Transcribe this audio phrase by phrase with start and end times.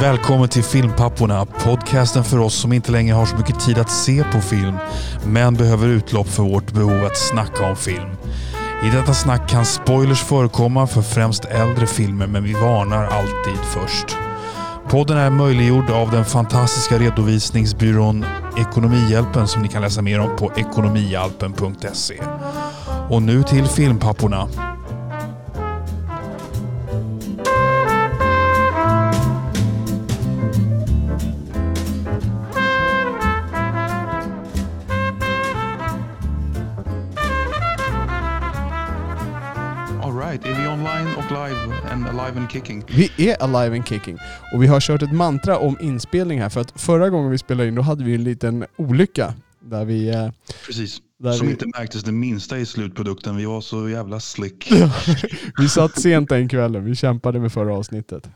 [0.00, 1.46] välkommen till Filmpapporna.
[1.46, 4.76] Podcasten för oss som inte längre har så mycket tid att se på film,
[5.26, 8.10] men behöver utlopp för vårt behov att snacka om film.
[8.84, 14.16] I detta snack kan spoilers förekomma för främst äldre filmer, men vi varnar alltid först.
[14.88, 18.24] Podden är möjliggjord av den fantastiska redovisningsbyrån
[18.58, 22.20] Ekonomihjälpen som ni kan läsa mer om på ekonomihjälpen.se.
[23.10, 24.48] Och nu till Filmpapporna.
[42.48, 42.84] And kicking?
[43.16, 44.18] Vi är alive and kicking.
[44.54, 47.68] Och vi har kört ett mantra om inspelning här för att förra gången vi spelade
[47.68, 49.34] in då hade vi en liten olycka.
[49.60, 50.08] Där vi...
[50.08, 50.28] eh,
[50.66, 50.98] Precis.
[51.18, 53.36] Där Som vi- inte märktes det minsta i slutprodukten.
[53.36, 54.70] Vi var så jävla slick.
[55.58, 58.28] vi satt sent den kvällen, vi kämpade med förra avsnittet.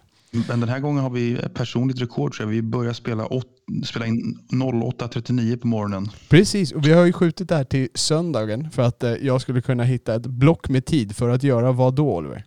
[0.48, 2.36] Men den här gången har vi personligt rekord.
[2.36, 3.46] Så vi börjar spela, åt,
[3.84, 6.08] spela in 08.39 på morgonen.
[6.28, 9.60] Precis, och vi har ju skjutit det här till söndagen för att eh, jag skulle
[9.62, 12.44] kunna hitta ett block med tid för att göra vad då Oliver?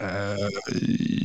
[0.00, 0.08] Eh,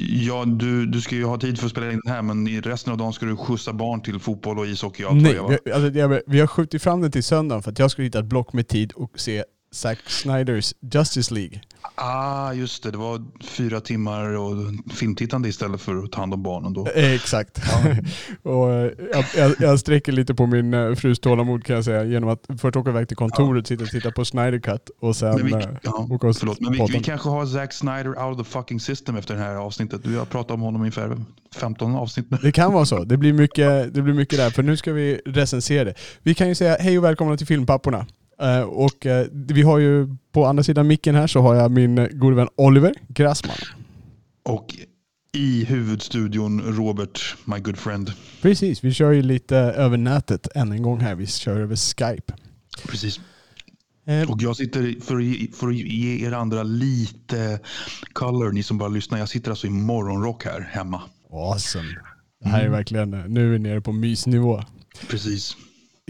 [0.10, 2.62] ja, du, du ska ju ha tid för att spela in den här, men i
[2.62, 5.52] resten av dagen ska du skjutsa barn till fotboll och ishockey och allt Nej, vad
[5.52, 5.60] det var.
[5.66, 8.20] vi, alltså, jag, vi har skjutit fram den till söndagen för att jag skulle hitta
[8.20, 11.62] ett block med tid och se Zack Snyders Justice League.
[11.96, 12.92] Ah, just det.
[12.92, 14.56] Det var fyra timmar och
[14.94, 16.88] filmtittande istället för att ta hand om barnen då.
[16.88, 17.62] Eh, Exakt.
[18.44, 22.04] och, eh, jag, jag, jag sträcker lite på min eh, frus tålamod kan jag säga
[22.04, 25.36] genom att först åka iväg till kontoret, sitta och titta på Snyder Cut och sen
[25.36, 28.46] Men vi, ja, åka och förlåt, men vi, vi kanske har Zack Snyder out of
[28.48, 30.02] the fucking system efter det här avsnittet.
[30.04, 31.18] Vi har pratat om honom i ungefär
[31.56, 32.38] 15 avsnitt nu.
[32.42, 33.04] Det kan vara så.
[33.04, 35.94] Det blir, mycket, det blir mycket där, för nu ska vi recensera det.
[36.24, 38.06] Vi kan ju säga hej och välkomna till Filmpapporna.
[38.42, 42.08] Eh, och eh, vi har ju på andra sidan micken här så har jag min
[42.12, 43.56] gode vän Oliver Grassman.
[44.46, 44.76] Och
[45.34, 48.12] i huvudstudion Robert, my good friend.
[48.42, 51.16] Precis, vi kör ju lite över nätet än en gång här.
[51.16, 52.34] Vi kör över Skype.
[52.88, 53.20] Precis.
[54.08, 57.60] Eh, Och jag sitter, för att, ge, för att ge er andra lite
[58.14, 59.18] color, ni som bara lyssnar.
[59.20, 61.02] Jag sitter alltså i morgonrock här hemma.
[61.32, 61.88] awesome.
[62.44, 64.64] Det här är verkligen, eh, nu är vi nere på mysnivå.
[65.10, 65.58] Precis.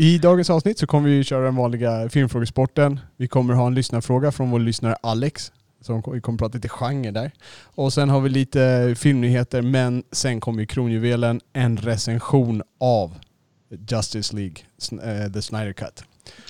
[0.01, 2.99] I dagens avsnitt så kommer vi köra den vanliga filmfrågesporten.
[3.17, 5.51] Vi kommer ha en lyssnarfråga från vår lyssnare Alex.
[5.81, 7.31] Som vi kommer prata lite genre där.
[7.63, 13.17] Och sen har vi lite filmnyheter men sen kommer ju kronjuvelen, en recension av
[13.89, 14.55] Justice League,
[14.91, 16.03] eh, The Snyder Cut.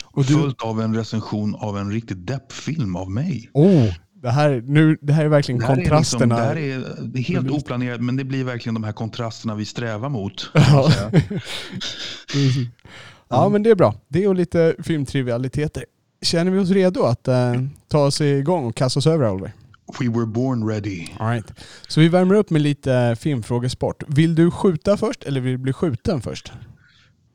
[0.04, 3.50] Och du, Fullt av en recension av en riktigt deppfilm av mig.
[3.54, 6.36] oh, det här, nu, det här är verkligen Det här, är liksom, kontrasterna.
[6.36, 10.50] det här är helt oplanerat, men det blir verkligen de här kontrasterna vi strävar mot.
[10.54, 10.92] Ja.
[13.30, 13.96] Ja men det är bra.
[14.08, 15.86] Det och lite filmtrivialiteter.
[16.22, 17.54] Känner vi oss redo att eh,
[17.88, 19.54] ta oss igång och kasta oss över Oliver?
[20.00, 21.08] We were born ready.
[21.20, 21.54] All right.
[21.88, 24.04] Så vi värmer upp med lite filmfrågesport.
[24.08, 26.52] Vill du skjuta först eller vill du bli skjuten först?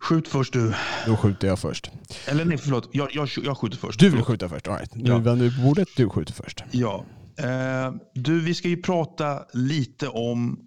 [0.00, 0.75] Skjut först du.
[1.06, 1.91] Då skjuter jag först.
[2.27, 2.88] Eller nej, förlåt.
[2.93, 4.00] Jag, jag, jag skjuter först.
[4.00, 4.27] Du vill Förlåt.
[4.27, 4.69] skjuta först?
[4.69, 4.94] All right.
[4.94, 5.19] Nu Ja.
[5.19, 5.88] vänder vi på bordet.
[5.97, 6.65] Du skjuter först.
[6.71, 7.04] Ja.
[7.38, 10.59] Eh, du, vi ska ju prata lite om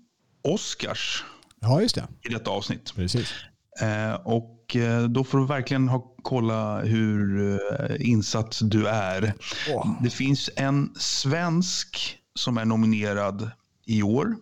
[0.43, 1.23] Oscars
[1.61, 2.07] Ja, just det.
[2.29, 2.93] i detta avsnitt.
[2.95, 3.31] Precis.
[3.81, 9.33] Eh, och eh, då får du verkligen ha, kolla hur eh, insatt du är.
[9.73, 9.97] Åh.
[10.03, 13.51] Det finns en svensk som är nominerad
[13.85, 14.35] i år.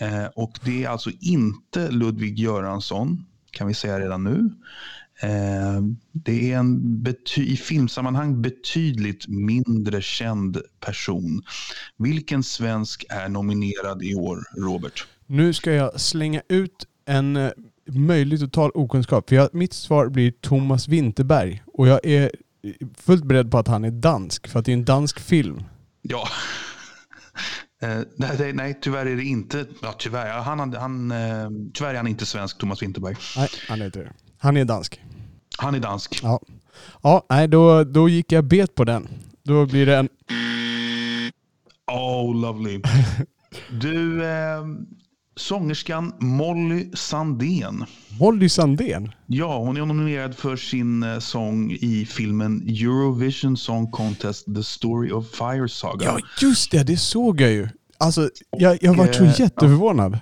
[0.00, 4.50] Eh, och det är alltså inte Ludvig Göransson, kan vi säga redan nu.
[5.22, 5.82] Eh,
[6.12, 11.42] det är en bety- i filmsammanhang betydligt mindre känd person.
[11.96, 15.06] Vilken svensk är nominerad i år, Robert?
[15.26, 17.36] Nu ska jag slänga ut en
[17.86, 19.28] möjlig total okunskap.
[19.28, 21.62] För jag, mitt svar blir Thomas Winterberg.
[21.66, 22.30] Och jag är
[22.96, 24.48] fullt beredd på att han är dansk.
[24.48, 25.62] För att det är en dansk film.
[26.02, 26.28] Ja.
[27.82, 29.66] Eh, nej, nej, tyvärr är det inte.
[29.82, 30.42] Ja, tyvärr.
[30.42, 33.16] Han, han, eh, tyvärr är han inte svensk, Thomas Winterberg.
[33.36, 34.12] Nej, han är inte det.
[34.38, 35.00] Han är dansk.
[35.58, 36.20] Han är dansk.
[36.22, 36.40] Ja,
[37.02, 39.08] ja nej, då, då gick jag bet på den.
[39.42, 40.08] Då blir det en...
[41.86, 42.82] Oh, lovely.
[43.70, 44.64] Du, eh,
[45.36, 47.84] sångerskan Molly Sandén.
[48.20, 49.12] Molly Sandén.
[49.26, 55.10] Ja, hon är nominerad för sin eh, sång i filmen Eurovision Song Contest The Story
[55.10, 56.04] of Fire Saga.
[56.06, 56.82] Ja, just det.
[56.82, 57.68] Det såg jag ju.
[57.98, 60.18] Alltså, jag, jag var så eh, jätteförvånad.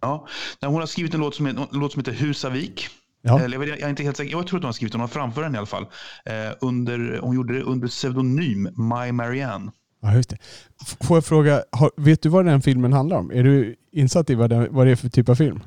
[0.00, 0.26] Ja,
[0.60, 2.88] nej, hon har skrivit en låt som, en låt som heter Husavik.
[3.22, 3.40] Ja.
[3.40, 4.30] Eller, jag, jag är inte helt säker.
[4.30, 5.00] Jag tror att hon har skrivit den.
[5.00, 5.86] Hon har framfört den i alla fall.
[6.26, 9.72] Eh, under, hon gjorde det under pseudonym My Marianne.
[10.02, 10.36] Ja, just det.
[11.00, 11.62] Får jag fråga,
[11.96, 13.30] vet du vad den filmen handlar om?
[13.30, 15.60] Är du insatt i vad, den, vad det är för typ av film?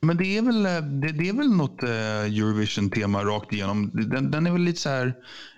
[0.00, 0.62] Men det är väl,
[1.00, 1.90] det, det är väl något eh,
[2.38, 3.90] Eurovision-tema rakt igenom.
[3.94, 5.14] Den, den är väl lite så här...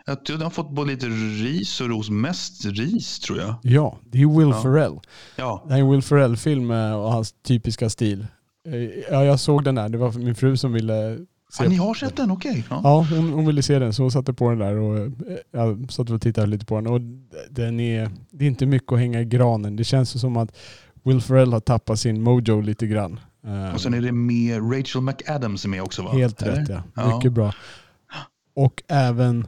[0.06, 2.10] Jag tror den har fått både lite ris och ros.
[2.10, 3.54] Mest ris tror jag.
[3.62, 4.62] Ja, det är Will Ja.
[4.62, 5.00] Ferrell.
[5.36, 8.26] Ja, Det är en Will Ferrell-film eh, och hans typiska stil.
[8.68, 8.74] Eh,
[9.10, 9.88] Ja, jag såg den där.
[9.88, 11.18] Det var min fru som ville
[11.50, 12.30] se ja ni har sett den?
[12.30, 12.64] Okej.
[12.70, 12.80] Ja.
[12.84, 15.10] Ja, hon, hon ville se den så hon satte på den där och eh,
[15.50, 16.86] jag satt och tittade lite på den.
[16.86, 17.00] Och
[17.50, 19.76] den är, det är inte mycket att hänga i granen.
[19.76, 20.56] Det känns som att
[21.02, 23.20] Will Ferrell har tappat sin mojo lite grann.
[23.46, 26.10] Eh, Och sen är det med Rachel McAdams med också va?
[26.12, 26.82] Helt rätt ja.
[26.94, 27.16] Ja.
[27.16, 27.54] Mycket bra.
[28.56, 29.46] Och även,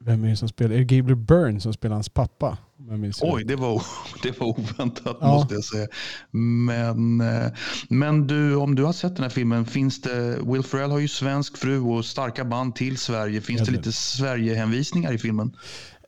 [0.00, 0.74] vem är det som spelar?
[0.74, 2.58] Är det Gabriel Byrne som spelar hans pappa?
[2.78, 3.14] Jag?
[3.34, 3.82] Oj, det var,
[4.22, 5.26] det var oväntat Ja.
[5.28, 5.86] måste jag säga.
[6.30, 7.52] Men, eh,
[7.88, 11.08] men du, om du har sett den här filmen, finns det, Will Ferrell har ju
[11.08, 13.40] svensk fru och starka band till Sverige.
[13.40, 15.56] Finns Helt det lite Sverige-hänvisningar i filmen?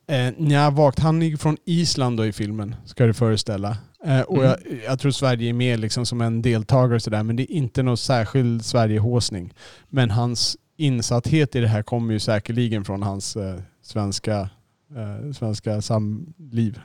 [0.07, 0.99] Eh, nja, vagt.
[0.99, 3.77] Han är från Island då i filmen, ska du föreställa.
[4.05, 4.47] Eh, och Mm.
[4.47, 7.83] jag, jag tror Sverige är med liksom som en deltagare sådär, men det är inte
[7.83, 9.53] någon särskild Sverigehåsning.
[9.89, 14.49] Men hans insatthet i det här kommer ju säkerligen från hans eh, svenska,
[14.95, 16.79] eh, svenska samliv.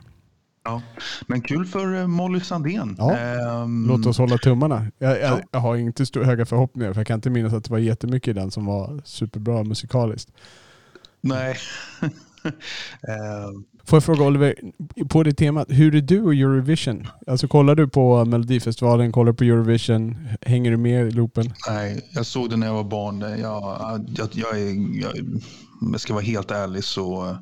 [0.65, 0.81] Ja.
[1.27, 2.95] Men kul för eh, Molly Sandén.
[2.99, 3.17] Ja.
[3.17, 4.87] Ehm, Låt oss hålla tummarna.
[4.97, 5.39] Jag, jag, Ja.
[5.51, 8.27] jag har inte stor, höga förhoppningar, för jag kan inte minnas att det var jättemycket
[8.27, 10.31] i den som var superbra musikaliskt.
[11.21, 11.57] Nej.
[13.07, 14.55] Ehm, Får jag fråga Oliver,
[15.09, 17.07] på det temat, hur är du och Eurovision?
[17.27, 21.53] Alltså kollar du på Melodifestivalen, kollar du på Eurovision, hänger du med i loopen?
[21.69, 23.19] nej, jag såg det när jag var barn.
[23.19, 25.41] Jag, jag, jag, är, jag,
[25.91, 27.37] jag ska vara helt ärlig så eh,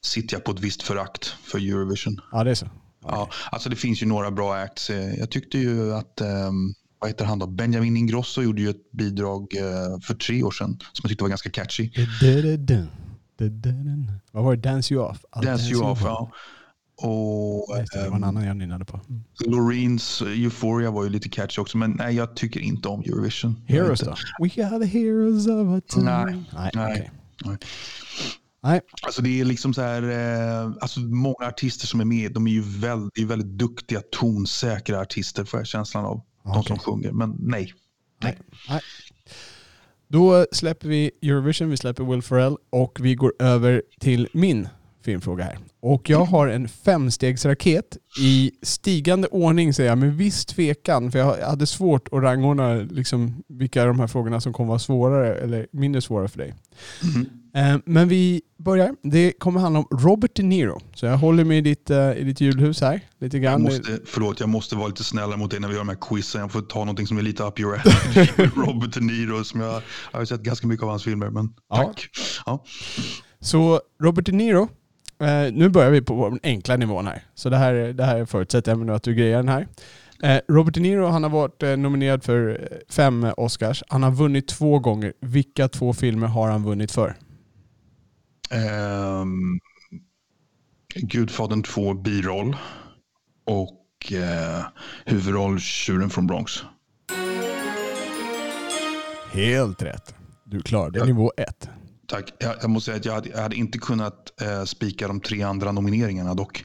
[0.00, 2.20] sitter jag på ett visst förakt för Eurovision.
[2.32, 2.68] Ja, det är så.
[3.04, 4.90] Ja, alltså det finns ju några bra acts.
[4.90, 7.46] Eh, Jag tyckte ju att ehm, vad heter han då?
[7.46, 11.28] Benjamin Ingrosso gjorde ju ett bidrag eh, för tre år sedan som jag tyckte var
[11.28, 11.90] ganska catchy.
[11.94, 12.42] Du-du-du-dun.
[12.42, 12.88] Du-du-du-dun.
[14.32, 14.62] Vad var det?
[14.62, 15.24] Dance you off?
[15.32, 16.30] I'll Dance you off, ja.
[16.98, 19.00] Och det, det var en ehm, annan jag nynnade på.
[19.08, 19.22] Mm.
[19.46, 23.62] Loreens Euphoria var ju lite catchy också, men nej, jag tycker inte om Eurovision.
[23.66, 24.14] Heroes då?
[24.42, 26.24] We are the heroes of our time.
[26.24, 26.92] Nej, Nej, nej.
[26.92, 27.10] okej.
[27.44, 27.58] Nej.
[28.62, 28.80] Nej.
[29.02, 32.50] Alltså det är liksom så här, eh, alltså många artister som är med, de är
[32.50, 36.20] ju väldigt, väldigt duktiga, tonsäkra artister får jag känslan av.
[36.42, 36.62] De Okej.
[36.66, 37.72] som sjunger, men nej.
[38.22, 38.38] Nej.
[38.68, 38.80] Nej.
[40.08, 44.68] Då släpper vi Eurovision, vi släpper Will Ferrell och vi går över till min
[45.04, 45.58] filmfråga här.
[45.80, 51.12] Och jag har en femstegsraket i stigande ordning säger jag, med viss tvekan.
[51.12, 54.78] För jag hade svårt att rangordna liksom, vilka av de här frågorna som kommer vara
[54.78, 56.54] svårare eller mindre svåra för dig.
[57.14, 57.28] Mm.
[57.56, 58.94] Eh, Men vi börjar.
[59.02, 60.80] Det kommer handla om Robert De Niro.
[60.94, 63.62] Så jag håller mig i ditt, eh, i ditt julhus här lite Jag grann.
[63.62, 66.40] måste, förlåt, jag måste vara lite snällare mot dig när vi gör de här quizen.
[66.40, 68.26] Jag får ta någonting som är lite up your alley.
[68.56, 69.82] Robert De Niro, som jag,
[70.12, 71.76] jag har sett ganska mycket av hans filmer, men Ja.
[71.76, 72.08] tack.
[72.46, 72.64] Ja.
[73.40, 74.68] Så Robert De Niro,
[75.20, 77.22] eh, nu börjar vi på den enkla nivån här.
[77.34, 79.66] Så det här, det här förutsätter jag nu att du grejar den här.
[80.48, 83.82] Robert De Niro han har varit nominerad för fem Oscars.
[83.88, 85.12] Han har vunnit två gånger.
[85.20, 87.16] Vilka två filmer har han vunnit för?
[88.50, 89.60] Ehm,
[90.94, 92.56] Gudfadern 2 biroll
[93.44, 94.64] och eh,
[95.04, 96.52] huvudroll Tjuren från Bronx.
[99.32, 100.14] Helt rätt.
[100.44, 101.04] Du klarade Ja.
[101.04, 101.68] nivå ett.
[102.06, 102.32] Tack.
[102.38, 105.42] Jag, jag måste säga att jag hade, jag hade inte kunnat eh, spika de tre
[105.42, 106.64] andra nomineringarna dock.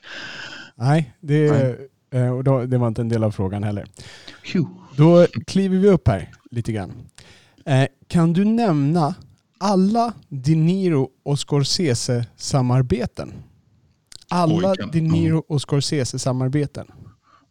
[0.75, 1.89] Nej, det, Nej.
[2.23, 3.85] eh, och då, det var inte en del av frågan heller.
[4.51, 4.69] Phew.
[4.97, 6.93] Då kliver vi upp här lite grann.
[7.65, 9.15] Eh, kan du nämna
[9.61, 13.33] alla De Niro och Scorsese-samarbeten?
[14.29, 16.85] Alla Oj, kan- De Niro och Scorsese-samarbeten.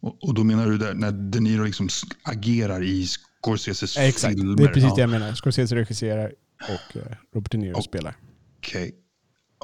[0.01, 3.07] Och, och då menar du där när De Niro liksom s- agerar i
[3.41, 4.57] Scorseses Exakt, filmer?
[4.57, 5.33] det är precis det jag menar.
[5.33, 7.01] Scorsese regisserar och eh,
[7.33, 8.15] Robert De Niro Och- spelar.
[8.57, 8.91] Okej.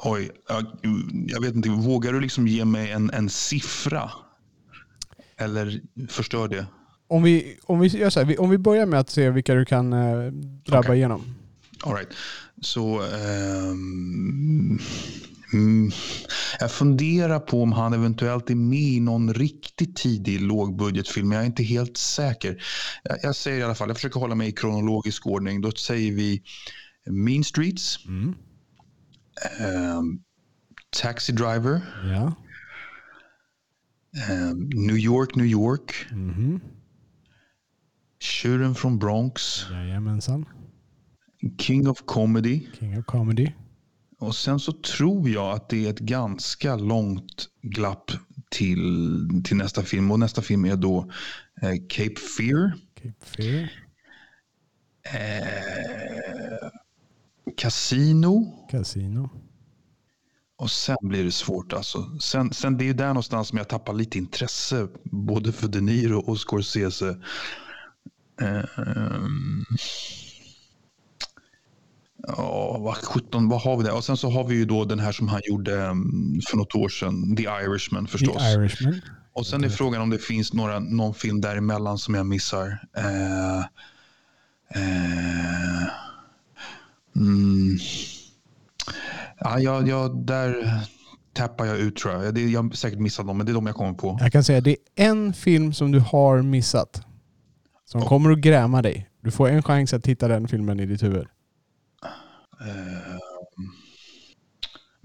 [0.04, 0.66] Oj, jag,
[1.28, 1.68] jag vet inte.
[1.68, 4.10] Vågar du liksom ge mig en, en siffra?
[5.36, 6.66] Eller förstör det?
[7.08, 9.54] Om vi, om vi gör så här, vi- om vi börjar med att se vilka
[9.54, 10.32] du kan eh,
[10.66, 10.96] drabba Okej.
[10.96, 11.22] igenom.
[11.84, 12.08] All right.
[12.62, 14.78] Så ehm,
[15.52, 15.90] mm,
[16.60, 21.32] jag funderar på om han eventuellt är med i någon riktigt tidig lågbudgetfilm.
[21.32, 22.64] Jag är inte helt säker.
[23.02, 25.60] Jag, jag säger i alla fall, jag försöker hålla mig i kronologisk ordning.
[25.60, 26.42] Då säger vi
[27.06, 28.34] Mean Streets, Mm.
[29.60, 30.18] ehm,
[31.02, 32.34] Taxi Driver, Ja.
[34.28, 36.60] ehm, New York, New York, Mhm.
[38.20, 40.44] Tjuren från Bronx, Jajamensan.
[41.58, 42.66] King of Comedy.
[42.78, 43.52] King of Comedy.
[44.18, 48.10] Och sen så tror jag att det är ett ganska långt glapp
[48.50, 50.10] till, till nästa film.
[50.10, 51.10] Och nästa film är då
[51.62, 52.72] eh, Cape Fear.
[52.94, 53.70] Cape Fear.
[55.14, 56.70] Eh,
[57.56, 58.66] Casino.
[58.70, 59.30] Casino.
[60.56, 61.72] Och sen blir det svårt.
[61.72, 62.18] Alltså.
[62.20, 64.88] Sen, sen det är ju där någonstans som jag tappar lite intresse.
[65.04, 67.16] Både för De Niro och Scorsese.
[68.40, 69.64] Ehm,
[72.36, 73.96] Ja, vad 17, vad har vi där?
[73.96, 76.74] Och sen så har vi ju då den här som han gjorde mm, för något
[76.74, 78.42] år sedan, The Irishman förstås.
[78.42, 79.00] The Irishman.
[79.32, 82.78] Och sen är frågan om det finns några, någon film däremellan som jag missar.
[82.96, 83.58] Eh,
[84.74, 85.86] eh,
[87.16, 87.78] mm,
[89.40, 90.80] ja, jag, jag, där
[91.32, 92.34] tappar jag ut tror jag.
[92.34, 94.18] Det, jag har säkert missat dem, men det är de jag kommer på.
[94.20, 97.02] Jag kan säga det är en film som du har missat.
[97.84, 99.10] Som kommer att gräma dig.
[99.22, 101.26] Du får en chans att hitta den filmen i ditt huvud.
[102.60, 103.16] Eh,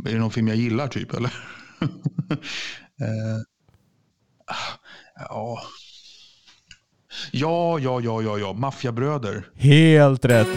[0.05, 1.33] är det någon film jag gillar typ eller?
[3.01, 3.41] eh,
[5.15, 5.59] ja.
[7.31, 8.53] Ja, ja, ja, ja, ja.
[8.53, 9.49] Maffiabröder.
[9.55, 10.47] Helt rätt.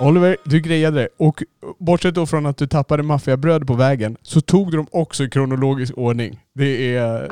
[0.00, 1.08] Oliver, du grejade det.
[1.16, 1.42] Och
[1.78, 5.30] bortsett då från att du tappade maffiabröd på vägen så tog du dem också i
[5.30, 6.40] kronologisk ordning.
[6.54, 7.30] Det är,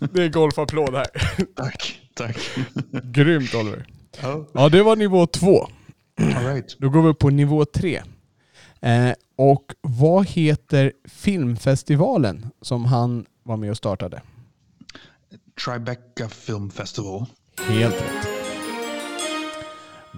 [0.12, 1.06] det är golfapplåd här.
[1.56, 2.38] Tack, tack.
[3.02, 3.86] Grymt Oliver.
[4.22, 5.68] Ja, Ja, det var nivå två.
[6.18, 6.76] All right.
[6.78, 8.02] Då går vi upp på nivå tre.
[8.80, 14.22] Eh, och vad heter filmfestivalen som han var med och startade?
[15.64, 17.26] Tribeca Film Festival.
[17.68, 18.28] Helt rätt.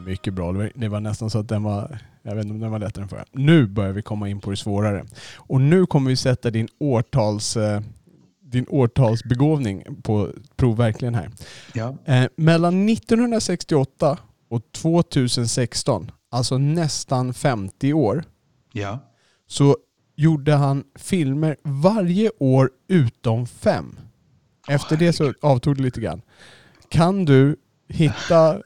[0.06, 0.52] Mycket bra.
[0.74, 3.08] Det var nästan så att den var, jag vet inte om den var lättare än
[3.08, 3.24] förra.
[3.32, 5.04] Nu börjar vi komma in på det svårare.
[5.36, 7.80] Och nu kommer vi sätta din årtals, eh,
[8.42, 11.30] din årtalsbegåvning på prov verkligen här.
[11.74, 11.96] Ja.
[12.04, 14.18] Eh, mellan 1968
[14.50, 18.24] och 2016, alltså nästan 50 år,
[18.72, 18.98] Ja.
[19.46, 19.76] så
[20.16, 23.96] gjorde han filmer varje år utom fem.
[24.68, 26.22] Efter det så avtog det lite grann.
[26.88, 27.56] Kan du
[27.88, 28.62] hitta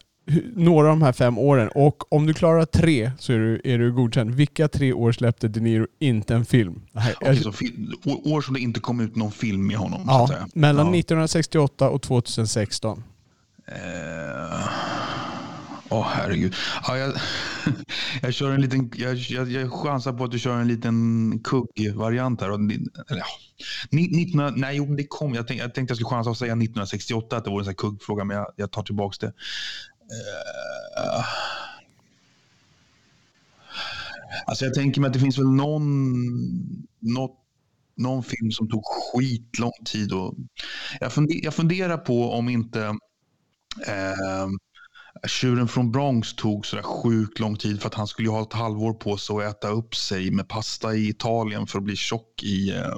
[0.54, 3.78] några av de här fem åren och om du klarar tre så är du, är
[3.78, 4.34] du godkänd.
[4.34, 6.82] Vilka tre år släppte De Niro inte en film?
[6.92, 9.76] Det här, Okej, så fi- å- år som det inte kom ut någon film med
[9.76, 10.02] honom.
[10.06, 10.92] ja, mellan ja.
[10.98, 13.02] 1968 och 2016.
[13.66, 14.68] Eh,
[15.88, 16.54] Åh herregud.
[16.86, 17.12] Ja, jag,
[18.22, 22.40] jag, kör en liten, jag, jag, jag chansar på att du kör en liten kugg-variant
[22.40, 22.50] här.
[22.50, 23.24] Och, eller, ja.
[23.90, 25.34] 19, nej, jo, det kom.
[25.34, 28.24] Jag, tänkte, jag tänkte jag skulle chansa att säga 1968 att det var en kuggfråga,
[28.24, 29.32] men jag, jag tar tillbaka det.
[30.04, 31.24] Uh,
[34.46, 35.84] alltså jag tänker mig att det finns väl någon,
[37.00, 37.38] något,
[37.96, 40.12] någon film som tog skitlång tid.
[40.12, 40.34] Och,
[41.00, 42.80] jag, funder, jag funderar på om inte
[43.86, 44.48] eh,
[45.26, 48.52] Tjuren från Bronx tog sådär sjukt lång tid för att han skulle ju ha ett
[48.52, 52.42] halvår på sig att äta upp sig med pasta i Italien för att bli tjock
[52.42, 52.96] i, eh,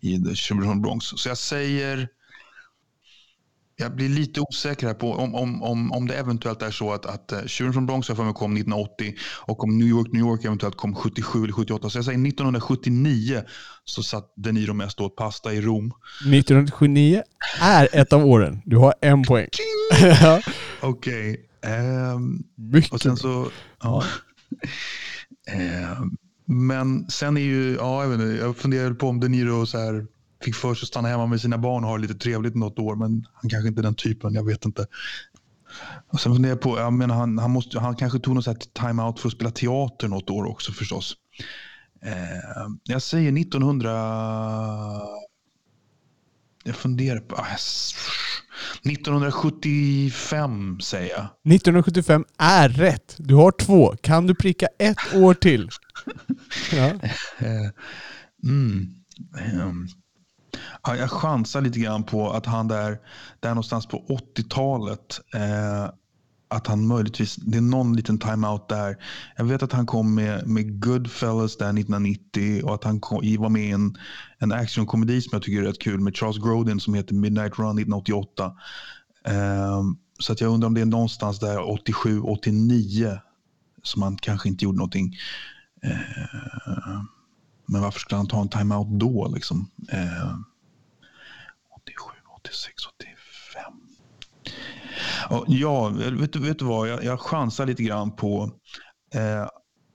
[0.00, 1.06] i Tjuren från Bronx.
[1.06, 2.08] Så jag säger,
[3.76, 7.06] jag blir lite osäker här på om, om, om, om det eventuellt är så att,
[7.06, 9.14] att eh, Tjuren från Bronx för mig kom 1980
[9.46, 11.90] och om New York, New York eventuellt kom 77 eller 78.
[11.90, 13.42] Så jag säger 1979
[13.84, 15.92] så satt De Niro mest åt pasta i Rom.
[16.20, 17.22] 1979
[17.60, 18.62] är ett av åren.
[18.64, 19.48] Du har en poäng.
[20.80, 21.47] Okej.
[21.62, 23.50] Ehm, Mycket Och sen så,
[23.82, 24.04] ja.
[25.48, 26.02] eh,
[26.44, 29.78] men sen är ju, ja jag vet inte, jag funderar på om De Niro så
[29.78, 30.06] här
[30.42, 32.78] fick för sig att stanna hemma med sina barn och ha det lite trevligt något
[32.78, 34.86] år, men han kanske inte är den typen, jag vet inte.
[36.08, 38.54] Och sen funderar jag på, jag menar, han, han, måste, han kanske tog någon så
[38.54, 41.16] time-out för att spela teater något år också förstås.
[42.02, 43.90] Eh, jag säger 1900...
[46.64, 47.36] Jag funderar på...
[47.36, 47.46] ah,
[48.84, 51.26] 1975 säger jag.
[51.54, 53.14] 1975 är rätt.
[53.18, 53.96] Du har två.
[54.00, 55.68] Kan du pricka ett år till?
[56.72, 56.86] Ja.
[57.38, 57.70] Eh,
[58.44, 58.86] mm.
[59.38, 59.88] Ehm.
[60.82, 62.98] Ja, jag chansar lite grann på att han där,
[63.40, 65.90] där någonstans på 80-talet, eh,
[66.48, 68.96] att han möjligtvis, det är någon liten timeout där.
[69.36, 73.48] Jag vet att han kom med, med Goodfellas där 1990 och att han kom, var
[73.48, 73.98] med i en,
[74.38, 77.78] en actionkomedi som jag tycker är rätt kul med Charles Grodin som heter Midnight Run
[77.78, 78.56] 1988.
[79.24, 83.18] Um, ehm, så att jag undrar om det är någonstans där 87, 89
[83.82, 85.16] som han kanske inte gjorde någonting.
[85.84, 87.02] Uh,
[87.66, 89.28] men varför skulle han ta en timeout då?
[89.34, 89.70] Liksom?
[89.92, 90.38] Uh,
[91.76, 92.02] 87,
[92.36, 93.07] 86, 85.
[95.46, 96.88] Ja, vet, du- vet du vad?
[96.88, 98.50] Jag, jag chansar lite grann på
[99.14, 99.48] eh,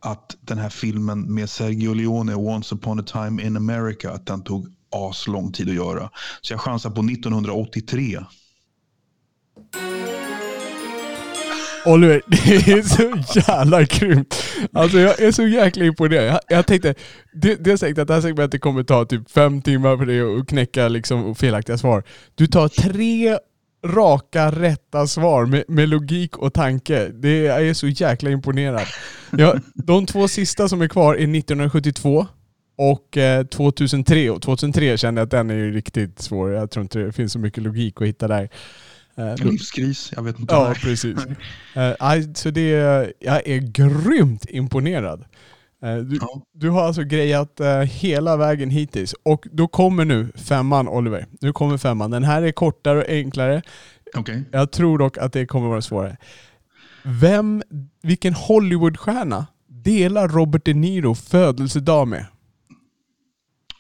[0.06, 4.44] att den här filmen med Sergio Leone, Once upon a time in America, att den
[4.44, 6.10] tog aslång tid att göra.
[6.42, 8.20] Så jag chansar på 1983.
[11.86, 14.44] Oliver, det är så jävla grymt.
[14.74, 16.26] Alltså jag är så jäkla imponerad.
[16.26, 16.96] Jag, jag tänkte,
[17.34, 20.40] det, det är säkert att det här segmentet kommer ta typ fem timmar för dig
[20.40, 22.04] att knäcka liksom felaktiga svar.
[22.36, 23.38] Du tar tre
[23.86, 27.08] raka rätta svar med, med logik och tanke.
[27.08, 28.88] Det, jag är så jäkla imponerad.
[29.38, 32.28] Ja, de två sista som är kvar är 1972
[32.78, 34.30] och eh, 2003.
[34.30, 36.52] Och 2003 kände jag att den är ju riktigt svår.
[36.52, 38.50] Jag tror inte det finns så mycket logik att hitta där.
[39.18, 40.54] Eh, livskris, jag vet inte.
[40.54, 41.18] Ja, precis.
[41.76, 42.70] Eh, så det,
[43.20, 45.26] jag är grymt imponerad.
[45.84, 46.42] Eh, du, Ja.
[46.54, 49.16] du har alltså grejat eh, hela vägen hittills.
[49.24, 51.26] Och då kommer nu femman, Oliver.
[51.42, 52.12] Nu kommer femman.
[52.12, 53.62] Den här är kortare och enklare.
[54.16, 54.44] Okej.
[54.52, 56.18] Jag tror dock att det kommer vara svårare.
[57.04, 57.64] Vem,
[58.02, 62.26] vilken Hollywoodstjärna delar Robert De Niro födelsedag med?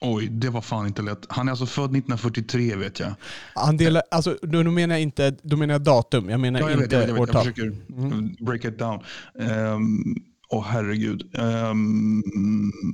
[0.01, 1.25] Oj, det var fan inte lätt.
[1.29, 3.11] Han är alltså född 1943 vet jag.
[3.55, 6.81] Han delar, alltså, då, menar jag inte, då menar jag datum, jag menar Ja, jag
[6.83, 7.33] inte jag, vet, jag, vet.
[7.33, 7.53] jag årtal.
[7.53, 8.99] försöker break it down.
[9.33, 10.15] Um,
[10.53, 11.35] Åh herregud.
[11.37, 12.23] Ehm,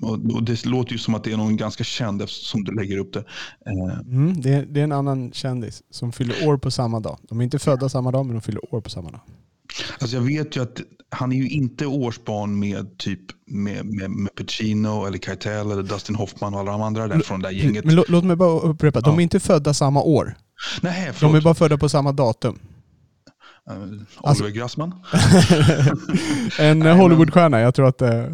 [0.02, 2.98] och, och det låter ju som att det är någon ganska känd eftersom du lägger
[2.98, 3.20] upp det.
[3.66, 7.18] Eh, Mm, det, är, det är en annan kändis som fyller år på samma dag.
[7.30, 9.22] De är inte födda samma dag, men de fyller år på samma dag.
[10.00, 14.36] alltså jag vet ju att han är ju inte årsbarn med typ med, med, med
[14.36, 17.86] Pacino eller Keitel eller Dustin Hoffman och alla de andra där från det där gänget.
[17.86, 19.18] Men lå, låt mig bara upprepa, de Ja.
[19.20, 20.36] är inte födda samma år.
[20.82, 22.60] Nej, De är bara födda på samma datum.
[23.76, 23.76] Eh,
[24.18, 24.94] Alltså- Oliver Grassman?
[26.60, 28.02] En men- Hollywoodstjärna, jag tror att...
[28.02, 28.26] eh,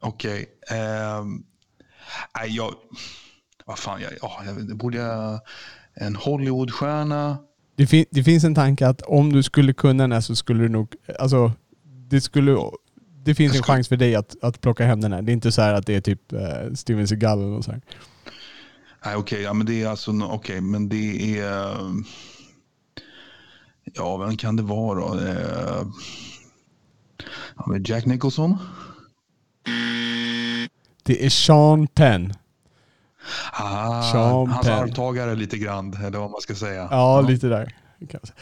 [0.00, 0.46] Okej.
[0.70, 1.42] ehm,
[2.40, 2.74] nej, jag...
[3.66, 5.40] Vad fan, jag, ja, jag, borde jag...
[5.94, 7.38] En Hollywoodstjärna?
[7.76, 10.62] Det, fin, det finns en tanke att om du skulle kunna den här så skulle
[10.62, 10.94] du nog...
[11.18, 11.52] Alltså,
[12.10, 12.56] det, skulle,
[13.24, 15.22] det finns en chans för dig att, att plocka hem den här.
[15.22, 17.80] Det är inte så här att det är typ eh, Steven Seagal eller så här.
[19.04, 20.12] Nej, okej, ja, men det är alltså...
[20.30, 21.76] Okej, men det är...
[23.92, 25.18] Ja, vem kan det vara då?
[25.20, 25.86] Eh,
[27.56, 28.56] ja, Jack Nicholson?
[31.02, 32.32] Det är Sean Penn.
[33.52, 34.78] Ah, Sean hans Penn.
[34.78, 36.88] arvtagare lite grann, eller vad man ska säga.
[36.90, 37.74] Ja, lite där.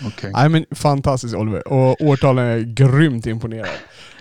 [0.07, 0.31] Okej.
[0.33, 1.69] Nej men fantastiskt Oliver.
[1.69, 3.69] Och årtalen är grymt imponerad.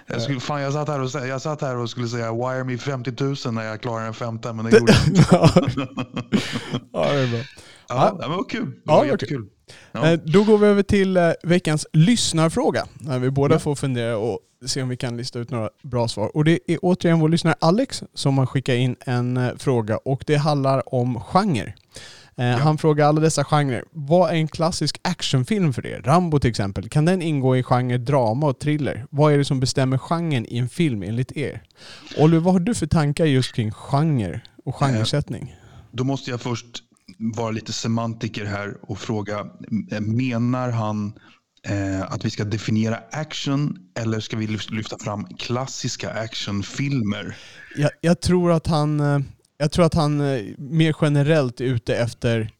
[0.08, 2.78] Jag, skulle, fan, jag, satt här och, jag satt här och skulle säga wire me
[2.78, 3.12] 50
[3.46, 5.26] 000 när jag klarar en femte, men det gjorde jag inte.
[6.94, 7.40] ja, det är bra.
[7.90, 8.66] Ja, det var kul.
[8.72, 9.48] Det Ja, var vad jättekul.
[9.92, 10.08] Ja.
[10.12, 12.86] Eh, Då går vi över till eh, veckans lyssnarfråga.
[12.94, 13.60] När vi båda Ja.
[13.60, 16.38] får fundera och se om vi kan lista ut några bra svar.
[16.38, 20.24] Och det är återigen vår lyssnare Alex som har skickat in en eh, fråga och
[20.28, 21.74] det handlar om genre.
[22.38, 23.84] Eh, Han frågar alla dessa genrer.
[23.92, 26.02] Vad är en klassisk actionfilm för er?
[26.06, 26.90] Rambo till exempel.
[26.90, 29.06] Kan den ingå i genre drama och thriller?
[29.10, 31.62] Vad är det som bestämmer genren i en film enligt er?
[32.18, 35.56] Oliver, vad har du för tankar just kring genre och genresättning?
[35.92, 36.84] Då måste jag först
[37.18, 39.40] vara lite semantiker här och fråga,
[39.72, 41.14] m- menar han
[41.68, 47.36] eh, att vi ska definiera action eller ska vi lyf- lyfta fram klassiska actionfilmer?
[47.76, 49.20] Jag, jag tror att han, eh,
[49.58, 52.52] jag tror att han eh, mer generellt är ute efter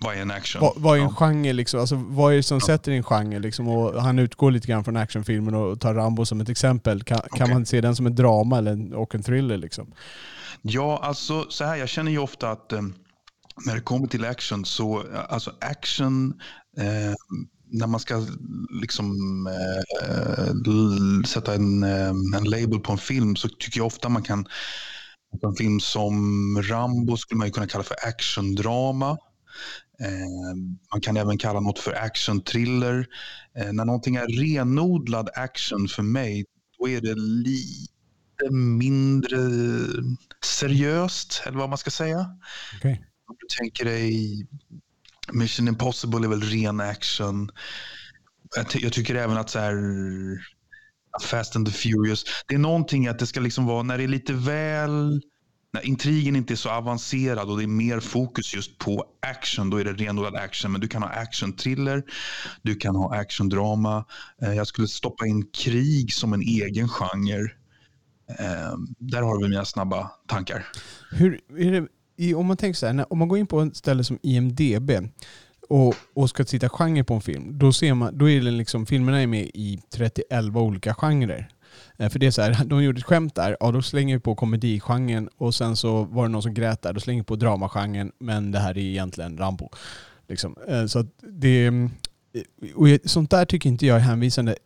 [0.00, 0.60] Vad är en action?
[0.62, 1.14] vad, vad är en Ja.
[1.14, 4.66] genre liksom, alltså vad är det som sätter en genre liksom, och han utgår lite
[4.68, 7.02] grann från actionfilmen och tar Rambo som ett exempel.
[7.02, 7.54] Kan, kan Okej.
[7.54, 9.92] man se den som en drama eller en, och en thriller liksom?
[10.62, 12.80] Ja, alltså så här, jag känner ju ofta att eh,
[13.66, 16.40] när det kommer till action så, alltså action,
[16.78, 17.14] eh,
[17.70, 18.26] när man ska
[18.82, 19.16] liksom
[19.46, 24.46] eh, sätta en, eh, en label på en film så tycker jag ofta man kan,
[25.42, 26.14] en film som
[26.62, 29.10] Rambo skulle man ju kunna kalla för actiondrama.
[30.00, 30.56] Eh,
[30.92, 33.06] man kan även kalla något för action-thriller.
[33.58, 36.44] Eh, när någonting är renodlad action för mig,
[36.78, 39.38] då är det lite mindre
[40.44, 42.26] seriöst, eller vad man ska säga.
[42.76, 42.96] Okay.
[43.28, 44.46] Om du tänker dig
[45.32, 47.50] Mission Impossible är väl ren action.
[48.56, 49.74] Jag, ty- jag tycker även att så här
[51.22, 54.08] Fast and the Furious, det är någonting att det ska liksom vara när det är
[54.08, 55.22] lite väl
[55.72, 59.76] när intrigen inte är så avancerad och det är mer fokus just på action, då
[59.76, 60.72] är det renodlad action.
[60.72, 62.02] Men du kan ha action-thriller,
[62.62, 64.04] du kan ha action-drama.
[64.42, 67.50] Eh, jag skulle stoppa in krig som en egen genre.
[68.38, 70.66] Eh, där har vi mina snabba tankar.
[71.10, 73.60] Hur är det, i, om man tänker så här, när, om man går in på
[73.60, 74.90] ett ställe som IMDB
[75.68, 78.86] och, och ska titta genre på en film, då ser man, då är det liksom,
[78.86, 81.48] filmerna är med i 31 olika genrer.
[81.96, 84.20] Eh, för det är så här, de gjorde ett skämt där, ja då slänger vi
[84.20, 87.36] på komedigenren och sen så var det någon som grät där, då slänger vi på
[87.36, 89.70] dramagenren, men det här är egentligen Rambo.
[90.28, 90.56] Liksom.
[90.68, 91.72] Eh, så att det, eh,
[92.74, 94.56] och sånt där tycker inte jag är hänvisande.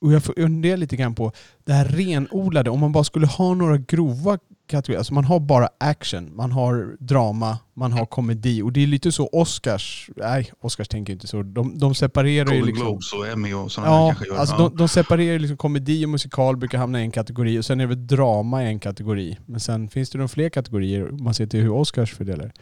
[0.00, 1.32] Och jag funderar lite grann på
[1.64, 4.38] det här renodlade, om man bara skulle ha några grova
[4.68, 4.98] kategorier.
[4.98, 8.62] Alltså man har bara action, man har drama, man har komedi.
[8.62, 11.42] Och det är lite så Oscars, nej Oscars tänker inte så.
[11.42, 12.86] De, de separerar ju Golden liksom...
[12.86, 14.36] Globes och Emmy och sådana Ja, kanske gör.
[14.36, 14.62] alltså ja.
[14.68, 17.84] de, de separerar liksom komedi och musikal brukar hamna i en kategori och sen är
[17.84, 19.38] det väl drama i en kategori.
[19.46, 22.52] Men sen finns det nog fler kategorier om man ser till hur Oscars fördelar.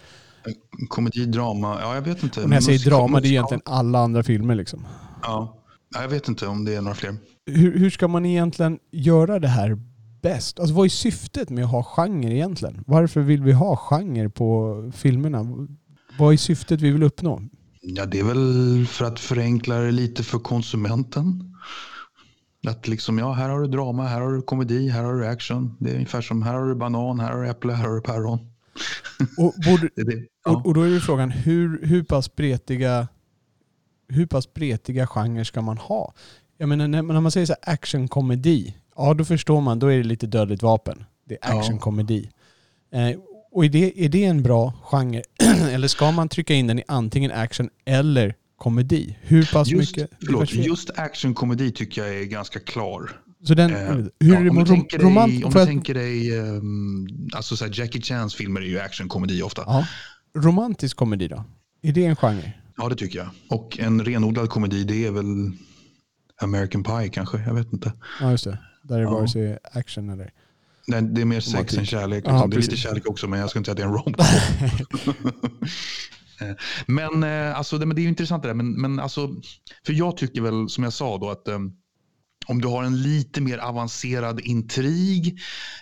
[0.88, 2.42] Komedi, drama, ja jag vet inte.
[2.42, 4.87] Och när jag säger Musikal- drama, det är egentligen alla andra filmer liksom.
[5.23, 5.57] Ja,
[5.95, 7.16] jag vet inte om det är några fler.
[7.47, 9.79] Hur, hur ska man egentligen göra det här
[10.22, 10.61] bäst?
[10.61, 12.85] Alltså vad är syftet med att ha genre egentligen?
[12.87, 15.66] Varför vill vi ha genre på filmerna?
[16.18, 17.42] Vad är syftet vi vill uppnå?
[17.81, 21.52] Ja, det är väl för att förenkla det lite för konsumenten.
[22.66, 25.76] Att liksom, ja, här har du drama, här har du komedi, här har du action.
[25.79, 28.00] Det är ungefär som här har du banan, här har du äpple, här har du
[28.00, 28.38] päron.
[29.38, 30.26] Och, borde, Det är det.
[30.44, 30.50] Ja.
[30.57, 33.09] och, och då är ju frågan, hur, hur pass bretiga
[34.09, 36.14] hur pass bretiga genrer ska man ha?
[36.59, 39.96] Jag menar när, när man säger så här actionkomedi, ja då förstår man, då är
[39.98, 41.04] det lite dödligt vapen.
[41.28, 41.59] Det är Ja.
[41.61, 42.30] actionkomedi.
[42.94, 43.18] Eh,
[43.52, 45.22] och är det, är det en bra genre?
[45.70, 49.18] eller ska man trycka in den i antingen action eller komedi?
[49.22, 50.11] Hur pass Just, mycket?
[50.24, 53.11] förlåt, just actionkomedi tycker jag är ganska klar.
[53.44, 55.44] så den, Eh, hur ja, är det om med du rom, tänker dig, romant?
[55.44, 58.80] om får du jag- tänker dig ehm, alltså så här, Jackie Chans filmer är ju
[58.80, 59.62] actionkomedi ofta.
[59.66, 59.87] ja.
[60.38, 61.44] Romantisk komedi då?
[61.82, 62.52] Är det en genre?
[62.76, 63.28] Ja, det tycker jag.
[63.48, 65.52] Och en renodlad komedi, det är väl
[66.42, 67.38] American Pie kanske?
[67.46, 67.92] Jag vet inte.
[68.20, 68.59] Ja just det.
[68.88, 69.11] Där är Ja.
[69.11, 70.33] vare sig action eller...
[70.88, 72.25] Nej, det är mer sex än kärlek.
[72.27, 72.51] Ja, Liksom.
[72.51, 74.14] det är lite kärlek också, men jag ska inte säga att det är en rom
[76.40, 76.55] Eh,
[76.87, 78.55] Men eh, alltså, det, men det är ju intressant det där.
[78.55, 79.29] Men, men alltså,
[79.87, 81.59] för jag tycker väl, som jag sa då, att eh,
[82.46, 85.38] om du har en lite mer avancerad intrig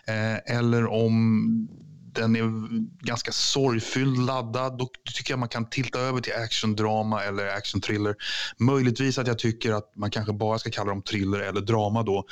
[0.07, 1.69] eh, eller om
[2.15, 2.69] den är
[3.05, 8.15] ganska sorgfylld, laddad, då tycker jag man kan tilta över till actiondrama eller actionthriller.
[8.59, 12.25] Möjligtvis att jag tycker att man kanske bara ska kalla dem thriller eller drama då.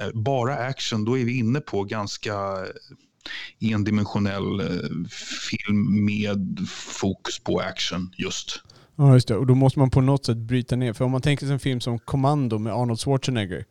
[0.00, 5.08] Eh, bara action, då är vi inne på ganska eh, endimensionell eh,
[5.50, 8.60] film med fokus på action just.
[8.96, 10.92] Ja just det, och då måste man på något sätt bryta ner.
[10.92, 13.64] För om man tänker sig en film som Commando med Arnold Schwarzenegger.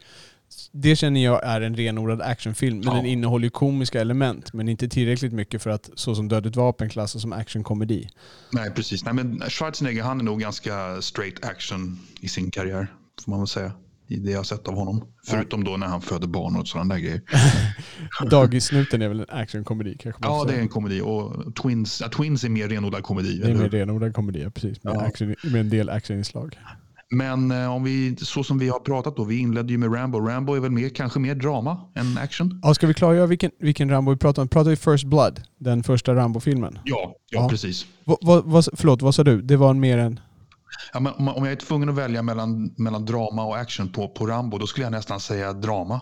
[0.71, 2.93] Det känner jag är en renodlad actionfilm, men Ja.
[2.93, 4.53] den innehåller ju komiska element.
[4.53, 8.09] Men inte tillräckligt mycket för att, så som Dödligt vapen, klassas som actionkomedi.
[8.51, 9.05] Nej, precis.
[9.05, 12.88] Nej, men Schwarzenegger han är nog ganska straight action i sin karriär,
[13.25, 13.71] får man väl säga.
[14.12, 15.03] I det jag har sett av honom.
[15.25, 17.21] Förutom då när han föder barn och sådana där grejer.
[18.29, 21.01] Dagissnuten är väl en actionkomedi kanske Ja, det är en komedi.
[21.01, 23.38] Och Twins, ja, Twins är mer renodlad komedi.
[23.43, 24.83] det är mer renodlad komedi, ja, precis.
[24.83, 25.01] Med, Ja.
[25.01, 26.57] action, med en del actioninslag.
[27.12, 30.19] Men eh, om vi, så som vi har pratat då, vi inledde ju med Rambo.
[30.19, 32.60] Rambo är väl mer, kanske mer drama än action?
[32.63, 34.48] Ja, ska vi klargöra vilken, vilken Rambo vi pratar om?
[34.48, 35.41] Pratar vi First Blood?
[35.58, 36.80] Den första Rambo-filmen?
[36.84, 37.50] Ja, ja, Ja.
[37.50, 37.86] precis.
[38.04, 39.41] Vad, vad, vad, förlåt, vad sa du?
[39.41, 40.19] Det var mer en...
[40.93, 44.08] Ja, men om, om jag är tvungen att välja mellan, mellan drama och action på,
[44.08, 46.02] på Rambo, då skulle jag nästan säga drama.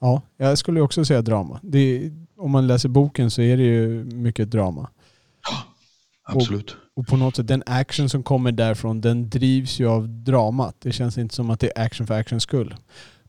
[0.00, 1.60] Ja, jag skulle också säga drama.
[1.62, 4.88] Det om man läser boken så är det ju mycket drama.
[6.24, 6.76] Absolut.
[6.96, 10.76] Och på något sätt, den action som kommer därifrån, den drivs ju av dramat.
[10.80, 12.74] Det känns inte som att det är action för actions skull.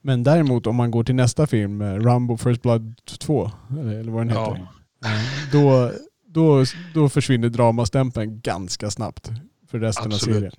[0.01, 4.27] Men däremot om man går till nästa film, eh, Rambo First Blood 2, eller vad
[4.27, 4.53] den Ja.
[4.53, 4.61] heter.
[5.05, 5.91] eh, Då,
[6.27, 9.31] då, då försvinner dramastämpeln ganska snabbt
[9.71, 10.35] för resten Absolut.
[10.35, 10.53] av serien.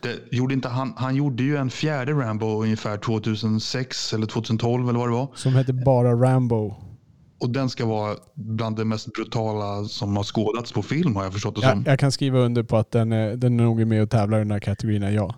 [0.00, 4.98] Det, gjorde inte han, han gjorde ju en fjärde Rambo ungefär 2006 eller 2012 eller
[4.98, 5.28] vad det var.
[5.34, 6.74] Som heter bara Rambo.
[7.42, 11.32] Och den ska vara bland det mest brutala som har skådats på film har jag
[11.32, 11.82] förstått det som.
[11.84, 14.38] Jag, jag kan skriva under på att den är, den är nog med och tävlar
[14.38, 15.34] i den här kategorin, ja.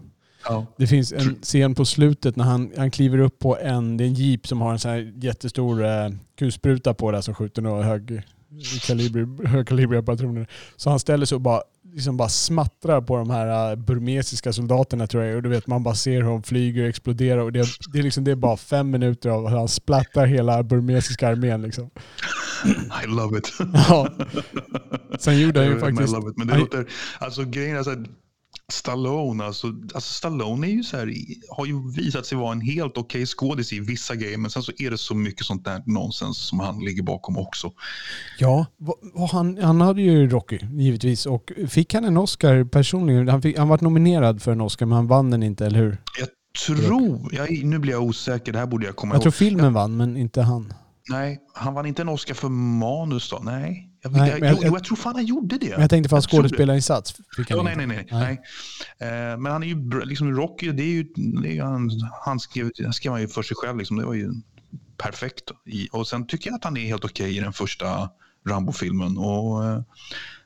[0.48, 0.66] Ja.
[0.76, 4.08] Det finns en scen på slutet när han, han kliver upp på en, det är
[4.08, 7.82] en jeep som har en sån här jättestor eh, kulspruta på där som skjuter några
[7.82, 8.22] hög,
[8.86, 10.46] kalibri, högkalibriga patroner.
[10.76, 11.62] Så han ställer sig och bara,
[11.94, 15.36] liksom bara smattrar på de här eh, burmesiska soldaterna tror jag.
[15.36, 17.40] Och du vet, man bara ser hur de flyger och exploderar.
[17.40, 20.62] Och det, det, är liksom, det är bara fem minuter av hur han splattar hela
[20.62, 21.62] burmesiska armén.
[21.62, 21.90] Liksom.
[23.04, 23.52] I love it.
[23.88, 24.08] Ja.
[25.18, 26.12] Sen gjorde han ju I faktiskt...
[26.12, 26.36] love it.
[26.36, 26.86] Men det låter,
[27.18, 28.06] alltså grejen är så här,
[28.72, 31.14] Stallone, alltså, alltså Stallone är ju så här,
[31.56, 34.72] har ju visat sig vara en helt okej skådis i vissa grejer, men sen så
[34.78, 37.72] är det så mycket sånt där nonsens som han ligger bakom också.
[38.38, 38.66] Ja,
[39.32, 43.28] han, han hade ju Rocky givetvis och fick han en Oscar personligen?
[43.28, 45.98] Han, fick, han var nominerad för en Oscar men han vann den inte, eller hur?
[46.20, 46.28] Jag
[46.66, 49.34] tror, jag, nu blir jag osäker, det här borde jag komma Jag tror ihåg.
[49.34, 50.72] filmen vann men inte han.
[51.10, 53.38] Nej, han vann inte en Oscar för manus då?
[53.42, 53.90] Nej.
[54.02, 55.70] Jag, Nej, jag, jag- jo, jag tror fan han gjorde det.
[55.70, 57.14] Men jag tänkte för hans skådespelarinsats
[57.48, 57.86] Ja, nej, inte.
[57.86, 58.40] nej, nej.
[59.00, 59.32] nej.
[59.32, 61.02] Eh, men han är ju, liksom Rocky, det är ju,
[61.42, 61.90] det är ju han,
[62.24, 64.30] han skrev, han skrev han ju för sig själv, liksom, det var ju
[64.96, 65.42] perfekt.
[65.92, 68.10] Och sen tycker jag att han är helt okej i den första
[68.48, 69.18] Rambo-filmen.
[69.18, 69.80] Och eh,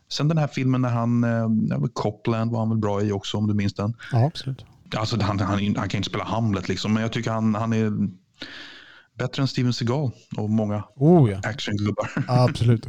[0.09, 1.49] sen den här filmen när han, eh,
[1.93, 3.97] Copland var han väl bra i också om du minns den.
[4.13, 4.65] Ja, absolut.
[4.97, 7.93] Alltså han, han, han kan inte spela Hamlet liksom, men jag tycker han, han är
[9.19, 12.11] bättre än Steven Seagal och många Oh ja, actiongubbar.
[12.29, 12.87] absolut.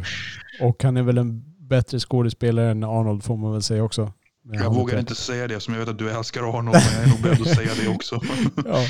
[0.62, 4.14] Och han är väl en bättre skådespelare än Arnold får man väl säga också.
[4.44, 7.04] Men Jag vågar inte- säga det som jag vet att du älskar Arnold, men jag
[7.04, 8.22] är nog beredd att säga det också.
[8.66, 8.84] Ja.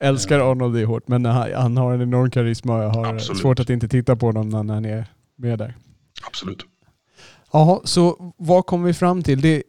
[0.00, 3.06] Älskar Arnold det är hårt men han, han har en enorm karisma och jag har
[3.14, 3.40] Absolut.
[3.42, 5.74] svårt att inte titta på honom när han är med där.
[6.26, 6.58] Absolut.
[7.52, 9.40] Jaha, så vad kom vi fram till?
[9.40, 9.62] Det,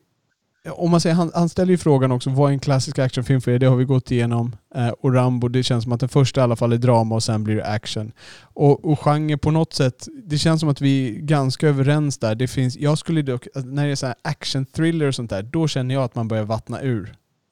[0.71, 3.51] om man säger, han, han ställer ju frågan också, vad är en klassisk actionfilm för
[3.51, 3.59] er?
[3.59, 4.55] Det har vi gått igenom.
[4.75, 7.23] Eh, och Rambo, det känns som att den första i alla fall är drama och
[7.23, 8.11] sen blir det action.
[8.41, 12.35] Och, och genre på något sätt, det känns som att vi är ganska överens där.
[12.35, 15.43] Det finns, jag skulle dock, när det är så här action thriller och sånt där,
[15.43, 17.03] då känner jag att man börjar vattna ur.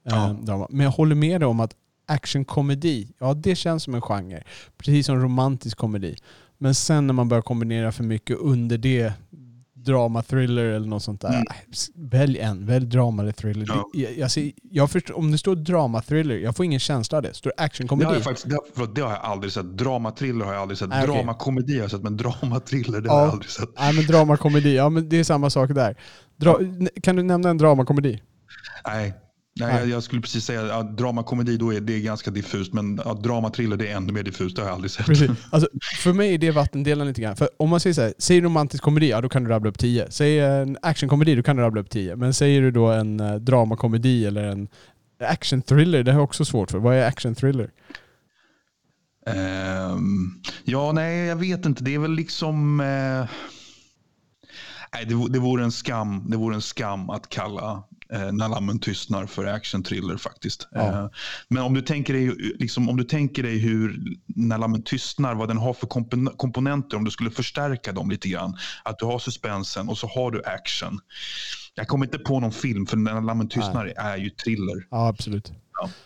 [0.08, 0.36] Eh, Ja.
[0.42, 0.68] drama.
[0.70, 1.74] Men jag håller med dig om att
[2.08, 4.44] actionkomedi, ja det känns som en genre.
[4.78, 6.16] Precis som romantisk komedi.
[6.58, 9.14] Men sen när man börjar kombinera för mycket under det,
[9.88, 11.30] drama, thriller eller något sånt där.
[11.30, 11.46] Mm.
[11.96, 13.66] Välj en, välj drama eller thriller.
[13.70, 13.90] Ja.
[13.94, 17.18] Det, jag, jag, ser, jag förstår, om det står drama, thriller, jag får ingen känsla
[17.18, 17.34] av det.
[17.34, 18.06] Står det Det actionkomedi?
[18.08, 19.78] har, jag faktiskt, det, förlåt, det har jag aldrig sett.
[19.78, 20.90] Dramatriller har jag aldrig sett.
[20.90, 21.16] Nej, okej.
[21.16, 23.14] Dramakomedi har jag sett, men dramatriller det Ja.
[23.14, 23.70] har jag aldrig sett.
[23.80, 25.96] Nej men drama, komedi, ja men det är samma sak där.
[26.38, 26.60] Dra,
[27.04, 28.22] Kan du nämna en dramakomedi?
[28.88, 29.14] Nej,
[29.60, 29.80] Nej, Nej.
[29.80, 33.24] Jag, jag skulle precis säga att dramakomedi då är det är ganska diffust, men att
[33.24, 34.56] dramatriller det är ännu mer diffust.
[34.56, 35.06] Det har jag aldrig sett.
[35.06, 35.32] Precis.
[35.50, 37.36] Alltså, för mig är det vattendelaren lite grann.
[37.36, 39.80] För om man säger så här, säg romantisk komedi, ja då kan du rabbla upp
[39.80, 40.08] 10.
[40.10, 42.16] Säg en actionkomedi, då kan du rabbla upp 10.
[42.16, 44.68] Men säger du då en eh, dramakomedi eller en
[45.20, 46.78] action thriller, det har jag också svårt för.
[46.80, 47.72] Vad är action thriller?
[49.28, 51.84] Ehm, ja, nej, jag vet inte.
[51.84, 52.80] Det är väl liksom...
[52.80, 53.30] eh,
[54.94, 58.80] nej, det, det, vore en skam, det vore en skam att kalla eh, När lammen
[58.80, 60.68] tystnar för action-thriller faktiskt.
[60.72, 60.88] Ja.
[60.88, 61.10] Eh,
[61.48, 62.28] men om du, tänker dig,
[62.60, 66.98] liksom, om du tänker dig hur När lammen tystnar, vad den har för kompon- komponenter,
[66.98, 68.58] om du skulle förstärka dem lite grann.
[68.84, 71.00] Att du har suspensen och så har du action.
[71.76, 74.88] Jag kommer inte på någon film, för När lammen tystnar är ju thriller.
[74.92, 75.52] Ja, absolut.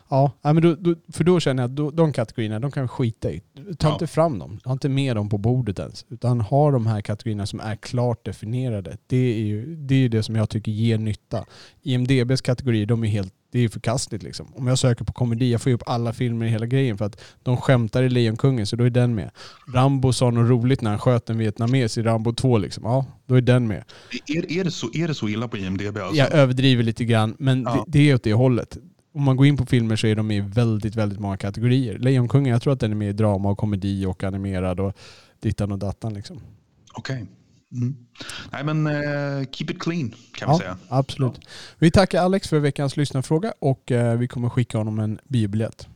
[0.10, 0.32] Ja.
[0.42, 3.32] Ja, men då, då, för då känner jag att då, de kategorierna, de kan skita
[3.32, 3.42] i.
[3.80, 3.94] Ta Ja.
[3.94, 4.60] inte fram dem.
[4.66, 6.06] Ha inte med dem på bordet ens.
[6.10, 8.98] Utan ha de här kategorierna som är klart definierade.
[9.08, 11.46] Det är ju det, är det som jag tycker ger nytta.
[11.82, 14.48] IMDBs kategorier, de är helt det är förkastligt liksom.
[14.56, 17.06] Om jag söker på komedi, jag får ju upp alla filmer i hela grejen för
[17.06, 19.32] att de skämtar i Lejonkungen, så då är den med.
[19.74, 22.84] Rambo sa något roligt när han sköt en vietnames i Rambo 2 liksom.
[22.84, 23.84] Ja, då är den med.
[24.28, 25.98] Är, är, det så, är det så illa på IMDB?
[25.98, 26.16] Alltså?
[26.16, 27.86] Jag överdriver lite grann, men Ja.
[27.88, 28.78] det, det är åt det hållet
[29.14, 31.98] om man går in på filmer så är de i väldigt, väldigt många kategorier.
[31.98, 34.94] Lejonkungen, jag tror att den är med i drama och komedi och animerad och
[35.40, 36.14] dittan och dattan.
[36.14, 36.42] Liksom.
[36.94, 37.16] Okej.
[37.16, 37.28] Okay.
[37.74, 37.96] Mm.
[38.52, 40.78] Nej men uh, keep it clean kan ja, vi säga.
[40.88, 41.34] Absolut.
[41.36, 41.48] Ja.
[41.80, 45.88] Vi tackar Alex för veckans lyssnarfråga och uh, vi kommer skicka honom en biobiljett.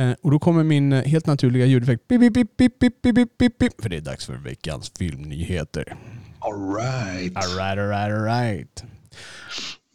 [0.00, 2.08] Uh, och då kommer min helt naturliga ljudeffekt.
[2.08, 5.96] Bip, bip, bip, bip, bip, bip, bip, för det är dags för veckans filmnyheter.
[6.38, 7.36] All right.
[7.36, 8.84] All right, all right, all right.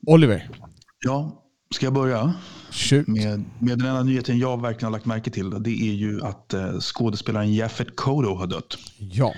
[0.07, 0.49] Oliver.
[1.05, 2.33] Ja ska jag börja?
[2.71, 3.07] shoot.
[3.07, 5.49] Med, med den enda nyheten jag verkligen har lagt märke till.
[5.49, 8.77] Det är ju att eh, skådespelaren Jaffet Kodo har dött.
[8.97, 9.33] Ja,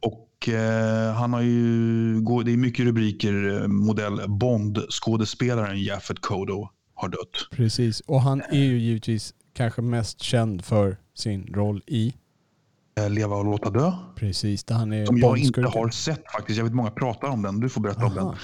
[0.00, 7.08] Och eh, han har ju, det är mycket rubriker, eh, modell Bond-skådespelaren Jaffet Kodo har
[7.08, 7.48] dött.
[7.50, 8.00] precis.
[8.00, 12.14] Och han är ju givetvis kanske mest känd för sin roll i
[12.98, 13.92] Eh, Leva och låta dö.
[14.16, 16.56] Precis, där han är Som jag inte har sett faktiskt.
[16.56, 17.60] Jag vet många pratar om den.
[17.60, 18.24] Du får berätta om den.
[18.24, 18.36] Aha.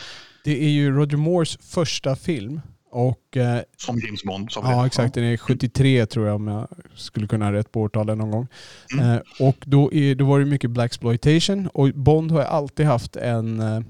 [0.45, 2.61] Det är ju Roger Moores första film.
[2.95, 4.47] Och eh, Som James Bond.
[4.49, 4.53] Det?
[4.63, 8.19] ja, exakt, den är 73 tror jag om jag skulle kunna ha rätt på årtalet
[8.19, 8.47] någon gång.
[8.93, 9.11] Mm.
[9.11, 13.61] Eh, och då, är, då var det mycket Blaxploitation och Bond har alltid haft en,
[13.61, 13.81] eh,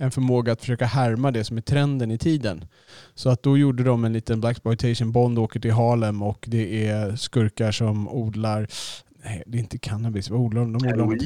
[0.00, 2.64] en förmåga att försöka härma det som är trenden i tiden.
[3.14, 5.12] Så att då gjorde de en liten Blaxploitation.
[5.12, 8.66] Bond åker till Harlem och det är skurkar som odlar
[9.24, 10.30] Nej, det är inte cannabis.
[10.30, 10.72] Vad odlar de?
[10.72, 11.18] De odlar.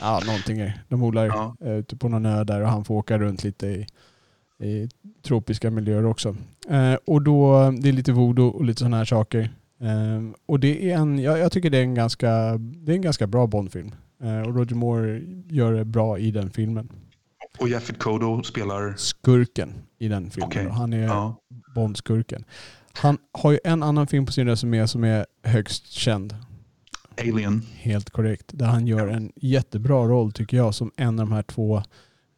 [0.00, 1.56] Ja, någonting De odlar Ja.
[1.64, 3.86] eh, ute på någon ö där och han får åka runt lite i,
[4.62, 4.88] i
[5.22, 6.36] tropiska miljöer också.
[6.68, 9.40] Eh, och då, det är lite voodoo och lite sådana här saker.
[9.80, 13.02] Eh, och det är en, jag, jag tycker det är en ganska, det är en
[13.02, 13.94] ganska bra Bondfilm.
[14.22, 16.88] Eh, och Roger Moore gör det bra i den filmen.
[17.58, 18.94] Och Jaffet Kodo spelar...
[18.96, 20.66] Skurken i den filmen.
[20.66, 21.36] Och Han är Ja.
[21.74, 22.44] Bondskurken.
[22.92, 26.36] Han har ju en annan film på sin resumé som är högst känd.
[27.20, 27.62] Alien.
[27.74, 28.44] Helt korrekt.
[28.52, 31.82] Där han gör en jättebra roll tycker jag som en av de här två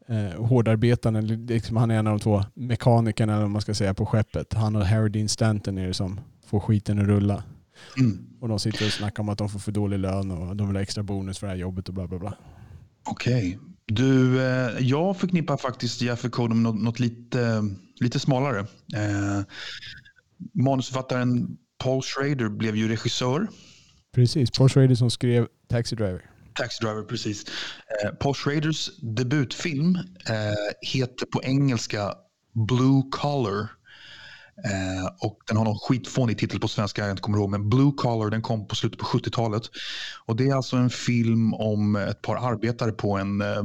[0.09, 1.19] eh, hårdarbetarna.
[1.19, 4.07] eller Liksom han är en av de två mekanikerna eller vad man ska säga på
[4.07, 4.55] skeppet.
[4.55, 7.43] Han och Harry Dean Stanton är det som får skiten att rulla.
[7.99, 8.27] Mm.
[8.41, 10.77] Och de sitter och snackar om att de får för dålig lön och de vill
[10.77, 12.35] ha extra bonus för det här jobbet och bla bla bla.
[13.05, 13.59] Okej.
[13.87, 17.65] Du, eh, jag förknippar faktiskt Jaffet Kodo med något, något lite,
[18.01, 18.61] lite smalare.
[18.95, 19.43] Eh,
[20.53, 23.49] manusförfattaren Paul Schrader blev ju regissör.
[24.15, 26.31] Precis, Paul Schrader som skrev Taxi Driver.
[26.55, 27.45] Taxi Driver, precis.
[28.05, 29.97] Eh, Paul Schraders debutfilm
[30.29, 32.15] eh, heter på engelska
[32.53, 33.69] Blue Collar.
[34.65, 37.51] Eh, och den har någon skitfånig titel på svenska, jag inte kommer ihåg.
[37.51, 39.63] Men Blue Collar, den kom på slutet på 70-talet.
[40.27, 43.63] Och det är alltså en film om ett par arbetare på en eh,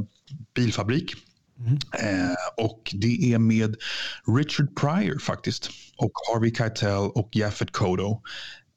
[0.54, 1.14] bilfabrik.
[2.02, 3.76] Eh, och det är med
[4.38, 5.70] Richard Pryor faktiskt.
[5.96, 8.22] Och Harvey Keitel och Jaffet Kodo.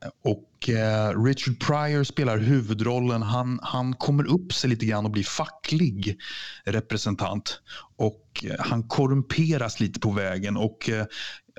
[0.03, 3.21] Eh, Och och eh, Richard Pryor spelar huvudrollen.
[3.21, 6.17] Han, han kommer upp sig lite grann och blir facklig
[6.65, 7.61] representant.
[7.97, 10.57] Och eh, han korrumperas lite på vägen.
[10.57, 11.05] Och eh,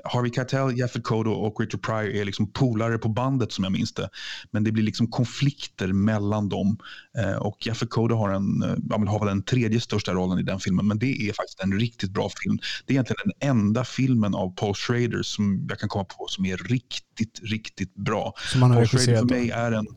[0.03, 3.93] Harvey Keitel, Jeffrey Kodo och Richard Pryor är liksom polare på bandet som jag minns
[3.93, 4.09] det.
[4.51, 6.77] Men det blir liksom konflikter mellan dem.
[7.17, 10.59] Eh, och Jeffrey Kodo har, en, eh, har väl den tredje största rollen i den
[10.59, 10.87] filmen.
[10.87, 12.59] Men det är faktiskt en riktigt bra film.
[12.85, 16.45] Det är egentligen den enda filmen av Paul Schrader som jag kan komma på som
[16.45, 18.33] är riktigt, riktigt bra.
[18.51, 19.87] Som han har Paul Schrader för mig är en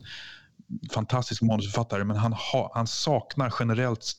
[0.91, 4.15] fantastisk manusförfattare men han, ha, han saknar generellt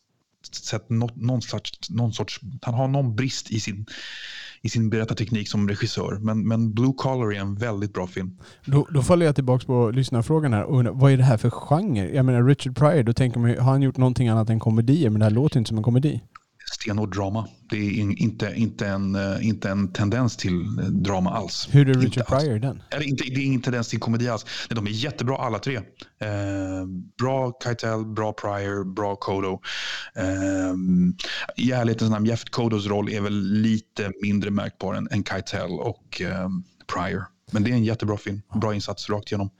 [0.53, 3.87] sett något, någon, sorts, någon sorts, han har någon brist i sin,
[4.63, 6.19] i sin berättarteknik som regissör.
[6.21, 8.39] Men, men Blue Collar är en väldigt bra film.
[8.65, 11.51] Då, då faller jag tillbaka på lyssnarfrågan här och undrar, vad är det här för
[11.51, 12.15] genre?
[12.15, 15.11] Jag menar Richard Pryor, då tänker man har han gjort någonting annat än komedier?
[15.11, 16.21] Men det här låter inte som en komedi.
[16.73, 17.49] Stenhård drama.
[17.71, 21.69] Det är in, inte, inte, en, eh, inte en tendens till eh, drama alls.
[21.71, 22.27] Hur är Richard.
[22.27, 22.83] Pryor den?
[22.91, 24.47] Eller inte, det är ingen tendens till komedi alls.
[24.71, 25.77] Nej, De är jättebra alla tre.
[25.77, 25.83] Eh,
[27.19, 29.61] bra Keitel, bra Pryor, bra Kodo.
[30.15, 30.75] Eh,
[31.57, 36.23] I ärlighetens namn, Jeff Kodos roll är väl lite mindre märkbar än, än Keitel och
[36.23, 36.49] eh,
[36.95, 37.25] Pryor.
[37.53, 38.43] Men det är en jättebra film.
[38.55, 39.51] Bra insats rakt igenom.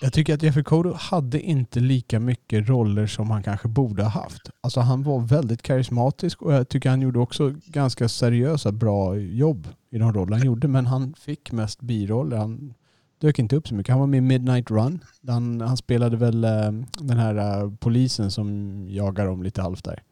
[0.00, 4.10] Jag tycker att Jeffrey Kodo hade inte lika mycket roller som han kanske borde ha
[4.10, 4.50] haft.
[4.60, 9.68] Alltså han var väldigt karismatisk och jag tycker han gjorde också ganska seriösa, bra jobb
[9.90, 10.68] i de roller han gjorde.
[10.68, 12.36] Men han fick mest biroller.
[12.36, 12.74] Han
[13.20, 13.90] dök inte upp så mycket.
[13.90, 15.04] Han var med i Midnight Run.
[15.26, 20.02] Han, han spelade väl eh, den här eh, polisen som jagar dem lite halvt där.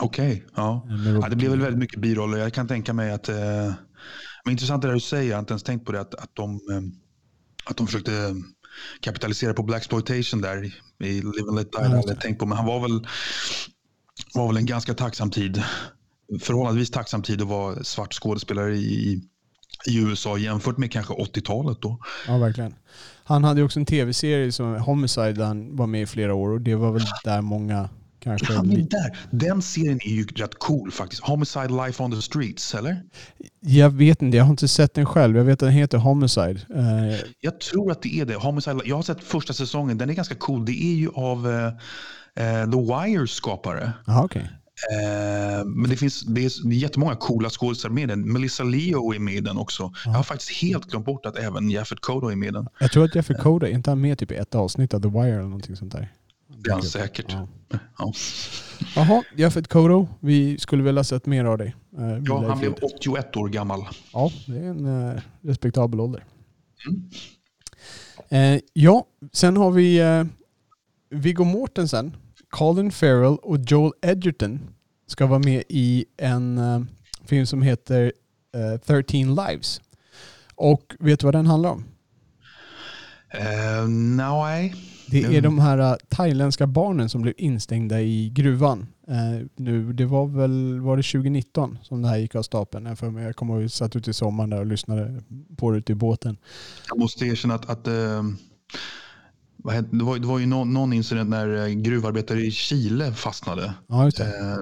[0.00, 0.82] Okej, ja.
[0.86, 1.28] Med Rob- ja.
[1.28, 2.38] Det blev väl väldigt mycket biroller.
[2.38, 3.28] Jag kan tänka mig att...
[3.28, 3.72] Eh,
[4.46, 5.30] men intressant det där du säger.
[5.30, 6.00] Jag har inte ens tänkt på det.
[6.00, 6.80] Att, att, de, eh,
[7.64, 8.34] att de försökte
[9.00, 11.82] kapitalisera på Black exploitation där i Live and Let Die.
[11.82, 12.46] Hade jag tänkt på.
[12.46, 13.06] Men han var väl,
[14.34, 15.62] var väl en ganska tacksam tid.
[16.40, 19.20] Förhållandevis tacksam tid att vara svart skådespelare i,
[19.86, 21.98] i USA jämfört med kanske 80-talet då.
[22.26, 22.74] Ja, verkligen.
[23.24, 26.50] Han hade ju också en tv-serie som Homicide där han var med i flera år
[26.50, 27.88] och det var väl där många
[28.26, 28.54] kanske...
[28.54, 29.18] Är li- där.
[29.30, 31.22] Den serien är ju rätt cool faktiskt.
[31.22, 33.02] Homicide Life on the Streets, eller?
[33.60, 35.36] Jag vet inte, jag har inte sett den själv.
[35.36, 36.60] Jag vet att den heter Homicide.
[36.74, 38.34] Eh, Jag tror att det är det.
[38.34, 39.98] Homicide, jag har sett första säsongen.
[39.98, 40.64] Den är ganska cool.
[40.64, 43.92] Det är ju av eh, The Wires skapare.
[44.06, 44.50] Jaha, okej.
[44.92, 48.32] Eh, men det finns det är jättemånga coola skådespelare med den.
[48.32, 49.92] Melissa Leo är med i den också.
[50.04, 52.68] Jag har faktiskt helt glömt bort att även Jaffet Kodo är med i den.
[52.80, 55.08] Jag tror att Jeffrey Coda, är inte han med typ i ett avsnitt av The
[55.08, 56.12] Wire eller någonting sånt där?
[56.66, 57.26] Det är han säkert.
[57.32, 57.48] Ja.
[57.98, 58.12] Ja.
[58.96, 60.08] Jaha, Jeffet Kodo.
[60.20, 61.74] Vi skulle väl ha sett mer av dig.
[61.98, 62.90] Eh, Ja, han blev frid.
[62.96, 63.80] 81 år gammal.
[64.12, 66.24] Ja, det är en eh, respektabel ålder.
[66.88, 67.10] Mm.
[68.54, 70.24] Eh, ja, sen har vi eh,
[71.10, 72.16] Viggo Mortensen,
[72.50, 74.60] Colin Farrell och Joel Edgerton
[75.06, 76.80] ska vara med i en eh,
[77.26, 78.12] film som heter
[78.54, 79.80] eh, 13 Lives.
[80.54, 81.84] Och vet du vad den handlar om?
[83.30, 84.74] Eh, nej.
[85.10, 85.42] Det är Mm.
[85.42, 88.86] de här eh, thailändska barnen som blev instängda i gruvan.
[89.08, 92.86] Eh, nu, det var väl var det 2019 som det här gick av stapeln.
[92.86, 93.24] Jag, för mig.
[93.24, 95.22] jag kommer ihåg att jag satt ute i sommaren där och lyssnade
[95.56, 96.36] på det ute i båten.
[96.88, 97.92] Jag måste erkänna att, att eh,
[99.90, 103.74] det, var, det var ju någon, någon incident när eh, gruvarbetare i Chile fastnade.
[103.86, 104.24] Ja, just det.
[104.24, 104.56] Eh,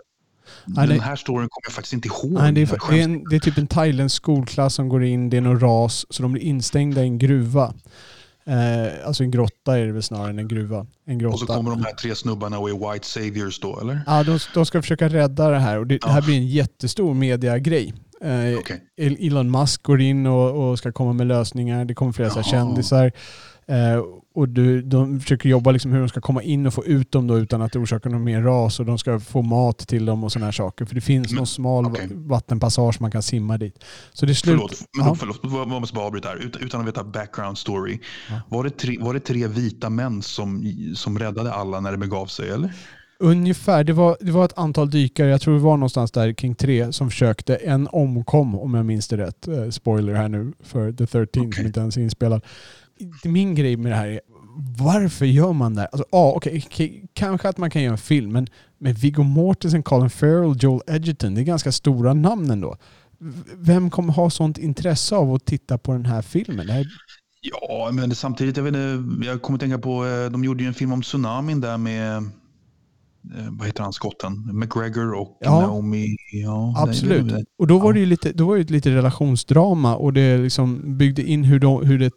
[0.66, 2.32] Nej, den det- här storyn kommer jag faktiskt inte ihåg.
[2.32, 5.30] Nej, det, är, det, är en, det är typ en thailändsk skolklass som går in,
[5.30, 7.74] det är någon ras, så de blir instängda i en gruva.
[8.46, 10.86] Eh, alltså en grotta är det väl snarare än en gruva.
[11.06, 11.34] En grotta.
[11.34, 14.00] Och så kommer de här tre snubbarna och är white saviors då, eller?
[14.06, 17.14] Ja, de, de ska försöka rädda det här och det, det här blir en jättestor
[17.14, 17.94] mediagrej.
[18.20, 18.80] Eh, Okej.
[18.96, 21.84] Elon Musk går in och, och ska komma med lösningar.
[21.84, 23.12] Det kommer flera så kändisar.
[23.66, 24.02] Eh,
[24.34, 27.26] och du, de försöker jobba liksom hur de ska komma in och få ut dem
[27.26, 28.80] då utan att det orsakar någon mer ras.
[28.80, 30.84] Och de ska få mat till dem och sådana här saker.
[30.84, 32.08] För det finns Men- någon smal okej.
[32.12, 33.84] vattenpassage man kan simma dit.
[34.12, 34.54] Så det slut...
[34.54, 35.14] Förlåt, men Ja.
[35.14, 36.50] förlåt, jag måste bara avbryta här.
[36.60, 37.98] Utan, att veta background story.
[38.30, 38.40] Ja.
[38.48, 42.26] Var, det tre, var det tre vita män som, som räddade alla när det begav
[42.26, 42.72] sig, eller?
[43.18, 43.84] Ungefär.
[43.84, 46.92] Det var, det var ett antal dykare, jag tror det var någonstans där kring tre,
[46.92, 47.56] som försökte.
[47.56, 49.48] En omkom om jag minns det rätt.
[49.48, 51.66] Eh, spoiler här nu för The 13 som Okej.
[51.66, 52.42] inte ens är inspelad.
[53.24, 54.20] Min grej med det här är,
[54.78, 55.88] varför gör man det här?
[55.92, 58.46] Alltså, ah, okay, okay, kanske att man kan göra en film, men
[58.78, 62.76] med Viggo Mortensen, Colin Farrell, Joel Edgerton, det är ganska stora namn ändå.
[63.56, 66.66] Vem kommer ha sånt intresse av att titta på den här filmen?
[66.66, 66.86] Det här,
[67.46, 68.74] Ja, men samtidigt, jag, vet
[69.26, 72.30] jag kommer tänka på, eh, de gjorde ju en film om tsunamin där med,
[73.50, 74.50] vad heter han, skotten?
[74.52, 75.60] McGregor och Ja.
[75.60, 76.16] Naomi.
[76.32, 77.28] Ja, Absolut.
[77.28, 80.38] det- det- Och då var det ju lite, då var det lite relationsdrama och det
[80.38, 82.12] liksom byggde in hur, de, hur det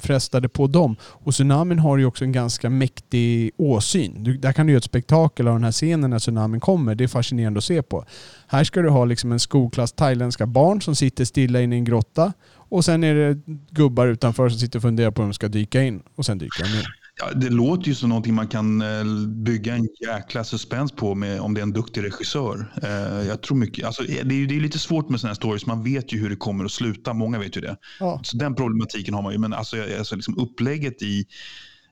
[0.00, 0.96] frestade på dem.
[1.02, 4.24] Och Tsunamin har ju också en ganska mäktig åsyn.
[4.24, 6.94] Du, där kan du göra ett spektakel av den här scenen när Tsunamin kommer.
[6.94, 8.04] Det är fascinerande att se på.
[8.46, 11.84] Här ska du ha liksom en skolklass thailändska barn som sitter stilla inne i en
[11.84, 12.32] grotta.
[12.52, 13.38] Och sen är det
[13.70, 16.02] gubbar utanför som sitter och funderar på om de ska dyka in.
[16.16, 16.84] Och sen dyker de in.
[17.20, 21.40] Ja, det låter ju som någonting man kan eh, bygga en jäkla suspens på med,
[21.40, 22.72] om det är en duktig regissör.
[22.82, 25.66] Eh, jag tror mycket, alltså, det, är, det är lite svårt med sådana här stories.
[25.66, 27.12] Man vet ju hur det kommer att sluta.
[27.12, 27.76] Många vet ju det.
[28.00, 28.20] Ja.
[28.24, 29.38] Så den problematiken har man ju.
[29.38, 31.26] Men alltså, alltså liksom upplägget i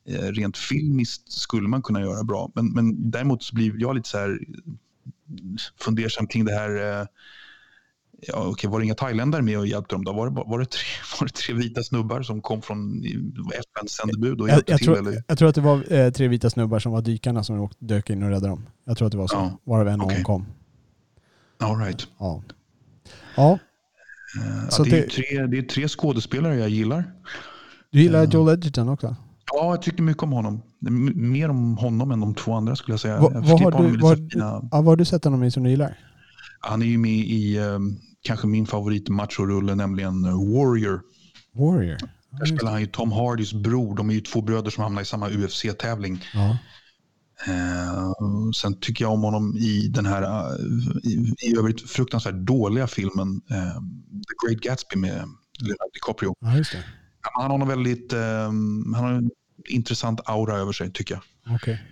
[0.08, 2.52] eh, rent filmiskt skulle man kunna göra bra.
[2.54, 4.38] Men, men däremot så blir jag lite så här
[5.80, 7.06] fundersam kring det här
[8.26, 10.04] Ja, okej, var det inga thailändare med och hjälpte dem?
[10.04, 10.12] Då?
[10.12, 10.80] Var, det, var, det tre,
[11.20, 13.02] var det tre vita snubbar som kom från
[13.54, 14.86] FNs sändebud och hjälpte jag, jag till?
[14.86, 15.22] Tror, eller?
[15.26, 18.22] jag tror att det var eh, tre vita snubbar som var dykarna som dök in
[18.22, 18.66] och räddade dem.
[18.84, 19.36] Jag tror att det var så.
[19.36, 19.58] Ja.
[19.64, 20.16] Varav en Okej.
[20.18, 20.46] omkom.
[21.60, 22.06] All right.
[22.18, 22.42] Ja.
[23.36, 23.58] Ja,
[24.38, 27.04] Eh, Så det, är det- tre, det är tre skådespelare jag gillar.
[27.90, 28.30] du gillar Ja.
[28.30, 29.16] Joel Edgerton också?
[29.52, 30.62] Ja, jag tyckte mycket om honom.
[31.14, 33.20] Mer om honom än de två andra skulle jag säga.
[33.20, 35.70] Va- jag vad har du- vad- Ja, vad har du sett honom i som du
[35.70, 35.98] gillar?
[36.60, 41.02] Han är ju med i um, kanske min favorit machorulle, nämligen eh, Warrior.
[41.52, 41.98] Warrior?
[42.30, 43.96] Där spelar han ju Tom Hardys bror.
[43.96, 46.24] De är ju två bröder som hamnar i samma UFC-tävling.
[46.34, 46.58] Ja.
[47.46, 48.12] Eh,
[48.54, 50.56] sen tycker jag om honom i den här eh,
[51.04, 53.74] i, i övrigt fruktansvärt dåliga filmen eh,
[54.12, 55.12] The Great Gatsby med
[55.58, 56.34] Leonardo DiCaprio.
[56.40, 56.80] ja.
[57.20, 58.20] Han har en väldigt eh,
[58.94, 59.30] han har en
[59.68, 61.54] intressant aura över sig tycker jag.
[61.54, 61.82] Okej.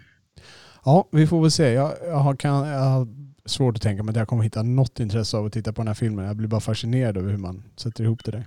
[0.84, 1.72] Ja, vi får väl se.
[1.72, 3.08] Jag, jag, har, kan, jag
[3.46, 5.88] svårt att tänka mig att jag kommer hitta något intresse av att titta på den
[5.88, 6.24] här filmen.
[6.24, 8.46] Jag blir bara fascinerad över hur man sätter ihop det där.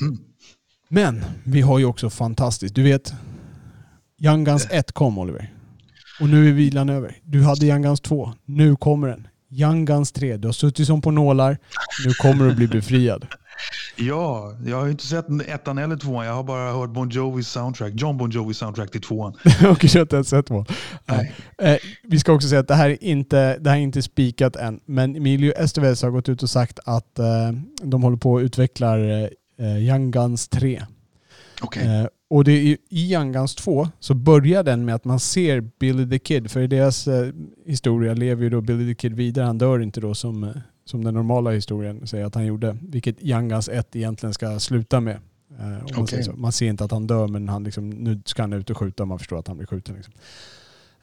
[0.00, 0.18] Mm.
[0.88, 2.74] Men vi har ju också fantastiskt.
[2.74, 3.14] Du vet,
[4.18, 5.52] Young Guns 1 kom Oliver.
[6.20, 7.18] Och nu är vilan över.
[7.24, 8.32] Du hade Young Guns 2.
[8.44, 9.28] Nu kommer den.
[9.50, 10.36] Young Guns 3.
[10.36, 11.58] Du har suttit som på nålar.
[12.06, 13.26] Nu kommer du att bli befriad.
[13.96, 16.26] Ja, jag har inte sett ettan eller tvåan.
[16.26, 17.92] Jag har bara hört Bon Jovis soundtrack.
[17.96, 19.32] John Bon Jovis soundtrack till tvåan.
[19.34, 19.54] Okej,
[19.92, 20.72] jag har inte ens sett vad.
[21.04, 21.34] Nej.
[21.58, 24.56] Eh, vi ska också säga att det här är inte, det här är inte spikat
[24.56, 27.26] än, men Emilio Estevez har gått ut och sagt att eh,
[27.82, 30.82] de håller på att utveckla eh, Young Guns 3.
[31.62, 31.86] Okej.
[31.86, 35.60] Eh, och det är, i Young Guns 2 så börjar den med att man ser
[35.60, 37.32] Billy the Kid, för i deras eh,
[37.66, 39.44] historia lever ju då Billy the Kid vidare.
[39.44, 40.50] Han dör inte då som, eh,
[40.86, 45.18] som den normala historien säger att han gjorde, vilket Guns 1 egentligen ska sluta med.
[45.58, 48.52] Eh, om man, man ser inte att han dör men han liksom, nu ska han
[48.52, 49.94] ut och skjuta och man förstår att han blir skjuten.
[49.94, 50.14] Liksom.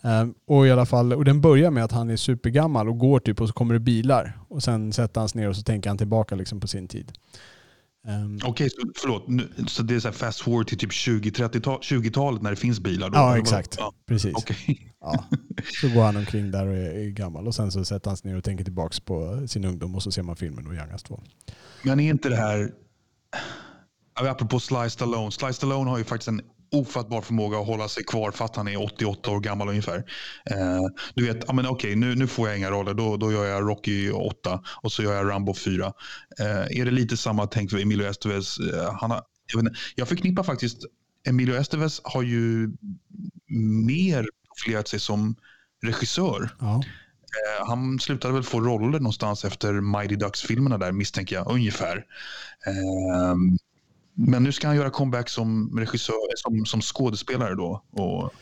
[0.01, 3.19] Eh, och i alla fall, och den börjar med att han är supergammal och går
[3.19, 4.37] typ och så kommer det bilar.
[4.47, 7.11] Och sen sätter han sig ner och så tänker han tillbaka liksom på sin tid.
[8.07, 9.27] Ehm, Okej, så, förlåt.
[9.27, 12.79] Nu, så det är så här fast forward till typ 20-30-tal 20-talet när det finns
[12.79, 13.09] bilar?
[13.09, 13.77] Då, Ja, exakt.
[13.79, 13.93] vadå?
[14.07, 14.31] Precis.
[14.33, 14.93] Ja, Okej.
[14.99, 15.23] Ja.
[15.81, 18.31] Så går han omkring där och är, är gammal och sen så sätter han sig
[18.31, 21.23] ner och tänker tillbaka på sin ungdom och så ser man filmen och Young 2.
[21.83, 22.71] Men är inte det här...
[24.15, 25.31] Ja, Apropå Sly Stallone.
[25.31, 26.41] Sly Stallone har ju faktiskt en
[26.73, 29.97] ofattbar förmåga att hålla sig kvar fast han är 88 år gammal ungefär.
[30.45, 30.81] Eh,
[31.15, 32.93] du vet, men okej, nu, nu får jag inga roller.
[32.93, 35.93] Då, då gör jag Rocky 8 och så gör jag Rambo 4.
[36.39, 38.59] Eh, är det lite samma tänk för Emilio Estevez?
[38.59, 39.21] Eh, han har,
[39.53, 40.77] jag, inte, jag förknippar faktiskt...
[41.27, 42.71] Emilio Estevez har ju
[43.85, 45.35] mer profilerat sig som
[45.83, 46.49] regissör.
[46.59, 46.75] Ja.
[47.33, 52.05] Eh, Han slutade väl få roller någonstans efter Mighty Ducks-filmerna där misstänker jag, ungefär.
[54.13, 57.83] Men nu ska han göra comeback som regissör, som, som skådespelare då.
[57.91, 58.33] Och,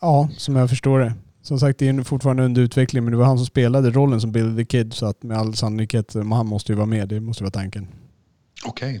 [0.00, 1.14] ja, som jag förstår det.
[1.42, 4.32] Som sagt, det är fortfarande under utveckling men det var han som spelade rollen som
[4.32, 7.08] Billy the Kid så att med all sannolikhet, han måste ju vara med.
[7.08, 7.88] Det måste vara tanken.
[8.64, 9.00] Okej.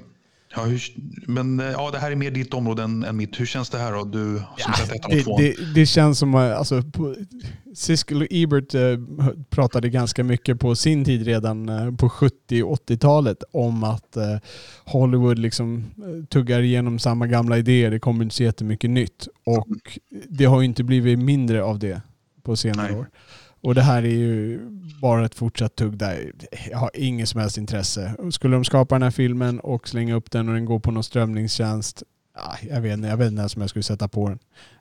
[0.56, 0.82] Ja, hur,
[1.26, 3.40] men eh, ja, det här är mer ditt område än, än mitt.
[3.40, 4.04] Hur känns det här då?
[4.04, 5.42] Du som sett ettan och tvåan.
[5.42, 6.82] det, det känns som, eh, alltså,
[7.74, 8.80] Siskel och Ebert eh,
[9.50, 14.36] pratade ganska mycket på sin tid redan eh, på 70 och 80-talet om att eh,
[14.84, 17.90] Hollywood liksom eh, tuggar igenom samma gamla idéer.
[17.90, 19.28] Det kommer inte så jättemycket nytt.
[19.44, 19.98] Och
[20.28, 22.02] det har ju inte blivit mindre av det
[22.42, 23.00] på senare Nej.
[23.00, 23.06] år.
[23.62, 24.60] Och det här är ju
[25.00, 26.32] bara ett fortsatt tugg där.
[26.70, 28.14] Jag har ingen som helst intresse.
[28.30, 31.04] Skulle de skapa den här filmen och slänga upp den och den går på någon
[31.04, 32.02] strömningstjänst,
[32.36, 34.38] ja, jag, vet, inte- jag vet inte ens om jag skulle sätta på den.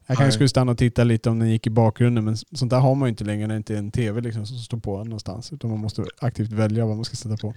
[0.08, 2.80] Jag kanske skulle stanna och titta lite om den gick i bakgrunden men sånt där
[2.80, 5.04] har man ju inte längre när det inte är en tv liksom som står på
[5.04, 5.54] någonstans.
[5.54, 7.54] Utan man måste aktivt välja vad man ska sätta på.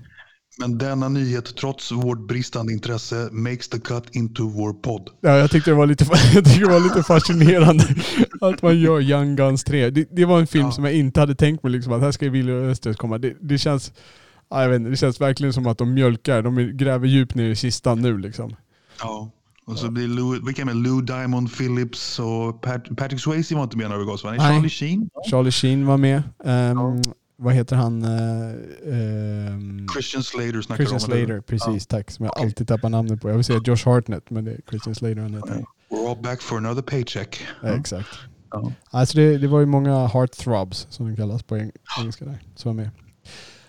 [0.59, 5.11] Men denna nyhet, trots vårt bristande intresse, makes the cut into vår podd.
[5.21, 7.85] Ja, jag tyckte det var lite, jag tyckte det var lite fascinerande
[8.41, 9.91] att man gör Young Guns 3.
[9.91, 10.73] Det, det var en film Ja.
[10.73, 13.19] som jag inte hade tänkt mig liksom, att här ska Willy Östers komma.
[13.19, 13.93] Det, det känns...
[14.51, 16.43] Ja, jag vet inte, det känns verkligen som att de mjölkar.
[16.43, 18.57] De gräver djupt ner i kistan nu liksom.
[19.01, 19.31] Ja.
[19.67, 23.77] Och så blir Lou, vilka med Lou Diamond Phillips och Pat, Patrick Swayze var inte
[23.77, 23.97] med när?
[23.97, 24.39] Nej, Nej.
[24.39, 25.11] Charlie Sheen.
[25.31, 26.23] Charlie Sheen var med.
[26.45, 26.79] Ehm,
[27.37, 28.05] vad heter han?
[28.05, 28.55] Uh,
[28.87, 31.01] uh, Christian Slater snackar Christian?
[31.01, 31.87] Slater, precis.
[31.87, 32.11] Tack.
[32.11, 32.47] Som jag Okej.
[32.47, 33.29] alltid tappar namnet på.
[33.29, 35.65] Jag vill säga Josh Hartnett, men det är Christian Slater han heter.
[35.89, 35.97] Ja.
[35.97, 37.47] We're all back for another paycheck.
[37.63, 38.09] Ja, exakt.
[38.51, 38.73] Ja.
[38.91, 42.77] Alltså det, det var ju många heartthrobs som det kallas på eng- engelska där, som
[42.77, 42.91] var med.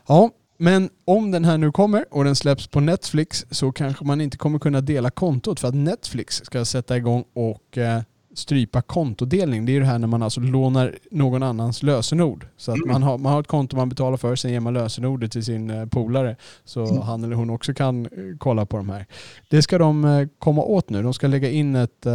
[0.08, 4.22] Ja, men om den här nu kommer och den släpps på Netflix så kanske man
[4.22, 8.02] inte kommer kunna dela kontot för att Netflix ska sätta igång och eh,
[8.36, 9.66] strypa kontodelning.
[9.66, 12.48] Det är ju det här när man alltså lånar någon annans lösenord.
[12.58, 12.92] Så att Mm.
[12.92, 15.70] man, har, man har ett konto man betalar för, sen ger man lösenordet till sin
[15.70, 17.02] eh, polare så Mm.
[17.02, 19.06] han eller hon också kan eh, kolla på de här.
[19.50, 21.04] Det ska de eh, komma åt nu.
[21.04, 22.06] De ska lägga in ett,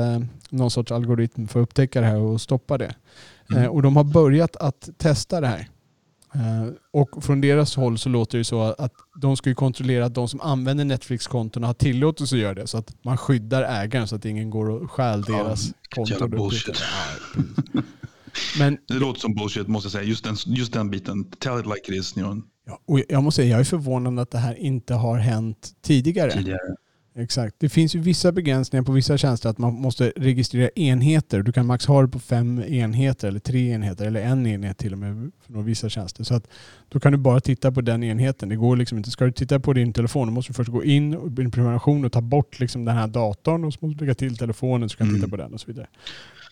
[0.50, 2.94] någon sorts algoritm för att upptäcka det här och stoppa det.
[3.52, 3.70] Mm.
[3.70, 5.68] Och de har börjat att testa det här.
[6.34, 10.28] Eh, och från deras håll så låter det så att de ska kontrollera att de
[10.28, 12.66] som använder Netflix-kontona har tillåtelse att göra det.
[12.66, 16.10] Så att man skyddar ägaren så att ingen går och stjäl Ja, deras vilket konto.
[16.12, 16.82] jävla och bullshit.
[18.58, 20.04] Men Det låter som bullshit måste jag säga.
[20.04, 21.24] Just den, just den biten.
[21.24, 22.14] Tell it like it is.
[22.16, 26.30] Ja, och jag måste säga, jag är förvånad att det här inte har hänt tidigare.
[26.32, 26.58] tidigare.
[27.14, 27.56] Exakt.
[27.58, 31.42] Det finns ju vissa begränsningar på vissa tjänster att man måste registrera enheter.
[31.42, 34.92] Du kan max ha det på fem enheter eller tre enheter eller en enhet till
[34.92, 36.24] och med för vissa tjänster.
[36.24, 36.48] Så att
[36.88, 38.48] då kan du bara titta på den enheten.
[38.48, 39.10] Det går liksom inte.
[39.10, 42.04] Ska du titta på din telefon då måste du först gå in i en prenumeration
[42.04, 44.96] och ta bort liksom den här datorn och så måste du lägga till telefonen så
[44.96, 45.20] kan du Mm.
[45.20, 45.86] titta på den och så vidare.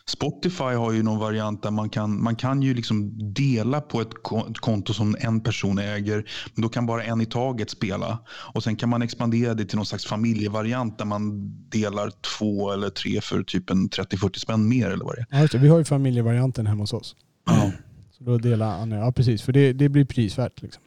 [0.09, 4.15] Spotify har ju någon variant där man kan, man kan ju liksom dela på ett
[4.23, 6.25] ko- ett konto som en person äger.
[6.55, 8.19] Men då kan bara en i taget spela.
[8.55, 12.91] Och sen kan man expandera det till någon slags familjevariant där man delar två eller
[12.91, 15.49] tre för typ en 30-40 spänn mer eller vad det är.
[15.53, 15.59] Ja.
[15.61, 17.17] Vi har ju familjevarianten hemma hos oss.
[17.47, 17.73] Ja.
[18.19, 20.63] Så då delar Anna, ja precis, för det, det blir prisvärt.
[20.63, 20.83] Liksom.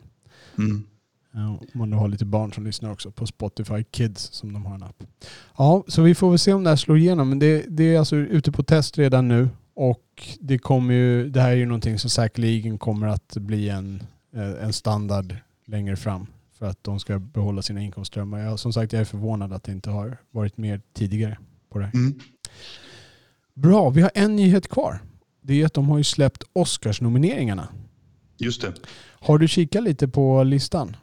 [0.58, 0.84] Mm.
[1.34, 4.76] Om man nu har lite barn som lyssnar också på Spotify Kids som de har
[4.76, 5.04] en app.
[5.58, 7.30] Ja, så vi får väl se om det här slår igenom.
[7.30, 11.42] Men det, det är alltså ute på test redan nu och det kommer ju, det
[11.42, 14.04] här är ju någonting som säkerligen kommer att bli en,
[14.34, 16.28] eh, en standard längre fram
[16.60, 18.40] för att de ska behålla sina inkomstströmmar.
[18.40, 21.38] Jag, som sagt, jag är förvånad att det inte har varit mer tidigare
[21.70, 21.94] på det här.
[21.94, 22.20] Mm.
[23.54, 25.00] Bra, vi har en nyhet kvar.
[25.42, 27.68] Det är att de har ju släppt Oscarsnomineringarna.
[28.38, 28.74] Just det.
[29.10, 30.96] Har du kikat lite på listan?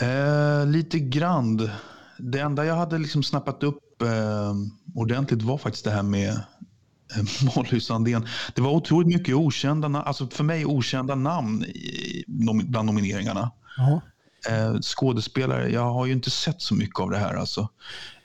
[0.00, 1.70] Eh, lite grann.
[2.18, 4.54] Det enda jag hade liksom snappat upp eh,
[4.94, 8.26] ordentligt var faktiskt det här med eh, Molly Sandén.
[8.54, 13.50] Det var otroligt mycket okända, alltså för mig okända namn i, nom, bland nomineringarna.
[14.48, 17.34] Eh, skådespelare, jag har ju inte sett så mycket av det här.
[17.34, 17.68] Alltså.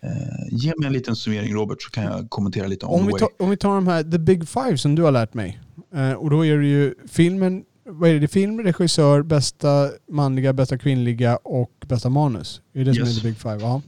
[0.01, 3.19] Eh, ge mig en liten summering Robert så kan jag kommentera lite Om the vi,
[3.19, 5.59] tar, om vi tar de här The Big Five som du har lärt mig.
[5.95, 8.27] Eh, och då är det ju filmen, vad är det?
[8.27, 12.61] Film, regissör, bästa manliga, bästa kvinnliga och bästa manus.
[12.73, 13.17] Är det som Yes.
[13.17, 13.57] är The Big Five?
[13.61, 13.81] Ja.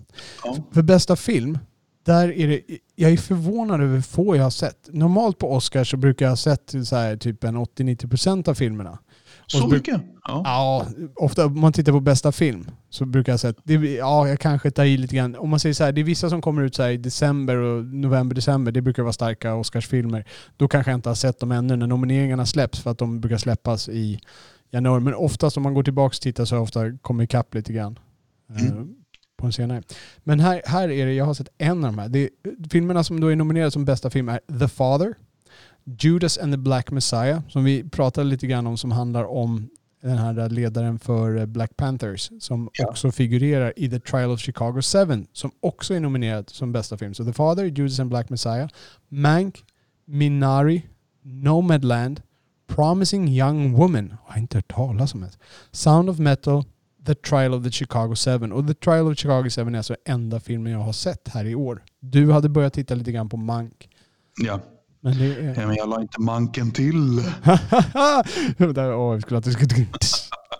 [0.44, 0.58] Ja.
[0.72, 1.58] För bästa film,
[2.06, 2.62] där är det,
[2.96, 4.89] jag är förvånad över hur få jag har sett.
[4.94, 9.00] Normalt på Oscar så brukar jag ha sett så här, typ en 80-90% av filmerna.
[9.48, 10.02] Så Och- mycket?
[10.28, 10.41] Ja.
[10.46, 14.28] Ja, ofta om man tittar på bästa film så brukar jag säga att det, ja,
[14.28, 15.36] jag kanske tar i lite grann.
[15.36, 17.86] Om man säger så här, det är vissa som kommer ut så i december och
[17.86, 18.72] november, december.
[18.72, 20.26] Det brukar vara starka Oscarsfilmer.
[20.58, 23.38] Då kanske jag inte har sett dem ännu när nomineringarna släpps för att de brukar
[23.38, 24.20] släppas i
[24.72, 25.02] januari.
[25.02, 27.74] Men oftast om man går tillbaka och tittar så har jag ofta kommit ikapp lite
[27.74, 28.00] grann.
[28.60, 28.89] eh, Mm.
[29.38, 29.84] På en senare.
[30.24, 32.10] Men här, här är det, jag har sett en av de här.
[32.10, 32.30] Det,
[32.72, 35.14] filmerna som då är nominerade som bästa film är The Father,
[36.00, 39.70] Judas and the Black Messiah, som vi pratade lite grann om, som handlar om
[40.02, 42.88] den här ledaren för eh, Black Panthers, som Ja.
[42.90, 47.14] också figurerar i The Trial of Chicago 7, som också är nominerad som bästa film.
[47.14, 48.70] Så The Father, Judas and Black Messiah,
[49.10, 49.64] Mank,
[50.06, 50.82] Minari,
[51.22, 52.22] Nomadland,
[52.68, 55.30] Promising Young Woman, jag har inte hört talas om det.
[55.72, 56.64] Sound of Metal,
[57.06, 58.52] The Trial of the Chicago 7.
[58.52, 61.56] Och The Trial of Chicago 7 är alltså enda filmen jag har sett här i
[61.56, 61.84] år.
[62.00, 63.90] Du hade börjat titta lite grann på Mank.
[64.46, 64.60] Ja.
[65.04, 65.54] Men det är...
[65.62, 67.18] Ja, men jag la inte manken till.
[68.58, 69.41] Där, åh, vi skulle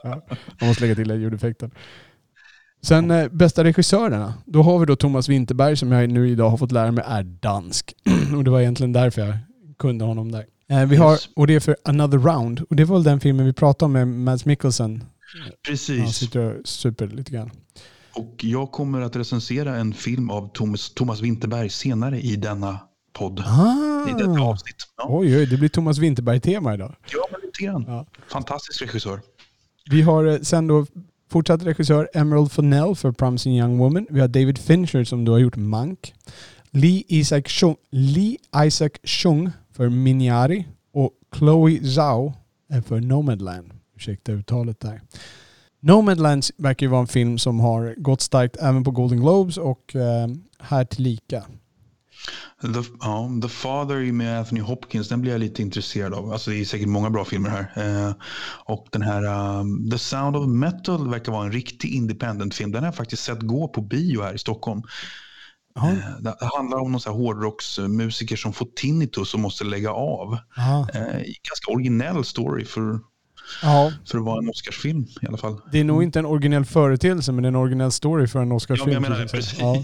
[0.04, 0.22] ja,
[0.60, 1.72] man måste lägga till den ljudeffekten.
[2.82, 4.34] Sen eh, bästa regissörerna.
[4.46, 7.24] Då har vi då Thomas Winterberg som jag nu idag har fått lära mig är
[7.24, 7.94] dansk.
[8.38, 9.38] och det var egentligen därför jag
[9.80, 10.46] kunde honom där.
[10.70, 11.30] Eh, vi har, Yes.
[11.36, 12.60] och det är för Another Round.
[12.70, 15.04] Och det var väl den filmen vi pratade om med Mads Mikkelsen.
[15.44, 16.16] Han Precis.
[16.16, 17.52] sitter och super lite grann.
[18.16, 22.80] Och jag kommer att recensera en film av Thomas, Thomas Winterberg senare i denna
[23.14, 23.39] podd.
[24.09, 24.49] I detta Ah.
[24.49, 24.76] avsnitt.
[24.97, 26.95] Ja, Oj, oj, det blir Thomas Winterberg-tema idag.
[27.11, 27.86] ja men lite grann.
[27.88, 28.05] Ja.
[28.28, 29.22] Fantastisk regissör.
[29.89, 30.86] Vi har eh, sen då
[31.32, 34.07] fortsatt regissör Emerald Fennell för Promising Young Woman.
[34.09, 36.14] Vi har David Fincher som då har gjort Mank.
[36.72, 42.34] Lee Isaac Chung, Lee Isaac Chung för Minari och Chloe Zhao
[42.86, 43.72] för Nomadland.
[43.95, 45.01] Ursäkta uttalet där.
[45.80, 49.95] Nomadland verkar ju vara en film som har gått starkt även på Golden Globes och
[49.95, 50.28] eh,
[50.59, 51.43] här tillika.
[52.62, 56.32] The, ja, The Father med Anthony Hopkins, den blir jag lite intresserad av.
[56.32, 57.72] Alltså det är säkert många bra filmer här.
[58.08, 58.14] Eh,
[58.66, 59.24] och den här
[59.60, 62.72] um, The Sound of Metal verkar vara en riktig independent-film.
[62.72, 64.82] Den har jag faktiskt sett gå på bio här i Stockholm.
[65.76, 65.90] Ja.
[65.90, 70.38] Eh, det handlar om någon så här hårdrocksmusiker som får tinnitus och måste lägga av.
[70.56, 70.88] Ja.
[70.94, 71.04] Eh,
[71.50, 73.00] ganska originell story för,
[73.62, 73.92] ja.
[74.06, 75.62] för att vara en Oscarsfilm i alla fall.
[75.72, 78.50] Det är nog inte en originell företeelse men det är en originell story för en
[78.50, 78.86] Ja, Oscarsfilm.
[78.86, 79.60] men jag menar det, precis.
[79.60, 79.84] Ja.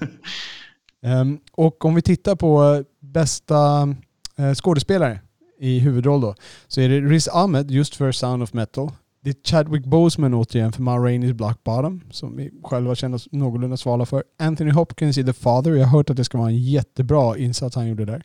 [1.04, 3.88] Ehm, och om vi tittar på bästa
[4.36, 5.20] eh, skådespelare
[5.58, 6.34] i huvudroll då,
[6.68, 8.90] så är det Riz Ahmed just för Sound of Metal.
[9.20, 13.28] Det är Chadwick Boseman återigen för Ma Rainey's Black Bottom, som vi själva känner oss
[13.32, 14.24] någorlunda svala för.
[14.38, 15.70] Anthony Hopkins i The Father.
[15.70, 18.22] Jag har hört att det ska vara en jättebra insats han gjorde där.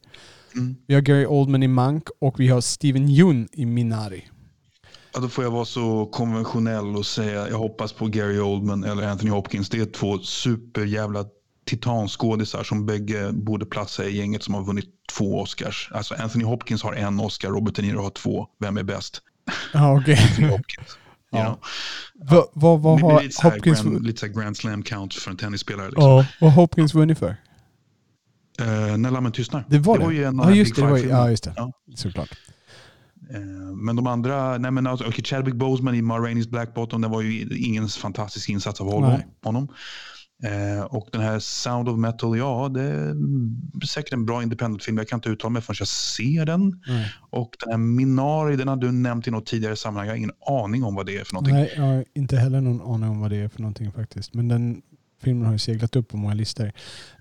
[0.55, 0.75] Mm.
[0.87, 4.23] Vi har Gary Oldman i Mank och vi har Steven Yeun i Minari.
[5.13, 9.07] Ja, då får jag vara så konventionell och säga jag hoppas på Gary Oldman eller
[9.07, 9.69] Anthony Hopkins.
[9.69, 11.25] Det är två superjävla
[11.69, 14.85] titanskådisar som bägge borde platsa i gänget som har vunnit
[15.17, 15.89] två Oscars.
[15.93, 18.47] Alltså Anthony Hopkins har en Oscar, Robert De Niro har två.
[18.59, 19.21] Vem är bäst?
[19.73, 20.17] Ja, okej.
[20.29, 20.87] Anthony Hopkins.
[21.31, 21.37] Ja.
[21.39, 22.49] You know?
[22.53, 23.81] Vad vad- Det har lite, Hopkins...
[23.81, 25.87] grand, lite så här grand slam count för en tennisspelare.
[25.87, 26.03] Liksom.
[26.03, 27.35] Ja, vad har Hopkins vunnit för?
[28.59, 29.65] Eh, när lammen tystnar.
[29.69, 30.15] Det var det?
[30.15, 30.81] ju en av ja, de just det.
[30.81, 31.53] det var, ja, just det.
[31.55, 31.71] Ja.
[31.95, 32.29] Såklart.
[33.33, 33.39] Eh,
[33.75, 37.07] Men de andra, nej men alltså, okay, Chadwick Boseman i Ma Rainey's Black Bottom, det
[37.07, 39.11] var ju ingen fantastisk insats av honom.
[39.11, 39.27] Nej.
[39.43, 39.67] honom.
[40.43, 43.15] Eh, och den här Sound of Metal, ja det är
[43.87, 44.97] säkert en bra independent-film.
[44.97, 46.81] Jag kan inte uttala mig förrän jag ser den.
[46.87, 47.11] Nej.
[47.29, 50.07] Och den här Minari, den har du nämnt i något tidigare sammanhang.
[50.07, 51.55] Jag har ingen aning om vad det är för någonting.
[51.55, 54.33] Nej, jag har inte heller någon aning om vad det är för någonting faktiskt.
[54.33, 54.81] Men den
[55.23, 56.71] filmen har ju seglat upp på många listor.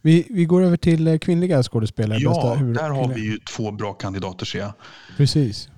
[0.03, 2.19] Vi, vi går över till eh, kvinnliga skådespelare.
[2.21, 4.73] Ja, huvud- där har vi ju två bra kandidater ser jag.
[5.17, 5.69] Precis.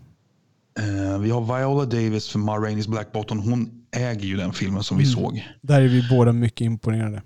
[0.79, 3.39] Eh, vi har Viola Davis för Ma Rainey's Black Bottom.
[3.39, 5.15] Hon äger ju den filmen som vi Mm.
[5.15, 5.49] såg.
[5.63, 7.23] Där är vi båda mycket imponerade.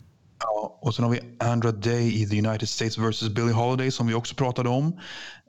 [0.84, 3.28] Och sen har vi Andra Day i The United States vs.
[3.28, 5.00] Billie Holiday som vi också pratade om.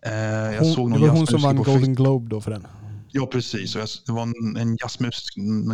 [0.06, 2.68] Eh, jag Hon, såg det någon var hon som vann Golden Globe då för den.
[3.12, 3.76] Ja, precis.
[3.76, 4.78] Och jag, det var en, en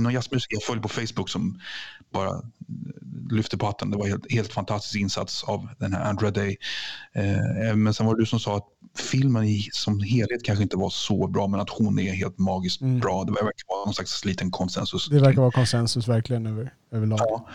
[0.04, 1.60] någon jazzmusiker jag följde på Facebook som
[2.14, 2.42] bara
[3.32, 3.92] lyfte på hatten.
[3.92, 6.58] Det var helt, helt fantastisk insats av den här Andra Day.
[7.14, 8.68] Eh, men sen var det du som sa att
[8.98, 12.82] filmen i, som helhet kanske inte var så bra, men att hon är helt magiskt
[12.82, 13.00] Mm.
[13.00, 13.24] bra.
[13.24, 15.08] Det verkar vara någon slags liten konsensus.
[15.10, 17.20] Det verkar vara konsensus verkligen över, överlag.
[17.22, 17.48] Ja.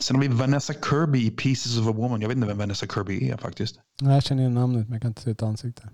[0.00, 2.20] Sen har vi Vanessa Kirby i Pieces of a Woman.
[2.20, 3.76] Jag vet inte vem Vanessa Kirby är faktiskt.
[4.00, 5.88] Jag känner igen namnet men jag kan inte se ett ansikte.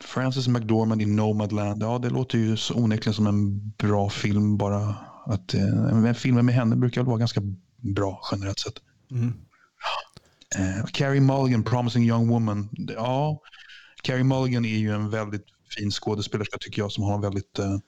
[0.00, 1.82] Frances McDormand i Nomadland.
[1.82, 4.56] Ja, det låter ju så onekligen som en bra film.
[4.56, 4.94] Bara
[5.26, 7.40] att eh, filmer med henne brukar vara ganska
[7.76, 8.74] bra generellt sett.
[9.10, 9.34] Mm.
[10.58, 12.68] Eh, Carrie Mulligan, Promising Young Woman.
[12.96, 13.40] Ja,
[14.02, 15.46] Carrie Mulligan är ju en väldigt
[15.76, 17.78] fin skådespelerska tycker jag som har en väldigt eh,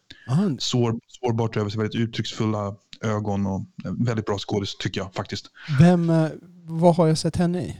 [0.59, 5.47] sår, sårbart över sig, väldigt uttrycksfulla ögon och eh, väldigt bra skådis tycker jag faktiskt.
[5.81, 6.29] vem, eh,
[6.65, 7.77] vad har jag sett henne i?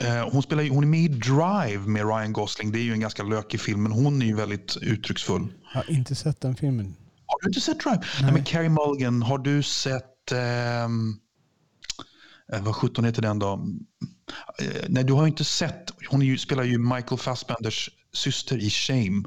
[0.00, 2.72] Eh, hon, spelar, hon är med i Drive med Ryan Gosling.
[2.72, 5.52] Det är ju en ganska lökig film, men hon är ju väldigt uttrycksfull.
[5.74, 6.96] Jag har inte sett den filmen.
[7.26, 8.00] Har du inte sett Drive?
[8.22, 8.32] Nej.
[8.32, 10.32] men Carrie Mulligan, har du sett...
[10.32, 11.16] ehm,
[12.52, 13.66] eh, vad sjutton heter den då?
[14.58, 15.90] Eh, nej, du har ju inte sett...
[16.10, 19.22] Hon ju, spelar ju Michael Fassbenders syster i Shame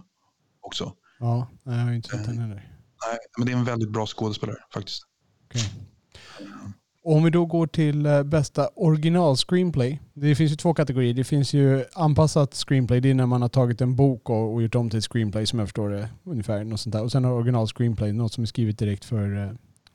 [0.62, 0.94] också.
[1.20, 2.26] Ja, jag har inte sett Eh.
[2.26, 2.56] den heller.
[2.56, 5.04] Nej, men det är en väldigt bra skådespelare faktiskt.
[5.46, 5.62] Okej.
[7.04, 10.02] Om vi då går till eh, bästa original screenplay.
[10.14, 11.14] Det finns ju två kategorier.
[11.14, 13.02] Det finns ju anpassat screenplay.
[13.02, 15.46] Det är när man har tagit en bok och, och gjort om till ett screenplay
[15.46, 16.10] som jag förstår det.
[16.24, 17.04] Ungefär något sånt där.
[17.04, 19.52] Och sen har original screenplay, något som är skrivet direkt för, eh,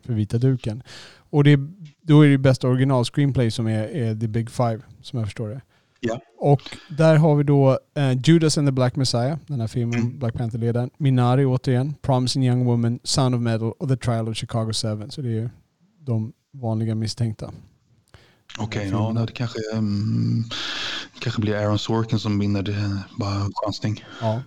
[0.07, 0.83] för vita duken.
[1.31, 1.61] Och det,
[2.03, 5.49] då är det bästa original screenplay som är, är the big five som jag förstår
[5.49, 5.61] det.
[6.01, 6.21] Ja.
[6.39, 10.19] Och där har vi då eh, Judas and the Black Messiah, den här filmen, Mm.
[10.19, 10.91] Black Panther-ledaren.
[10.99, 15.11] Minari återigen, Promising Young Woman, Sound of Metal och The Trial of Chicago 7.
[15.11, 15.49] Så det är ju
[16.01, 17.53] de vanliga misstänkta.
[18.59, 19.21] Okej, filmerna.
[19.21, 20.45] ja, det kanske, um,
[21.21, 22.63] kanske blir Aaron Sorkin som vinner.
[22.63, 24.05] Det bara en chansning.
[24.21, 24.43] Ja.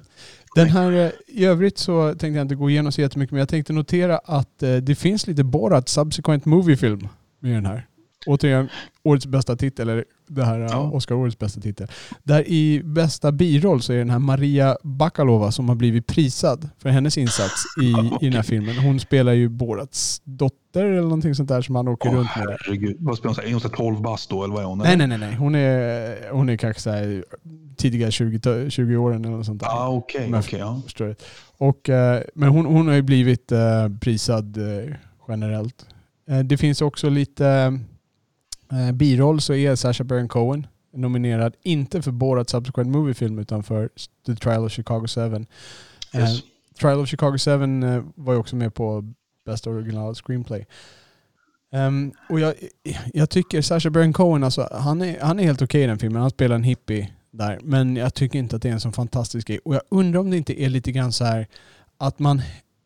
[0.55, 3.49] Den här, eh, I övrigt så tänkte jag inte gå igenom så jättemycket men jag
[3.49, 7.07] tänkte notera att eh, det finns lite Borat Subsequent Movie Film
[7.39, 7.87] med den här.
[8.27, 8.69] Återigen,
[9.03, 10.67] årets bästa titel, eller det här Ja.
[10.71, 10.91] ja.
[10.91, 11.87] Oscar-årets bästa titel.
[12.23, 16.89] Där i bästa biroll så är den här Maria Bakalova som har blivit prisad för
[16.89, 17.85] hennes insats i,
[18.21, 18.77] i den här filmen.
[18.77, 22.57] Hon spelar ju Borats dotter eller någonting sånt där som han åker Åh, runt med.
[22.65, 22.95] herregud.
[22.99, 23.45] Vad spelar hon?
[23.45, 24.77] Är hon så här 12 bast då, eller vad är hon?
[24.77, 25.17] Nej, nej, nej.
[25.17, 25.35] nej.
[25.35, 27.25] Hon, är, hon är kanske så här,
[27.77, 29.67] tidiga 20, 20 åren eller något sånt där.
[29.67, 30.81] Ah, okej, Men- okej, ja.
[31.57, 34.93] Och, eh, men hon, hon har ju blivit eh, prisad eh,
[35.27, 35.85] generellt.
[36.29, 37.79] Eh, det finns också lite
[38.71, 43.63] eh, biroll så är Sacha Baron Cohen nominerad, inte för Borat Subsequent Movie Film utan
[43.63, 43.89] för
[44.25, 45.21] The Trial of Chicago 7.
[45.21, 45.45] Yes.
[46.13, 46.29] Eh,
[46.79, 49.13] Trial of Chicago 7 eh, var ju också med på
[49.45, 50.65] Best Original Screenplay.
[51.71, 52.53] Ehm, och jag,
[53.13, 56.21] jag tycker Sacha Baron Cohen, alltså, han, är, han är helt okej i den filmen.
[56.21, 57.59] Han spelar en hippie där.
[57.63, 59.59] Men jag tycker inte att det är en sån fantastisk grej.
[59.65, 61.47] Och jag undrar om det inte är lite grann så här
[61.97, 62.41] att man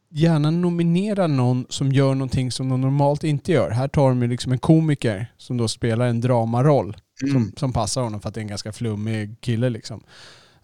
[0.10, 3.70] gärna nominerar någon som gör någonting som de normalt inte gör.
[3.72, 7.34] Här tar de ju liksom en komiker som då spelar en dramaroll Mm.
[7.34, 9.70] som, som passar honom för att det är en ganska flummig kille.
[9.70, 10.04] Liksom.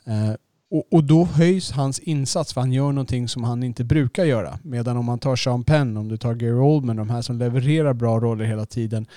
[0.05, 0.33] Eh,
[0.71, 4.59] och, och då höjs hans insats för han gör någonting som han inte brukar göra.
[4.63, 7.93] Medan om man tar Sean Penn, om du tar Gary Oldman, de här som levererar
[7.93, 9.07] bra roller hela tiden.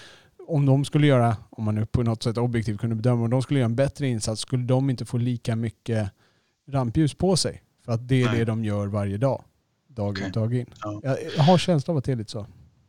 [0.48, 3.42] Om de skulle göra, om man nu på något sätt objektivt kunde bedöma, om de
[3.42, 6.10] skulle göra en bättre insats skulle de inte få lika mycket
[6.70, 7.62] rampljus på sig.
[7.84, 8.38] För att det är Nej.
[8.38, 9.44] det de gör varje dag.
[9.98, 10.66] Dag ut, dag in.
[10.82, 11.00] Ja.
[11.02, 12.46] Jag, jag har känslan av att det är lite så.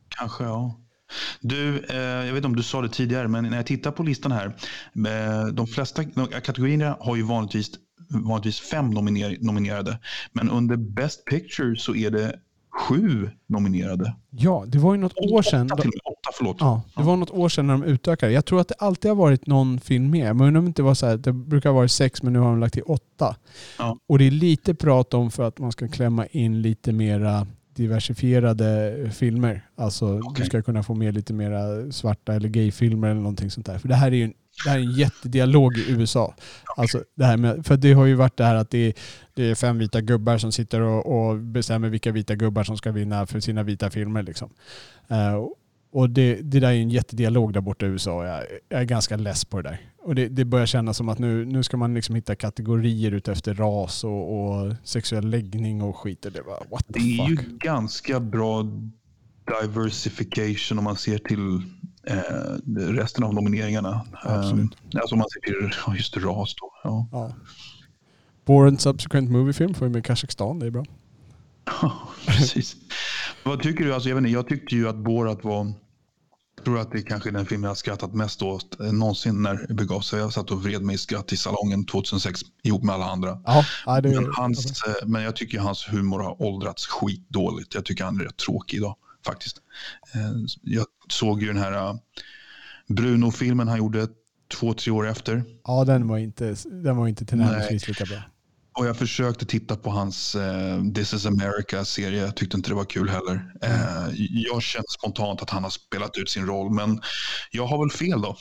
[0.10, 0.80] Kanske ja.
[1.41, 4.03] Du, eh, jag vet inte om du sa det tidigare, men när jag tittar på
[4.03, 4.45] listan här.
[5.07, 7.72] Eh, de flesta de, kategorierna har ju vanligtvis,
[8.10, 9.99] vanligtvis fem nominer, nominerade.
[10.34, 12.36] Men under Best Picture så är det
[12.72, 14.15] sju nominerade.
[14.30, 15.65] Ja, det var ju något år sedan.
[15.72, 16.01] Åtta, till, och med.
[16.05, 16.57] åtta förlåt.
[16.59, 18.32] Ja, det var något år sedan när de utökade.
[18.32, 20.34] Jag tror att det alltid har varit någon film mer.
[20.34, 22.59] Men om det inte var så här, det brukar vara sex men nu har de
[22.59, 23.36] lagt till åtta.
[23.78, 23.97] Ja.
[24.07, 28.95] Och det är lite prat om för att man ska klämma in lite mera diversifierade
[29.13, 29.65] filmer.
[29.76, 30.45] Alltså du Okej.
[30.45, 33.78] ska kunna få med lite mera svarta eller gayfilmer eller någonting sånt där.
[33.78, 34.34] För det här är ju en,
[34.64, 36.36] det här är en jättedialog i USA.
[36.78, 38.93] Alltså det här med, för det har ju varit det här att det är,
[39.34, 42.91] det är fem vita gubbar som sitter och, och bestämmer vilka vita gubbar som ska
[42.91, 44.24] vinna för sina vita filmer.
[44.24, 44.49] Liksom.
[45.07, 45.45] Eh,
[45.91, 49.18] och det, det där är en jättedialog där borta i USA jag, jag är ganska
[49.18, 49.82] less på det där.
[50.01, 53.53] Och det, det börjar kännas som att nu, nu ska man liksom hitta kategorier utefter
[53.53, 56.26] ras och, och sexuell läggning och skit.
[56.26, 57.30] Och det var what the Det är fuck.
[57.30, 58.66] ju ganska bra
[59.62, 61.62] diversification om man ser till
[62.03, 64.05] eh, resten av nomineringarna.
[64.23, 64.77] Absolut.
[64.93, 66.71] Eh, alltså man ser ja, just ras då.
[66.83, 67.07] Ja.
[67.11, 67.33] Ja.
[68.45, 70.85] Born subsequent movie film får vi med Kazakstan, det är bra.
[72.27, 72.75] Precis.
[73.43, 73.93] Vad tycker du?
[73.93, 75.73] Alltså, jag, vet inte, jag tyckte ju att Borat var...
[76.55, 78.91] Jag tror att det är kanske är den film jag har skrattat mest åt eh,
[78.91, 80.19] någonsin när det begav sig.
[80.19, 83.41] Jag satt och vred mig i skratt i salongen 2006 ihop med alla andra.
[83.45, 87.75] Ja, ja det, Men, hans, eh, men jag tycker hans humor har åldrats skitdåligt.
[87.75, 88.95] Jag tycker han är rätt tråkig idag
[89.26, 89.57] faktiskt.
[90.15, 91.95] Eh, Jag såg ju den här eh,
[92.88, 94.07] Bruno-filmen han gjorde
[94.53, 95.43] två, tre år efter.
[95.67, 98.22] ja den var inte, den var inte tillnärmelsevis lika bra.
[98.80, 102.22] Och jag försökte titta på hans eh, This is America-serie.
[102.22, 103.53] Jag tyckte inte det var kul heller.
[103.61, 107.01] Eh, jag känner spontant att han har spelat ut sin roll, men
[107.51, 108.38] jag har väl fel då.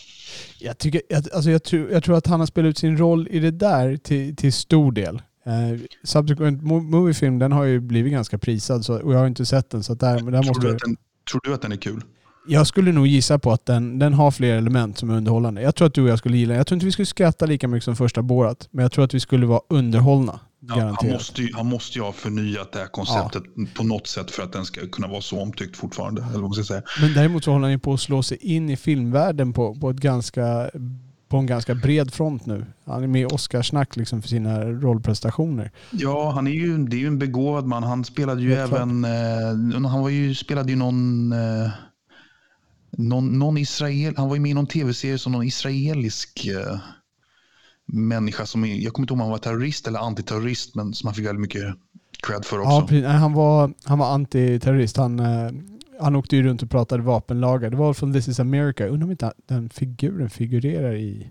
[0.59, 1.03] Jag, tycker,
[1.35, 3.97] alltså jag, tror, jag tror att han har spelat ut sin roll i det där
[3.97, 5.23] till, till stor del.
[5.49, 9.27] Eh, Subsequent Mo- Movie Film den har ju blivit ganska prisad så, och jag har
[9.27, 9.83] inte sett den.
[9.83, 10.97] Så där, men där Tror måste du, att den,
[11.31, 12.03] tror du att den är kul?
[12.51, 15.63] jag skulle nog gissa på att den, den har fler element som är underhållande.
[15.63, 16.57] Jag tror att du och jag skulle gilla den.
[16.59, 18.69] Jag tror inte vi skulle skratta lika mycket som första Borat.
[18.71, 20.41] Men jag tror att vi skulle vara underhållna.
[20.61, 23.43] Ja, han, måste ju, han måste ju ha förnyat det här konceptet
[23.75, 26.23] på något sätt för att den ska kunna vara så omtyckt fortfarande.
[26.23, 26.83] Eller vad man ska säga.
[27.01, 29.91] Men däremot så håller han ju på att slå sig in i filmvärlden på, på,
[29.91, 30.71] ett ganska,
[31.29, 32.67] på en ganska bred front nu.
[32.85, 35.71] Han är med i Oscarsnack liksom för sina rollprestationer.
[35.91, 37.83] Ja, han är ju, det är ju en begåvad man.
[37.83, 39.05] Han spelade ju även...
[39.05, 41.33] Eh, han var ju, spelade ju någon...
[41.33, 41.71] Eh,
[42.91, 46.79] någon, någon Israel, han var ju med i någon tv-serie som någon israelisk eh,
[47.87, 48.65] människa som...
[48.65, 51.41] Jag kommer inte ihåg om han var terrorist eller antiterrorist, men som han fick väldigt
[51.41, 51.75] mycket
[52.27, 52.95] cred för också.
[52.95, 54.97] Ja, han, var, han var antiterrorist.
[54.97, 55.51] Han, eh,
[56.01, 57.71] han åkte ju runt och pratade vapenlagar.
[57.71, 58.87] Det var från This is America.
[58.87, 61.31] Undrar om inte den figuren figurerar i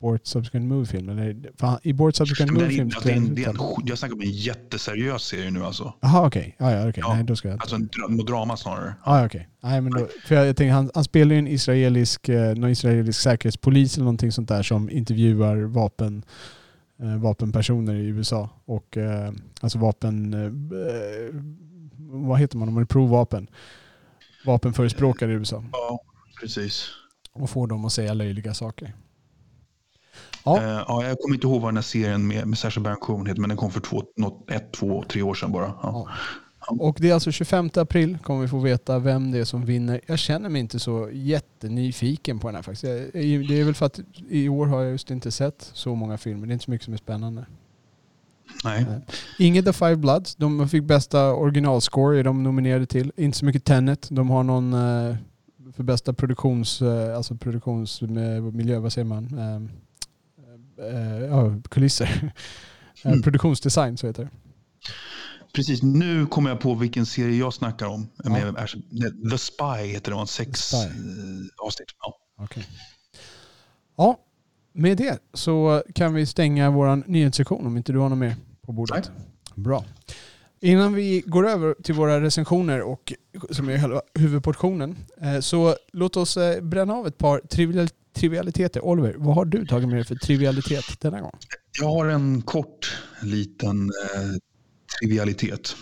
[0.00, 1.08] Bort Subsequent Movie-film.
[1.08, 2.86] Eller, för han- I Bort Subsequent Men det är, Movie-film...
[2.86, 3.48] alltså, det är en, det är
[3.80, 5.92] en, jag snackar om en jätteseriös serie nu alltså.
[6.00, 6.56] Jaha, okej.
[6.58, 7.02] Ja, ja, okej.
[7.06, 7.60] Ja, Nej, då ska jag...
[7.60, 8.94] Alltså en dra- drama snarare.
[9.02, 9.48] Ah, ja, okej.
[9.60, 12.70] Nej, men då, för jag, jag tänker, han, han spelar ju en israelisk, eh, någon
[12.70, 16.24] israelisk säkerhetspolis eller någonting sånt där som intervjuar vapen,
[17.02, 18.48] eh, vapenpersoner i USA.
[18.64, 20.34] Och eh, alltså vapen...
[20.34, 21.34] Eh, eh,
[21.98, 23.46] vad heter man om man är provvapen?
[24.46, 25.64] Vapenförespråkare i USA.
[25.72, 26.00] Ja,
[26.40, 26.88] precis.
[27.32, 28.94] Och får dem att säga löjliga saker.
[30.44, 30.62] Ja.
[30.62, 33.26] Eh, ja, jag kommer inte ihåg vad den här serien med, med Sacha Baron Cohen
[33.26, 35.72] heter, men den kom för två, något, ett, två, tre år sedan bara.
[35.82, 36.08] Ja.
[36.68, 40.00] Och det är alltså 25 april kommer vi få veta vem det är som vinner.
[40.06, 42.82] Jag känner mig inte så jättenyfiken på den här faktiskt.
[43.12, 46.46] Det är väl för att i år har jag just inte sett så många filmer.
[46.46, 47.46] Det är inte så mycket som är spännande.
[48.64, 48.86] Nej.
[49.38, 50.34] Inget The Five Bloods.
[50.36, 53.12] De fick bästa originalscore är de nominerade till.
[53.16, 54.08] Inte så mycket Tenet.
[54.10, 55.16] De har någon eh,
[55.76, 59.38] för bästa produktions, eh, alltså produktionsmiljö, vad säger man?
[59.38, 59.56] Eh,
[60.86, 62.32] eh, ja, kulisser.
[63.04, 63.22] Eh, Mm.
[63.22, 64.30] Produktionsdesign, så heter det.
[65.52, 68.08] Precis, nu kommer jag på vilken serie jag snackar om.
[68.24, 68.30] Ja.
[68.30, 70.80] Med, The Spy heter det, var en sex eh,
[71.66, 71.88] avsnitt.
[72.00, 72.16] Ja.
[72.44, 72.66] Okej.
[73.96, 74.18] Ja,
[74.76, 78.72] med det så kan vi stänga vår nyhetssektion om inte du har något mer på
[78.72, 79.10] bordet.
[79.54, 79.84] Bra.
[80.60, 83.12] Innan vi går över till våra recensioner och
[83.50, 88.84] som är själva huvudportionen eh, så låt oss eh, bränna av ett par trivial, trivialiteter.
[88.84, 91.38] Oliver, vad har du tagit med dig för trivialitet denna gång?
[91.80, 94.30] Jag har en kort liten eh,
[95.00, 95.76] trivialitet.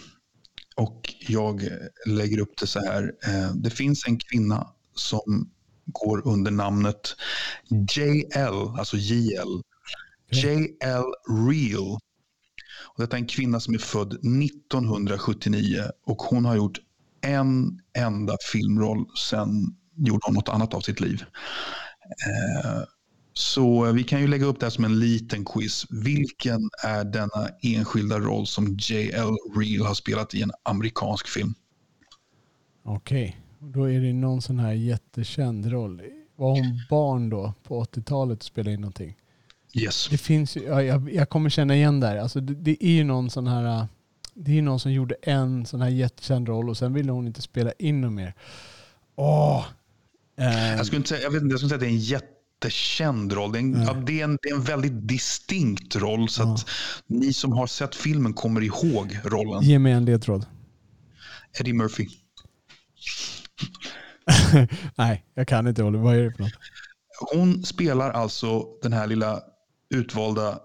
[0.76, 1.68] Och jag
[2.06, 3.12] lägger upp det så här.
[3.26, 5.50] Eh, det finns en kvinna som
[5.86, 7.16] går under namnet
[7.70, 9.62] JL, alltså JL.
[10.30, 11.04] JL
[11.50, 11.98] Real.
[12.94, 16.78] Och detta är en kvinna som är född 1979 och hon har gjort
[17.20, 19.06] en enda filmroll.
[19.16, 21.24] Sen gjorde hon något annat av sitt liv.
[22.26, 22.82] Eh,
[23.32, 25.86] så vi kan ju lägga upp det här som en liten quiz.
[25.90, 31.54] Vilken är denna enskilda roll som JL Real har spelat i en amerikansk film?
[32.84, 33.40] Okej,
[33.72, 36.02] då är det någon sån här jättekänd roll.
[36.36, 39.16] Var hon barn då på 80-talet och spelade in någonting?
[39.72, 40.08] Yes.
[40.10, 42.16] Det finns ja, jag, jag kommer känna igen där.
[42.16, 43.86] Alltså det, det är ju någon sån här,
[44.34, 47.42] det är någon som gjorde en sån här jättekänd roll och sen ville hon inte
[47.42, 48.34] spela in något mer.
[49.16, 49.64] Åh!
[50.38, 51.98] Eh, Jag skulle inte säga, jag vet inte, jag skulle säga att det är en
[51.98, 53.52] jättekänd roll.
[53.52, 56.28] Det är en, ja, det är en, det är en väldigt distinkt roll.
[56.28, 56.54] Så Ja.
[56.54, 56.66] att
[57.06, 59.62] ni som har sett filmen kommer ihåg rollen.
[59.62, 60.46] ge mig en ledtråd.
[61.60, 62.06] Eddie Murphy.
[64.96, 66.04] Nej, jag kan inte Oliver.
[66.04, 66.52] Vad är det för något?
[67.34, 69.40] Hon spelar alltså den här lilla
[69.94, 70.58] utvalda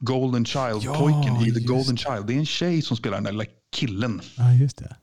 [0.00, 2.26] Golden Child-pojken Ja, i The Golden Child.
[2.26, 4.20] Det är en tjej som spelar den där lilla killen.
[4.36, 4.96] Ja, just det.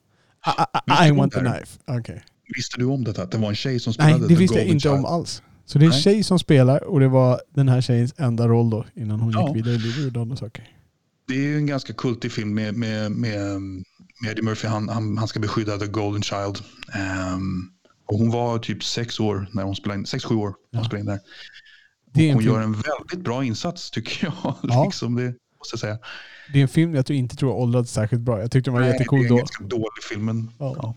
[0.48, 1.80] I, I, I want the knife.
[1.88, 2.24] Okej.
[2.56, 3.24] Visste du om detta?
[3.24, 4.94] Att det var en tjej som spelade Nej, det visste jag inte Child?
[4.96, 5.42] om alls.
[5.66, 6.02] Så det är en Nej.
[6.02, 9.48] tjej som spelar och det var den här tjejens enda roll då innan hon Ja.
[9.48, 10.70] gick vidare i livet och gjorde andra saker.
[11.28, 13.62] Det är ju en ganska kultig film med, med, med,
[14.22, 14.68] med Eddie Murphy.
[14.68, 16.58] Han, han, han ska beskydda The Golden Child.
[16.94, 17.70] Ehm,
[18.06, 20.86] och hon var typ sex år när hon spelade in, sex, sju år när hon
[20.86, 21.20] spelade in där.
[22.34, 24.56] Hon film- gör en väldigt bra insats tycker jag.
[24.64, 24.84] Ja.
[24.86, 25.24] liksom det
[25.58, 25.98] måste jag säga.
[26.54, 28.42] Det är en film jag tror inte tror har åldrats särskilt bra.
[28.42, 29.38] Jag tyckte den var Nej, jättecool det är en då.
[29.38, 30.26] ganska dålig film.
[30.26, 30.76] Men, Ja.
[30.78, 30.96] ja.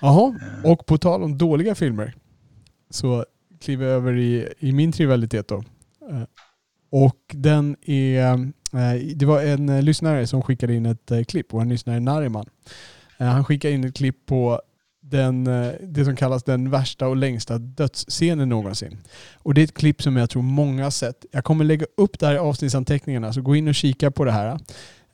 [0.00, 2.14] Jaha, och på tal om dåliga filmer
[2.90, 3.24] så
[3.60, 5.56] kliver jag över i, i min trivialitet då.
[6.10, 6.22] Eh,
[6.90, 8.38] Och den är, eh,
[9.14, 12.46] det var en eh, lyssnare som skickade in ett eh, klipp, en lyssnare Nariman.
[13.18, 14.60] Eh, Han skickade in ett klipp på
[15.00, 18.98] den, eh, det som kallas den värsta och längsta dödsscenen någonsin.
[19.36, 21.24] Och det är ett klipp som jag tror många har sett.
[21.32, 24.32] Jag kommer lägga upp det här i avsnittsanteckningarna, så gå in och kika på det
[24.32, 24.58] här.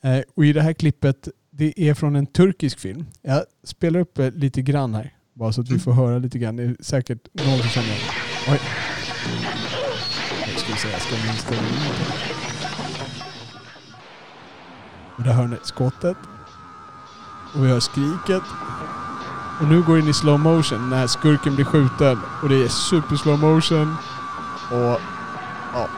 [0.02, 3.06] Eh, Och i det här klippet, det är från en turkisk film.
[3.22, 6.56] Jag spelar upp eh, lite grann här, bara så att vi får höra lite grann.
[6.56, 8.00] Det är säkert någon som känner igen.
[8.48, 8.58] Oj.
[10.46, 12.53] Nu ska vi jag ska.
[15.16, 16.16] Och där hör ni skottet.
[17.54, 18.42] Och vi hör skriket.
[19.60, 22.18] Och nu går det in i slow motion när skurken blir skjuten.
[22.42, 23.94] Och det är super slow motion.
[24.70, 25.00] Och
[25.74, 25.88] ja.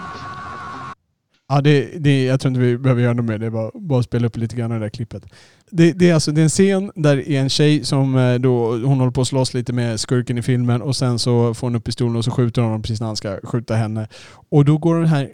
[1.49, 3.39] Ja, det, det, jag tror inte vi behöver göra något mer.
[3.39, 5.27] Det är bara, bara att spela upp lite grann av det där klippet.
[5.71, 8.35] Det, det, är alltså, det är en scen där det är en tjej som eh,
[8.35, 11.67] då, hon håller på att slåss lite med skurken i filmen och sen så får
[11.67, 14.09] hon upp pistolen och så skjuter hon honom precis när han ska skjuta henne.
[14.49, 15.31] Och då går den här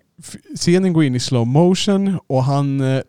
[0.57, 3.03] scenen går in i slow motion och han eh,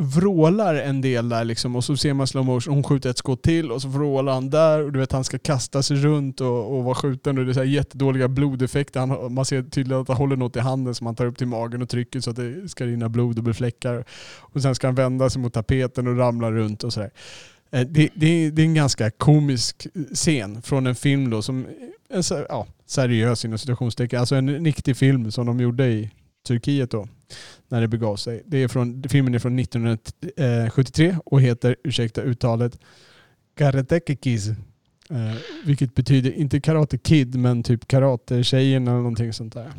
[0.00, 2.74] vrålar en del där liksom och så ser man slow motion.
[2.74, 5.38] Hon skjuter ett skott till och så vrålar han där och du vet han ska
[5.38, 9.00] kasta sig runt och, och vara skjuten och det är så här jättedåliga blodeffekter.
[9.00, 11.46] Han, man ser tydligt att han håller något i handen som han tar upp till
[11.46, 14.04] magen och trycker så att det ska rinna blod och bli fläckar.
[14.38, 17.10] Och sen ska han vända sig mot tapeten och ramla runt och sådär.
[17.70, 21.66] Eh, det, det, det är en ganska komisk scen från en film då som
[22.08, 24.20] en, ja, seriös inom situationstecken.
[24.20, 26.10] Alltså en riktig film som de gjorde i
[26.46, 27.08] Turkiet då
[27.68, 28.42] när det begav sig.
[28.46, 32.78] Det är från, filmen är från 1973 och heter, ursäkta uttalet,
[33.56, 34.48] Karate Kids.
[35.10, 39.72] Eh, vilket betyder, inte Karate Kid, men typ Karate-tjejen eller någonting sånt där.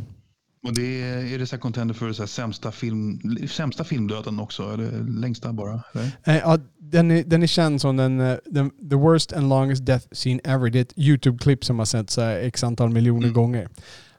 [0.63, 4.73] Och det är, är det så contender för så sämsta, film, sämsta filmdöden också?
[4.73, 5.83] Eller längsta bara?
[5.93, 6.11] Eller?
[6.23, 9.85] Eh, ja, den, är, den är känd som den, eh, den the worst and longest
[9.85, 10.69] death scene ever.
[10.69, 13.33] Det är ett YouTube-klipp som har sett så här x antal miljoner Mm.
[13.33, 13.69] gånger.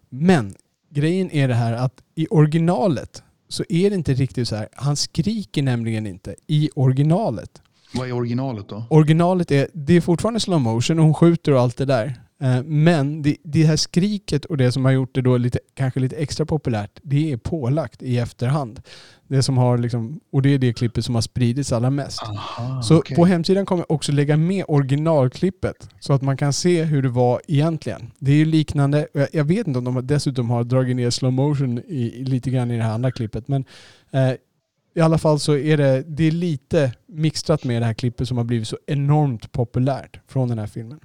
[0.08, 0.54] Men
[0.90, 4.68] grejen är det här att i originalet så är det inte riktigt så här.
[4.72, 7.62] Han skriker nämligen inte i originalet.
[7.94, 8.84] Vad är originalet då?
[8.90, 12.20] Originalet är, det är fortfarande slow motion och hon skjuter och allt det där.
[12.42, 16.00] Eh, Men det, det här skriket och det som har gjort det då lite, kanske
[16.00, 18.80] lite extra populärt, det är pålagt i efterhand.
[19.28, 22.22] Det som har liksom, och det är det klippet som har spridits allra mest.
[22.22, 23.16] Aha, Så okej.
[23.16, 27.08] på hemsidan kommer jag också lägga med originalklippet så att man kan se hur det
[27.08, 28.10] var egentligen.
[28.18, 31.32] Det är ju liknande, jag- jag vet inte om de dessutom har dragit ner slow
[31.32, 33.64] motion i, lite grann i det här andra klippet men
[34.10, 34.32] eh,
[34.94, 38.36] i alla fall så är det, det är lite mixtrat med det här klippet som
[38.36, 41.00] har blivit så enormt populärt från den här filmen.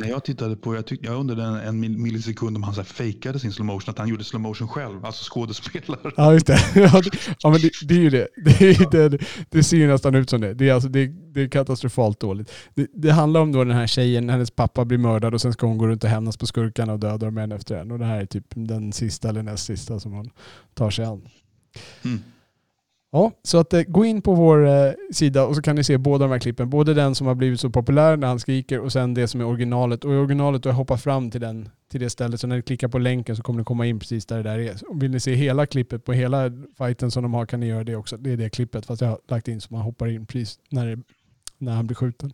[0.00, 2.86] När jag tittade på jag, tyck, jag undrade en, en millisekund om han så här
[2.86, 6.12] fejkade sin slow motion, att han gjorde slow motion själv, alltså skådespelare.
[6.16, 6.58] Ja, just det.
[7.42, 8.28] Ja, men det, det är ju det.
[8.44, 10.54] Det, är, det, det ser ju nästan ut som det.
[10.54, 12.52] Det är, alltså, det, det är katastrofalt dåligt.
[12.74, 15.66] Det, det handlar om då den här tjejen, hennes pappa blir mördad och sen ska
[15.66, 17.90] hon gå runt och hämnas på skurkarna och döda dem en efter en.
[17.90, 20.30] Och det här är typ den sista eller näst sista som hon
[20.74, 21.28] tar sig an.
[22.04, 22.20] Mm.
[23.12, 25.98] Ja, så att eh, gå in på vår eh, sida och så kan ni se
[25.98, 26.70] båda de här klippen.
[26.70, 29.44] Både den som har blivit så populär när han skriker och sen det som är
[29.44, 30.04] originalet.
[30.04, 32.62] Och i originalet då jag hoppar fram till, den, till det stället så när ni
[32.62, 34.88] klickar på länken så kommer ni komma in precis där det där är.
[34.88, 37.84] Och vill ni se hela klippet på hela fighten som de har kan ni göra
[37.84, 38.16] det också.
[38.16, 40.86] Det är det klippet fast jag har lagt in så man hoppar in precis när,
[40.86, 41.02] det,
[41.58, 42.32] när han blir skjuten.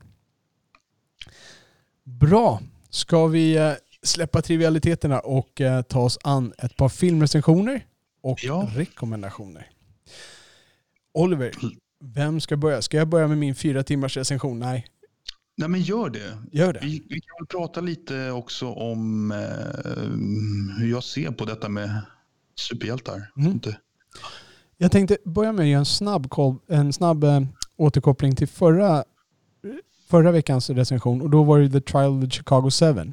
[2.05, 2.61] Bra,
[2.91, 3.73] ska vi eh,
[4.03, 7.85] släppa trivialiteterna och ta oss an ett par filmrecensioner
[8.23, 8.69] och Ja.
[8.75, 9.67] rekommendationer.
[11.17, 11.53] Oliver,
[12.01, 12.83] vem ska börja?
[12.83, 14.59] Ska jag börja med min fyra timmars recension?
[14.59, 14.87] Nej,
[15.57, 16.39] Nej men gör det.
[16.53, 16.81] gör det.
[16.83, 22.01] Vi, vi kan väl prata lite också om eh, hur jag ser på detta med
[22.61, 23.33] superhjältar.
[23.37, 23.53] Mm.
[23.53, 23.79] Inte.
[24.77, 26.33] Jag tänkte börja med att göra en snabb,
[26.69, 27.41] en snabb eh,
[27.77, 29.05] återkoppling till förra,
[30.09, 33.13] förra veckans recension och då var det The Trial of the Chicago 7.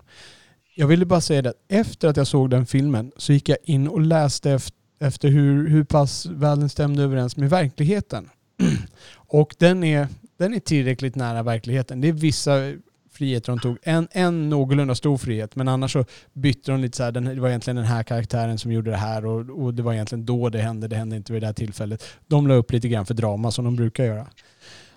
[0.75, 3.57] Jag ville bara säga det att efter att jag såg den filmen så gick jag
[3.63, 8.29] in och läste efter, efter hur, hur pass väl den stämde överens med verkligheten.
[9.15, 12.01] och den är, den är tillräckligt nära verkligheten.
[12.01, 12.73] Det är vissa
[13.11, 13.77] friheter de tog.
[13.83, 17.41] En, en någorlunda stor frihet, men annars så bytte de lite så här, den, det
[17.41, 20.49] var egentligen den här karaktären som gjorde det här och, och det var egentligen då
[20.49, 22.03] det hände, det hände inte vid det här tillfället.
[22.27, 24.27] De la upp lite grann för drama som de brukar göra.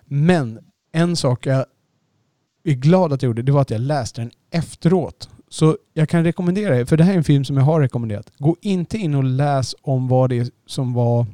[0.04, 0.58] Men
[0.92, 1.66] en sak jag
[2.64, 5.28] är glad att jag gjorde, det var att jag läste den efteråt.
[5.48, 8.32] Så jag kan rekommendera er, för det här är en film som jag har rekommenderat.
[8.38, 11.26] Gå inte in och läs om vad det är som var,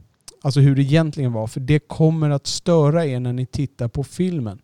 [0.42, 4.04] alltså hur det egentligen var, för det kommer att störa er när ni tittar på
[4.04, 4.58] filmen.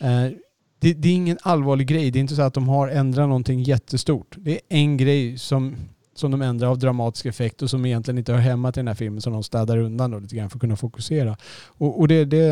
[0.00, 0.30] Eh,
[0.78, 2.10] det, det är ingen allvarlig grej.
[2.10, 4.34] Det är inte så att de har ändrat någonting jättestort.
[4.38, 5.76] Det är en grej som,
[6.14, 8.94] som de ändrar av dramatisk effekt och som egentligen inte hör hemma till den här
[8.94, 11.36] filmen som de städar undan då lite grann för att kunna fokusera.
[11.66, 12.48] Och, och det, det,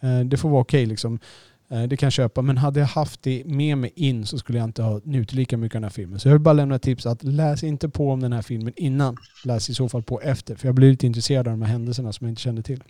[0.00, 1.18] eh, det får vara okej liksom.
[1.70, 2.42] Eh, Det kan jag köpa.
[2.42, 5.56] Men hade jag haft det med mig in så skulle jag inte ha njutit lika
[5.56, 6.20] mycket av den här filmen.
[6.20, 8.72] Så jag vill bara lämna ett tips att läs inte på om den här filmen
[8.76, 9.16] innan.
[9.44, 10.54] Läs i så fall på efter.
[10.56, 12.82] För jag blir lite intresserad av de här händelserna som jag inte kände till.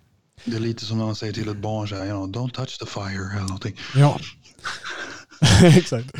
[0.45, 2.51] Det är lite som när man säger till ett barn så här, you know, don't
[2.55, 3.77] touch the fire eller någonting.
[3.97, 4.19] Ja,
[5.63, 6.15] exakt.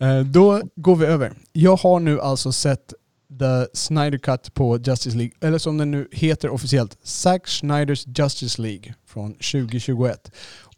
[0.00, 1.32] Eh, Då går vi över.
[1.52, 2.92] Jag har nu alltså sett
[3.38, 8.62] The Snyder Cut på Justice League, eller som den nu heter officiellt, Zack Snyders Justice
[8.62, 10.30] League från 2021.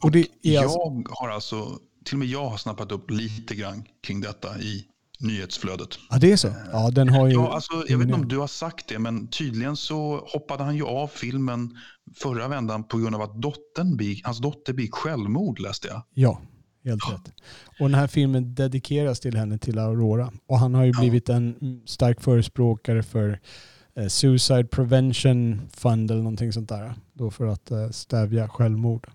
[0.04, 3.54] Och det är alltså, Jag har alltså, till och med jag har snappat upp lite
[3.54, 4.84] grann kring detta i
[5.20, 5.88] nyhetsflödet.
[6.10, 6.48] ja det är så?
[6.72, 7.34] Ja den har ju...
[7.34, 10.76] Ja, alltså, jag vet inte om du har sagt det, men tydligen så hoppade han
[10.76, 11.76] ju av filmen
[12.16, 16.02] förra vändan på grund av att dottern begick, hans dotter begick självmord läste jag.
[16.14, 16.40] Ja,
[16.84, 17.32] helt rätt.
[17.80, 20.32] Och den här filmen dedikeras till henne, till Aurora.
[20.46, 21.00] Och han har ju Ja.
[21.00, 23.40] blivit en stark förespråkare för
[23.96, 26.94] eh, Suicide Prevention Fund eller någonting sånt där.
[27.12, 29.06] Då för att eh, stävja självmord.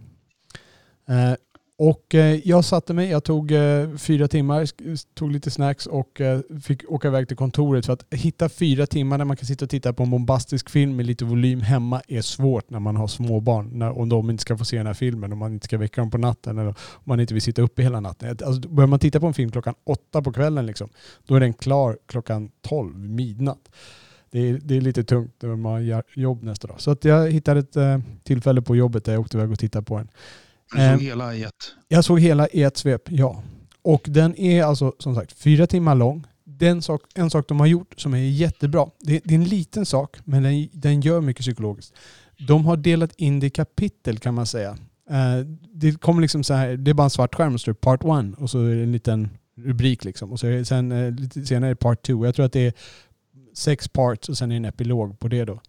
[1.10, 1.36] Eh,
[1.78, 4.70] och eh, jag satte mig, jag tog eh, fyra timmar,
[5.16, 6.22] tog lite snacks och
[6.64, 7.86] fick åka iväg till kontoret.
[7.86, 10.96] För att hitta fyra timmar där man kan sitta och titta på en bombastisk film
[10.96, 13.70] med lite volym hemma är svårt när man har småbarn.
[13.74, 16.02] När, om de inte ska få se den här filmen, om man inte ska väcka
[16.02, 18.38] dem på natten eller om man inte vill sitta uppe hela natten.
[18.46, 20.90] Alltså, börjar man titta på en film klockan åtta på kvällen, liksom,
[21.28, 23.70] då är den klar klockan tolv, midnatt.
[24.32, 26.82] Det är, det är lite tungt när man har jobb nästa dag.
[26.82, 29.98] Så att jag hittade ett tillfälle på jobbet där jag åkte iväg och tittade på
[29.98, 30.08] den.
[30.72, 31.54] Du såg Eh, hela i ett.
[31.88, 33.44] Jag såg hela i ett svep, ja.
[33.82, 36.28] Och den är alltså som sagt fyra timmar lång.
[36.44, 39.86] Den sak, en sak de har gjort som är jättebra, det, det är en liten
[39.86, 41.94] sak men den, den gör mycket psykologiskt.
[42.48, 44.78] De har delat in det i kapitel kan man säga.
[45.10, 48.04] Eh, det kommer liksom så här, det är bara en svart skärm och står part
[48.04, 50.32] one och så är det en liten rubrik liksom.
[50.32, 52.26] Och så det sen eh, lite senare är det part two.
[52.26, 52.74] Jag tror att det är
[53.54, 55.62] sex parts och sen är det en epilog på det då.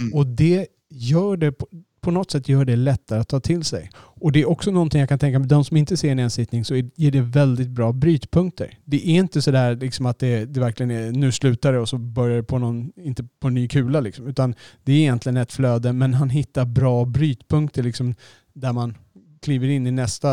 [0.00, 0.14] Mm.
[0.14, 1.66] Och det gör det på,
[2.04, 3.90] på något sätt gör det lättare att ta till sig.
[3.96, 6.64] Och det är också någonting jag kan tänka mig, de som inte ser en ensittning
[6.64, 8.78] så ger det väldigt bra brytpunkter.
[8.84, 11.98] Det är inte sådär liksom att det, det verkligen är nu slutar det och så
[11.98, 14.26] börjar det på någon, inte på en ny kula liksom.
[14.26, 18.14] Utan det är egentligen ett flöde men han hittar bra brytpunkter liksom
[18.52, 18.94] där man
[19.42, 20.28] kliver in i nästa,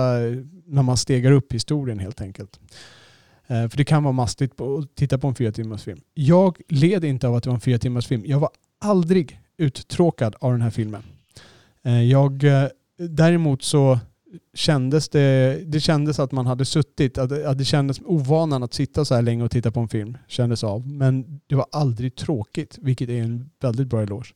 [0.66, 2.60] när man stegar upp historien helt enkelt.
[3.48, 6.00] Eh, för det kan vara mastigt att titta på en fyra timmars film.
[6.14, 8.24] Jag led inte av att det var en fyra timmars film.
[8.26, 8.50] Jag var
[8.80, 11.04] aldrig uttråkad av den här filmen.
[11.86, 12.68] Eh, Jag, eh,
[12.98, 14.00] däremot så
[14.54, 18.74] kändes det, det kändes att man hade suttit, att det, att det kändes ovanan att
[18.74, 20.88] sitta så här länge och titta på en film, kändes av.
[20.88, 24.34] Men det var aldrig tråkigt, vilket är en väldigt bra eloge.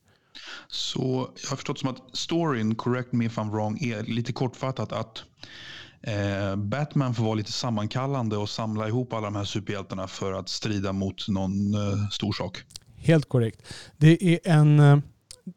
[0.68, 4.92] Så jag har förstått som att storyn, correct me if I'm wrong, är lite kortfattat
[4.92, 5.24] att
[6.06, 10.48] Eh, Batman får vara lite sammankallande och samla ihop alla de här superhjältarna för att
[10.48, 12.64] strida mot någon eh, stor sak.
[12.96, 13.62] Helt korrekt.
[13.96, 15.02] Det är en...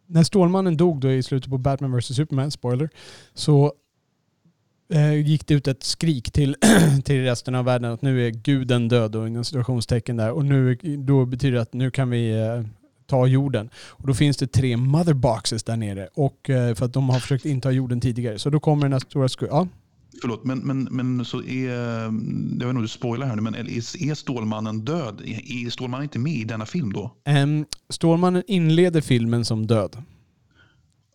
[0.08, 2.90] När Stålmannen dog då i slutet på Batman vs Superman, spoiler,
[3.34, 3.74] så
[4.94, 6.56] eh, gick det ut ett skrik till,
[7.04, 10.32] till resten av världen att nu är guden död och inom situationstecken där.
[10.32, 12.64] Och nu, då betyder det att nu kan vi eh,
[13.10, 13.70] ta jorden.
[13.76, 16.08] Och då finns det tre motherboxes där nere.
[16.14, 18.40] Och, eh, för att de har försökt inta jorden tidigare.
[18.40, 19.56] Så då kommer den här stora skurken.
[19.58, 19.68] Ja,
[20.22, 22.12] Förlåt, men, men, men så är, jag
[22.60, 23.70] vet inte du spoilar här nu, men är,
[24.10, 25.22] är Stålmannen död?
[25.26, 27.16] Är är Stålmannen inte med i denna film då?
[27.26, 30.03] Ehm, Stålmannen inleder filmen som död.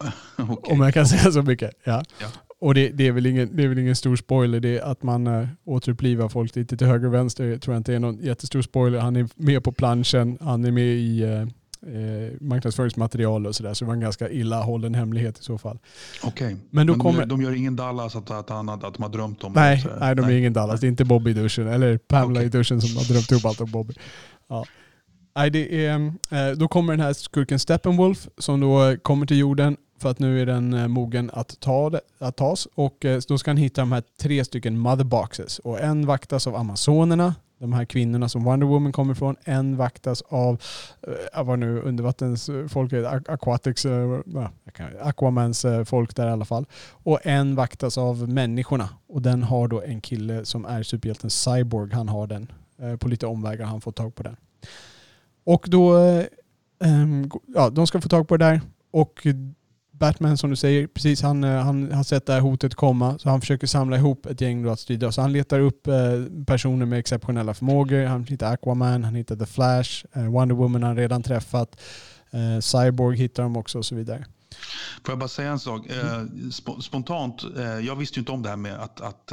[0.39, 0.75] Okej.
[0.75, 1.71] Om jag kan säga så mycket.
[1.85, 2.03] Ja.
[2.21, 2.27] Ja.
[2.61, 4.61] Och det, det, är väl ingen, det är väl ingen stor spoiler.
[4.61, 7.59] Det är att man äh, återupplivar folk lite till höger och vänster.
[7.59, 8.99] tror jag inte är någon jättestor spoiler.
[8.99, 11.47] Han är med på planschen, han är med i äh,
[11.87, 13.75] eh, marknadsföringsmaterial och sådär.
[13.75, 15.79] Så det var en ganska illa hållen hemlighet i så fall.
[16.23, 16.57] Okej.
[16.71, 17.27] Men då Men kommer...
[17.27, 19.97] de, gör ingen Dallas att, att, han, att de har drömt om Nej, det?
[20.01, 20.81] nej, de är ingen Dallas.
[20.81, 21.69] Det är inte Bobby i duschen.
[21.69, 22.47] Eller Pamela Okej.
[22.47, 23.95] i duschen som har drömt ihop allt om Bobby.
[24.49, 24.65] Ja.
[25.37, 29.77] Nej, det är, eh, då kommer den här skurken Steppenwolf som då kommer till jorden
[29.99, 32.69] för att nu är den eh, mogen att, ta att tas.
[32.75, 35.59] Och eh, då ska han hitta de här tre stycken mother boxes.
[35.59, 39.37] Och en vaktas av amazonerna, de här kvinnorna som Wonder Woman kommer ifrån.
[39.45, 40.63] En vaktas av,
[41.35, 44.21] eh, vad nu undervattensfolk eh, eh, Aquatics, eh,
[45.01, 46.67] Aquamans eh, folk där i alla fall.
[46.91, 48.89] Och en vaktas av människorna.
[49.07, 51.93] Och den har då en kille som är superhjälten Cyborg.
[51.93, 52.53] Han har den.
[52.79, 54.37] Eh, På lite omvägar han får tag på den.
[55.45, 55.97] Och då,
[56.85, 58.61] ehm, ja, de ska få tag på det där.
[58.91, 59.27] Och
[59.99, 63.19] Batman som du säger, precis han, eh, han har sett det här hotet komma.
[63.19, 65.13] Så han försöker samla ihop ett gäng då att strida.
[65.13, 65.95] Så han letar upp eh,
[66.47, 68.05] personer med exceptionella förmågor.
[68.05, 71.81] Han hittar Aquaman, han hittar The Flash, eh, Wonder Woman har han redan träffat.
[72.31, 74.25] Eh, Cyborg hittar de också och så vidare.
[75.05, 75.87] Får jag bara säga en sak?
[76.51, 77.43] Spo- spontant,
[77.83, 79.33] jag visste ju inte om det här med att, att,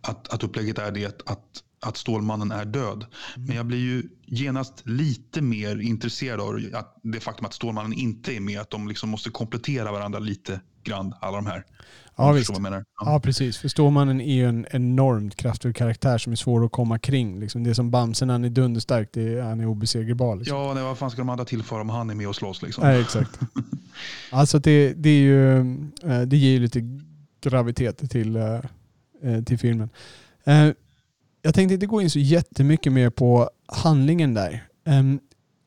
[0.00, 3.06] att, att upplägget är det att, att Stålmannen är död.
[3.36, 8.36] Men jag blir ju genast lite mer intresserad av att det faktum att Stålmannen inte
[8.36, 8.60] är med.
[8.60, 11.64] Att de liksom måste komplettera varandra lite grann, alla de här.
[12.16, 12.50] Ja, visst.
[12.50, 12.82] Ja.
[13.00, 13.58] Ja, precis.
[13.58, 17.40] För Stålmannen är ju en enormt kraftfull karaktär som är svår att komma kring.
[17.40, 20.36] Liksom det är som Bamse när han är dunderstark, det är, han är obesegerbar.
[20.36, 20.58] Liksom.
[20.58, 22.62] Ja, nej, vad fan ska de andra tillföra om han är med och slåss?
[22.62, 22.84] Liksom?
[22.84, 23.40] Nej, exakt.
[24.30, 25.58] Alltså det, det, är ju,
[26.02, 26.80] eh, det ger ju lite
[27.40, 28.60] gravitet till, eh,
[29.22, 29.90] eh, till filmen.
[31.42, 34.64] Jag tänkte inte gå in så jättemycket mer på handlingen där.
[34.86, 35.20] Um,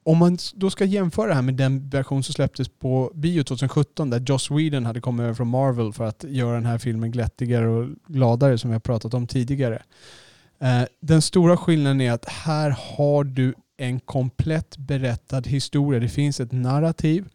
[0.04, 4.10] Om man då ska jämföra det här med den version som släpptes på bio 2017
[4.10, 7.68] där Joss Whedon hade kommit över från Marvel för att göra den här filmen glättigare
[7.68, 9.82] och gladare som vi har pratat om tidigare.
[10.60, 16.00] Ehm, den stora skillnaden är att här har du en komplett berättad historia.
[16.00, 17.30] Det finns ett narrativ.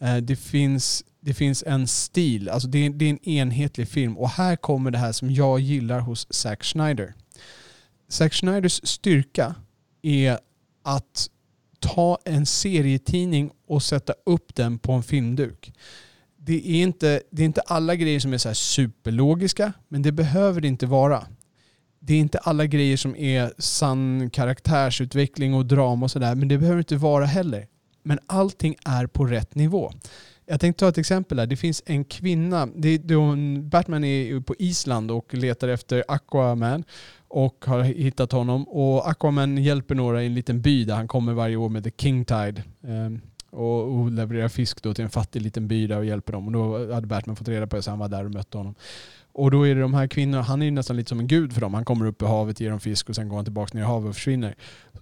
[0.00, 2.48] Ehm, det finns, det finns en stil.
[2.48, 4.18] Alltså det, är, det är en enhetlig film.
[4.18, 7.14] Och här kommer det här som jag gillar hos Zack Snyder.
[8.08, 9.54] Zack Schneiders styrka
[10.02, 10.38] är
[10.82, 11.30] att
[11.80, 15.72] ta en serietidning och sätta upp den på en filmduk.
[16.36, 20.12] Det är inte, det är inte alla grejer som är så här superlogiska, men det
[20.12, 21.26] behöver det inte vara.
[22.00, 26.58] Det är inte alla grejer som är sann karaktärsutveckling och drama och sådär, men det
[26.58, 27.66] behöver inte vara heller.
[28.02, 29.92] Men allting är på rätt nivå.
[30.46, 31.46] Jag tänkte ta ett exempel här.
[31.46, 36.84] Det finns en kvinna, det är Batman är på Island och letar efter Aquaman
[37.28, 38.68] och har hittat honom.
[38.68, 41.90] Och Aquaman hjälper några i en liten by där han kommer varje år med The
[41.96, 42.62] King Tide.
[42.82, 43.20] Ehm,
[43.50, 46.46] och, och levererar fisk då till en fattig liten by där och hjälper dem.
[46.46, 48.74] Och då hade Batman fått reda på det så han var där och mötte honom.
[49.38, 51.52] Och då är det de här kvinnorna, han är ju nästan lite som en gud
[51.52, 51.74] för dem.
[51.74, 53.86] Han kommer upp i havet, ger dem fisk och sen går han tillbaka ner i
[53.86, 54.54] havet och försvinner.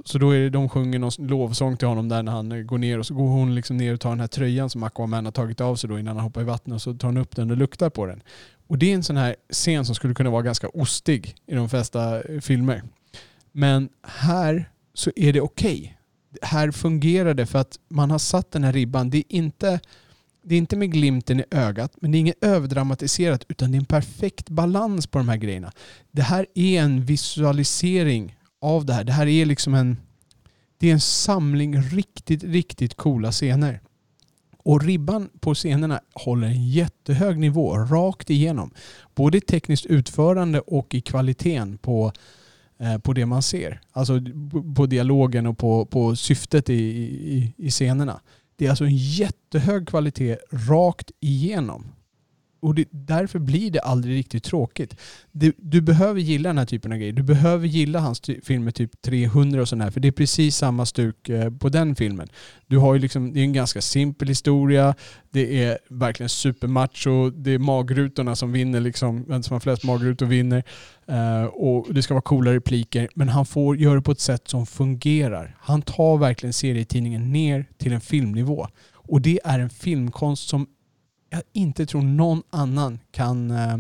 [0.05, 2.79] Så då är det, de sjunger någon lovsång till honom där när han eh, går
[2.79, 5.33] ner och så går hon liksom ner och tar den här tröjan som Aquaman har
[5.33, 7.51] tagit av sig då innan han hoppar i vattnet och så tar hon upp den
[7.51, 8.23] och luktar på den.
[8.67, 11.69] Och det är en sån här scen som skulle kunna vara ganska ostig i de
[11.69, 12.83] flesta eh, filmer.
[13.53, 15.99] Men här så är det okej.
[16.43, 19.11] Här fungerar det för att man har satt den här ribban.
[19.11, 19.81] Det är inte,
[20.49, 23.81] det är inte med glimten i ögat, men det är inget överdramatiserat utan det är
[23.81, 25.73] en perfekt balans på de här grejerna.
[26.11, 29.05] Det här är en visualisering av det här.
[29.05, 29.97] Det här är liksom en,
[30.79, 33.81] det är en samling riktigt, riktigt coola scener.
[34.59, 38.71] Och ribban på scenerna håller en jättehög nivå rakt igenom.
[39.15, 42.13] Både i tekniskt utförande och i kvaliteten på,
[42.79, 43.81] eh, på det man ser.
[43.93, 44.21] Alltså
[44.77, 48.21] på- dialogen och på, på syftet i, i, i scenerna.
[48.57, 51.93] Det är alltså en jättehög kvalitet rakt igenom
[52.61, 54.97] och det, därför blir det aldrig riktigt tråkigt.
[55.33, 57.13] Du, du behöver gilla den här typen av grejer.
[57.13, 60.87] Du behöver gilla hans ty, filmer typ 300 och sådär, för det är precis samma
[60.87, 62.29] stuk eh, på den filmen.
[62.67, 64.95] Du har ju liksom, det är en ganska simpel historia,
[65.31, 70.27] det är verkligen supermacho, det är magrutorna som vinner, liksom, vem som har flest magrutor
[70.27, 70.65] vinner.
[71.09, 74.49] Eh, och det ska vara coola repliker, men han får göra det på ett sätt
[74.49, 75.57] som fungerar.
[75.61, 78.69] Han tar verkligen serietidningen ner till en filmnivå.
[79.09, 80.67] Och det är en filmkonst som
[81.31, 83.79] jag inte tror någon annan kan, eh,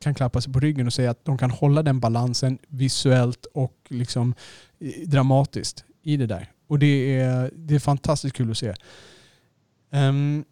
[0.00, 3.76] kan klappa sig på ryggen och säga att de kan hålla den balansen visuellt och
[3.88, 4.34] liksom
[4.78, 6.52] eh, dramatiskt i det där.
[6.66, 8.74] Och det är, det är fantastiskt kul att se.
[9.90, 10.44] Um,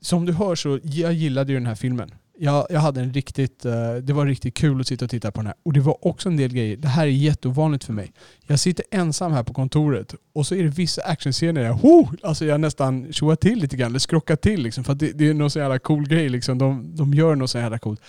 [0.00, 3.64] som du hör så jag gillade ju den här filmen jag, jag hade en riktigt,
[3.64, 5.56] eh, det var riktigt kul att sitta och titta på den här.
[5.62, 8.12] Och det var också en del grejer, det här är jätteovanligt för mig.
[8.46, 12.44] Jag sitter ensam här på kontoret och så är det vissa actionscener där oh, alltså
[12.44, 15.34] jag nästan tjoar till lite grann, eller skrockar till liksom, för att det, det är
[15.34, 16.58] någon så jävla cool grej liksom.
[16.58, 18.00] De, de gör något så jävla coolt.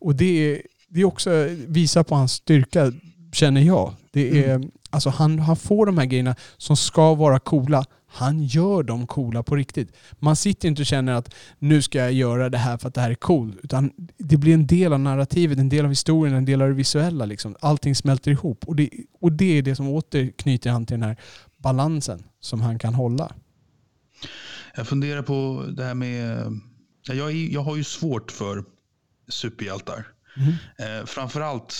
[0.00, 2.92] Och det det är också, visar på hans styrka,
[3.32, 3.94] känner jag.
[4.18, 4.70] Det är, mm.
[4.90, 9.42] alltså han, han får de här grejerna som ska vara coola han gör dem coola
[9.42, 9.96] på riktigt.
[10.18, 13.00] Man sitter inte och känner att nu ska jag göra det här för att det
[13.00, 13.56] här är coolt.
[13.62, 16.74] Utan det blir en del av narrativet, en del av historien, en del av det
[16.74, 17.24] visuella.
[17.24, 17.56] Liksom.
[17.60, 18.64] Allting smälter ihop.
[18.64, 18.90] Och det,
[19.20, 21.16] och det är det som återknyter han till den här
[21.58, 23.32] balansen som han kan hålla.
[24.76, 26.46] Jag funderar på det här med...
[27.02, 28.64] Jag, jag har ju svårt för
[29.28, 30.06] superhjältar.
[30.36, 30.52] Mm.
[30.78, 31.74] Eh, framförallt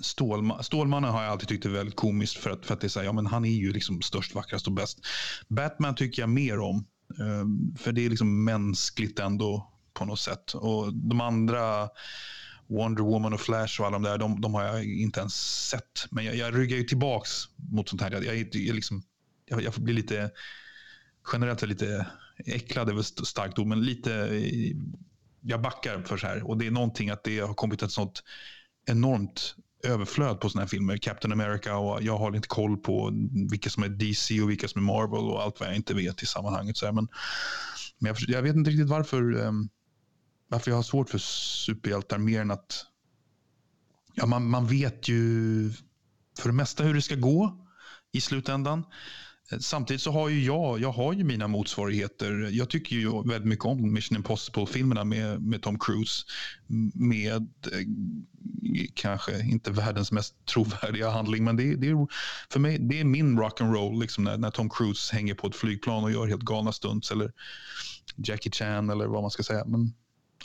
[0.00, 2.88] Stålman, Stålmannen har jag alltid tyckt är väldigt komiskt för att, för att det är
[2.88, 4.98] så här, ja, men han är ju liksom störst, vackrast och bäst.
[5.48, 6.86] Batman tycker jag mer om.
[7.20, 10.54] Ehm, för det är liksom mänskligt ändå på något sätt.
[10.54, 11.88] Och de andra,
[12.66, 15.34] Wonder Woman och Flash och alla de där, de, de har jag inte ens
[15.68, 16.06] sett.
[16.10, 18.10] Men jag, jag ryggar ju tillbaks mot sånt här.
[18.10, 19.02] Jag, jag, jag, liksom,
[19.46, 20.30] jag, jag blir lite,
[21.32, 22.06] generellt lite
[22.38, 24.76] äcklad över starkt ord, men lite, eh,
[25.40, 26.48] jag backar för så här.
[26.48, 28.22] Och det är någonting att det har kommit ett sånt
[28.86, 29.54] enormt
[29.86, 30.96] överflöd på sådana här filmer.
[30.96, 33.12] Captain America och jag har inte koll på
[33.50, 36.22] vilka som är DC och vilka som är Marvel och allt vad jag inte vet
[36.22, 36.76] i sammanhanget.
[36.76, 37.08] Så här, men
[37.98, 39.68] men jag, jag, vet inte riktigt varför, um,
[40.48, 42.86] varför jag har svårt för superhjältar mer än att
[44.14, 45.72] ja, man, man vet ju
[46.38, 47.66] för det mesta hur det ska gå
[48.12, 48.84] i slutändan.
[49.60, 52.48] Samtidigt så har ju jag, jag har ju mina motsvarigheter.
[52.52, 56.24] Jag tycker ju väldigt mycket om Mission Impossible-filmerna med, med Tom Cruise.
[56.94, 57.86] Med eh,
[58.94, 62.06] kanske inte världens mest trovärdiga handling, men det, det är,
[62.52, 66.04] för mig, det är min rock'n'roll liksom när, när Tom Cruise hänger på ett flygplan
[66.04, 67.10] och gör helt galna stunts.
[67.10, 67.32] Eller
[68.16, 69.64] Jackie Chan eller vad man ska säga.
[69.64, 69.94] Men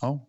[0.02, 0.28] ja,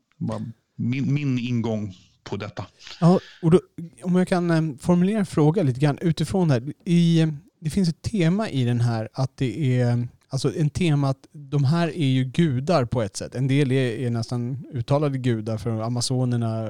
[0.77, 1.95] min, min ingång
[2.25, 2.67] på detta.
[3.01, 3.61] Ja, och då,
[4.03, 6.73] om jag kan eh, formulera en fråga lite grann utifrån det här.
[6.85, 7.27] I,
[7.63, 11.65] det finns ett tema i den här att det är Alltså en tema att de
[11.65, 13.35] här är ju gudar på ett sätt.
[13.35, 16.69] En del är, är nästan uttalade gudar för amazonerna.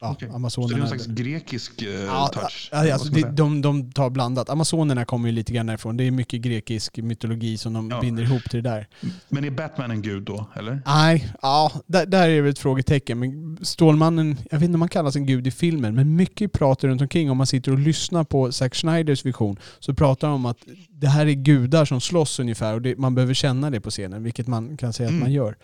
[0.00, 0.28] Ja, okay.
[0.28, 0.48] amazonerna.
[0.48, 2.68] Så det är någon slags grekisk uh, ja, touch?
[2.72, 4.50] Ja, alltså de, de, de tar blandat.
[4.50, 5.96] Amazonerna kommer ju lite grann därifrån.
[5.96, 8.00] Det är mycket grekisk mytologi som de ja.
[8.00, 8.88] binder ihop till det där.
[9.28, 10.82] Men är Batman en gud då, eller?
[10.86, 13.18] Nej, ja, där, där är det ett frågetecken.
[13.18, 16.88] Men Stålmannen, jag vet inte om han kallas en gud i filmen, men mycket pratar
[16.88, 20.46] runt omkring om man sitter och lyssnar på Zack Schneiders vision så pratar de om
[20.46, 20.58] att
[21.00, 24.22] det här är gudar som slåss ungefär och det, man behöver känna det på scenen,
[24.22, 25.20] vilket man kan säga mm.
[25.20, 25.56] att man gör.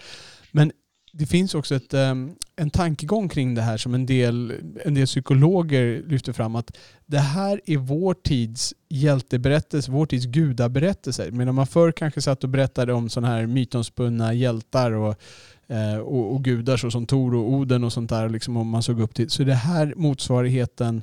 [0.52, 0.72] Men
[1.12, 4.52] det finns också ett, um, en tankegång kring det här som en del,
[4.84, 11.30] en del psykologer lyfter fram att det här är vår tids hjälteberättelse, vår tids gudaberättelse.
[11.30, 15.16] Medan man förr kanske satt och berättade om sådana här mytomspunna hjältar och,
[15.70, 18.82] uh, och, och, gudar så som Tor och Oden och sånt där, liksom, om man
[18.82, 19.30] såg upp till.
[19.30, 21.02] Så det här motsvarigheten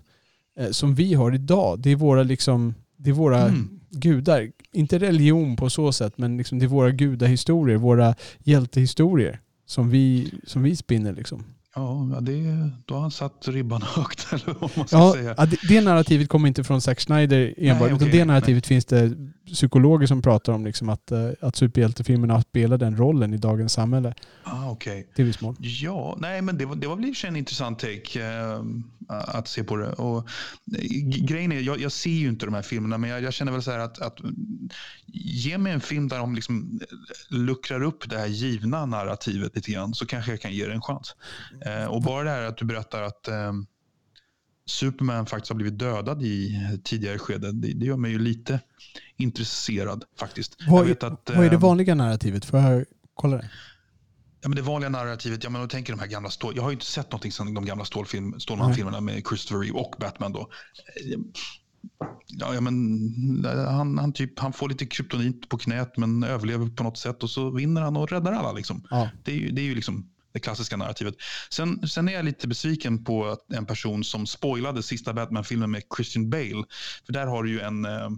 [0.60, 4.52] uh, som vi har idag, det är våra, liksom, det är våra mm gudar.
[4.72, 10.34] Inte religion på så sätt, men liksom det är våra gudahistorier, våra hjältehistorier som vi,
[10.44, 11.14] som vi spinner.
[11.14, 11.44] Liksom.
[11.76, 15.46] Ja, det, då har han satt ribban högt, eller vad man ska ja, säga.
[15.46, 18.68] Det, det narrativet kommer inte från Zack Snyder enbart, Nej, okay, utan det narrativet nej.
[18.68, 19.12] finns det
[19.54, 24.14] psykologer som pratar om liksom att, eh, att superhjältefilmerna spelar den rollen i dagens samhälle.
[24.44, 25.04] Ah, okay.
[25.16, 25.56] Till viss mån.
[25.60, 28.62] Ja, nej, men det var, det var väl en intressant take äh,
[29.10, 29.94] att se på det.
[29.94, 30.82] Och, äh,
[31.26, 33.64] grejen är, jag, jag, ser ju inte de här filmerna, men jag, jag känner väl
[33.64, 34.18] så här att, att
[35.14, 36.80] ge mig en film där de liksom
[37.30, 40.82] luckrar upp det här givna narrativet lite grann, så kanske jag kan ge det en
[40.82, 41.16] chans.
[41.66, 43.30] Äh, och bara det här att du berättar att
[44.66, 48.60] Superman faktiskt har blivit dödad i tidigare skede, det, det gör mig ju lite
[49.18, 50.58] intresserad faktiskt.
[50.68, 52.46] Vad, att, vad är det vanliga narrativet?
[52.46, 53.50] Får jag kolla det?
[54.42, 56.54] Ja, men det vanliga narrativet, ja, men tänker de här gamla stål...
[56.56, 59.96] Jag har ju inte sett någonting sedan de gamla Stålfilm, Stålman-filmerna med Christopher Reeve och
[60.00, 60.50] Batman då.
[62.28, 66.84] Ja, ja, men han, han, typ, han får lite kryptonit på knät men överlever på
[66.84, 68.52] något sätt och så vinner han och räddar alla.
[68.52, 68.88] Liksom.
[68.90, 69.10] Ja.
[69.24, 71.16] Det, är ju, det är ju liksom det klassiska narrativet.
[71.50, 76.30] Sen, sen är jag lite besviken på en person som spoilade sista Batman-filmen med Christian
[76.30, 76.64] Bale.
[77.06, 78.10] För där har du ju en, eh,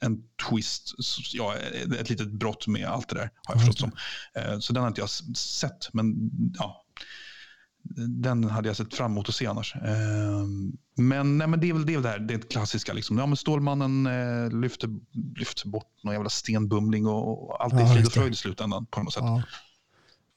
[0.00, 0.18] en
[0.50, 0.94] twist,
[1.32, 1.54] ja,
[2.00, 3.92] ett litet brott med allt det där har jag förstått som.
[4.34, 6.82] Eh, Så den har inte jag sett, men ja.
[8.22, 9.74] Den hade jag sett fram emot att se annars.
[9.74, 10.46] Eh,
[10.96, 12.92] Men, nej, men det är väl det, är väl det här, det är klassiska.
[12.92, 13.18] Liksom.
[13.18, 14.88] Ja, men Stålmannen eh, lyfter,
[15.38, 18.36] lyfter bort någon jävla stenbumling och, och allt är Ja, frid just och fröjd i
[18.36, 19.22] slutändan på något sätt.
[19.22, 19.42] Ja.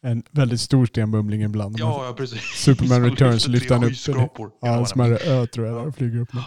[0.01, 1.80] En väldigt stor stenbumling ibland.
[1.80, 2.41] Ja, ja precis.
[2.41, 4.49] Superman Returns lyfter han upp den.
[4.61, 6.43] Ja, en smärre ö tror jag där flyger upp med.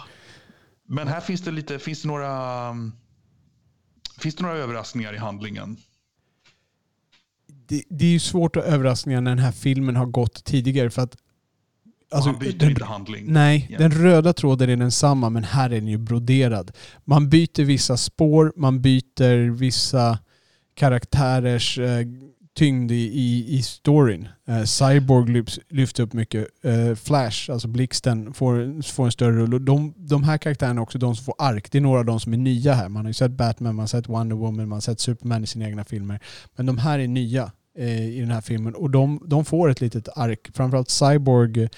[0.87, 2.93] Men här finns det lite, finns det några, um,
[4.19, 5.77] finns det några överraskningar i handlingen?
[7.67, 11.01] Det, det är ju svårt att överraskningar när den här filmen har gått tidigare för
[11.01, 11.17] att...
[12.11, 13.25] Alltså, han byter den- inte handling.
[13.33, 13.77] Nej, Ja.
[13.77, 16.71] den röda tråden är densamma men här är den ju broderad.
[17.05, 20.19] Man byter vissa spår, man byter vissa
[20.75, 22.05] karaktärers eh,
[22.55, 24.27] tyngd i, i, i storyn.
[24.47, 26.47] Eh, Cyborg lyfts, lyfts upp mycket.
[26.63, 29.65] Eh, Flash, alltså Blixten, får, får en större roll.
[29.65, 31.71] De, de här karaktärerna också de som får ark.
[31.71, 32.89] Det är några av de som är nya här.
[32.89, 35.47] Man har ju sett Batman, man har sett Wonder Woman, man har sett Superman i
[35.47, 36.19] sina egna filmer.
[36.55, 39.81] Men de här är nya eh, i den här filmen och de, de får ett
[39.81, 40.49] litet ark.
[40.53, 41.69] Framförallt Cyborg eh,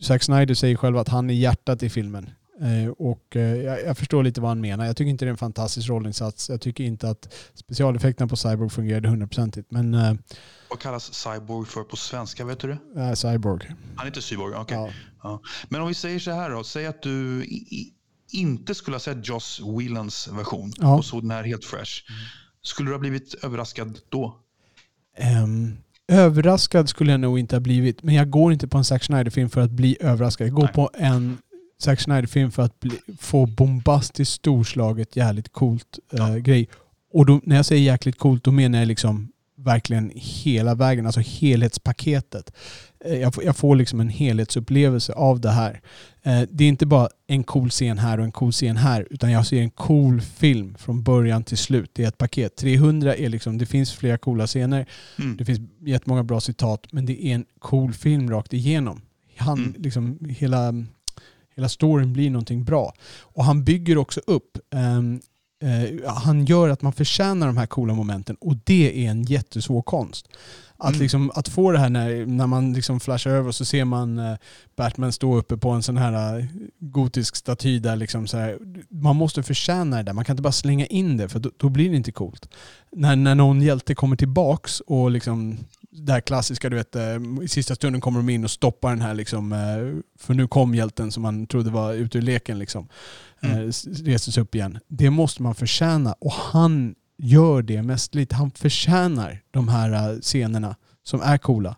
[0.00, 2.30] Zack Snyder säger själv att han är hjärtat i filmen.
[2.62, 3.56] Eh, och eh,
[3.86, 4.84] jag, förstår lite vad han menar.
[4.86, 6.50] Jag tycker inte det är en fantastisk rollinsats.
[6.50, 9.70] Jag tycker inte att specialeffekterna på Cyborg fungerade hundraprocentigt.
[9.70, 10.14] Men äh,
[10.70, 12.44] Vad kallas Cyborg för på svenska?
[12.44, 13.00] Vet du det?
[13.00, 13.66] äh, Cyborg.
[13.96, 14.54] Han är inte Cyborg?
[14.54, 14.76] okej.
[14.76, 14.90] Ja.
[15.22, 15.40] Ja.
[15.68, 16.64] Men om vi säger så här då.
[16.64, 17.46] Säg att du
[18.32, 20.96] inte skulle ha sett Joss Whelans version Ja.
[20.98, 21.92] och såg den här helt fresh.
[22.62, 24.36] Skulle du ha blivit överraskad då?
[25.16, 25.76] Ehm,
[26.08, 28.02] överraskad skulle jag nog inte ha blivit.
[28.02, 30.46] Men jag går inte på en Zack Snyder-film för att bli överraskad.
[30.46, 30.72] Jag går Nej.
[30.72, 31.38] på en
[31.82, 36.36] Zack Snyder-film för att bli, få bombastiskt storslaget, jävligt coolt eh, Ja.
[36.36, 36.68] grej.
[37.12, 41.20] Och då, när jag säger jäkligt coolt, då menar jag liksom verkligen hela vägen, alltså
[41.20, 42.52] helhetspaketet.
[43.04, 45.80] Eh, Jag får, jag får liksom en helhetsupplevelse av det här.
[46.22, 49.30] Eh, Det är inte bara en cool scen här och en cool scen här, utan
[49.30, 51.90] jag ser en cool film från början till slut.
[51.92, 52.56] Det är ett paket.
[52.56, 54.86] 300 är liksom, det finns flera coola scener,
[55.18, 55.36] Mm.
[55.36, 59.00] det finns jättemånga bra citat, men det är en cool film rakt igenom.
[59.36, 59.74] Han, Mm.
[59.78, 60.72] liksom, hela,
[61.60, 62.92] hela storyn blir någonting bra.
[63.20, 65.20] Och han bygger också upp, ehm,
[65.62, 69.82] eh, han gör att man förtjänar de här coola momenten och det är en jättesvår
[69.82, 70.28] konst.
[70.82, 71.00] Att, Mm.
[71.02, 74.18] liksom, att få det här när, när man liksom flashar över och så ser man
[74.18, 74.36] eh,
[74.76, 76.44] Batman stå uppe på en sån här eh,
[76.78, 78.58] gotisk staty där liksom så här,
[78.90, 80.12] man måste förtjäna det där.
[80.12, 82.48] Man kan inte bara slänga in det för då, då blir det inte coolt.
[82.92, 85.56] När, när någon hjälte kommer tillbaks och liksom
[85.92, 89.00] det här klassiska, du vet, eh, i sista stunden kommer de in och stoppar den
[89.00, 89.58] här liksom, eh,
[90.18, 92.88] för nu kom hjälten som man trodde var ute ur leken liksom.
[93.42, 93.58] Mm.
[93.58, 94.78] Eh, s- Reses upp igen.
[94.88, 98.34] Det måste man förtjäna och han gör det mest lite.
[98.34, 101.76] Han förtjänar de här scenerna som är coola.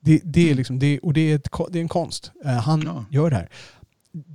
[0.00, 2.32] Det, det är liksom, det, och det är, ett, det är en konst.
[2.64, 3.04] Han Ja.
[3.10, 3.48] gör det här.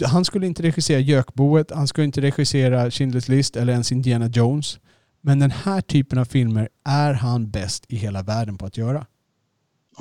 [0.06, 4.80] Han skulle inte regissera Gökboet, han skulle inte regissera Schindler's list eller ens Indiana Jones.
[5.22, 9.06] Men den här typen av filmer är han bäst i hela världen på att göra.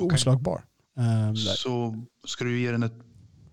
[0.01, 0.15] Okej.
[0.15, 0.61] Oslagbar.
[0.97, 1.35] Ehm.
[1.35, 1.95] Så
[2.27, 2.93] ska du ge den ett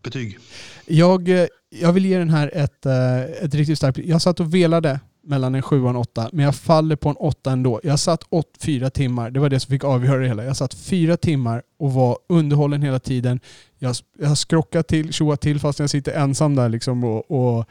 [0.02, 0.38] betyg?
[0.86, 4.54] Jag, eh, jag vill ge den här ett, eh, ett riktigt starkt Jag satt och
[4.54, 7.80] velade mellan en 7 och en 8, men jag faller på en 8 ändå.
[7.82, 10.44] Jag satt åt fyra timmar, det var det som fick avgöra det hela.
[10.44, 13.40] Jag satt fyra timmar och var underhållen hela tiden.
[13.78, 17.64] Jag, jag skrockade till, tjoade till fast jag sitter ensam där liksom och, och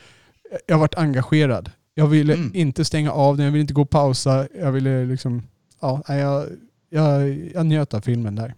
[0.68, 1.72] jag varit engagerad.
[1.94, 2.52] Jag ville Mm.
[2.56, 4.48] inte stänga av den, jag ville inte gå och pausa.
[4.60, 5.44] Jag ville liksom,
[5.82, 6.46] ja, jag,
[6.90, 8.54] jag, jag njöt av filmen där.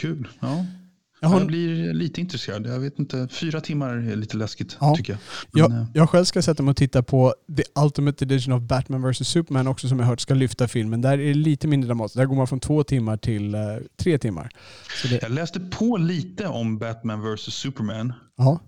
[0.00, 0.28] Kul.
[0.40, 0.66] Ja.
[1.22, 2.66] Jag Jag blir lite intresserad.
[2.66, 4.94] Jag vet inte, fyra timmar är lite läskigt Ja.
[4.96, 5.20] tycker jag.
[5.62, 8.62] Jag, Men, eh, jag själv ska sätta mig och titta på The Ultimate Edition of
[8.62, 11.00] Batman vs Superman också som jag hört ska lyfta filmen.
[11.00, 12.16] Där är det lite mindre dramatiskt.
[12.16, 13.60] Där går man från två timmar till eh,
[13.96, 14.50] tre timmar.
[15.02, 18.12] Så det, Jag läste på lite om Batman vs Superman.
[18.36, 18.60] ja.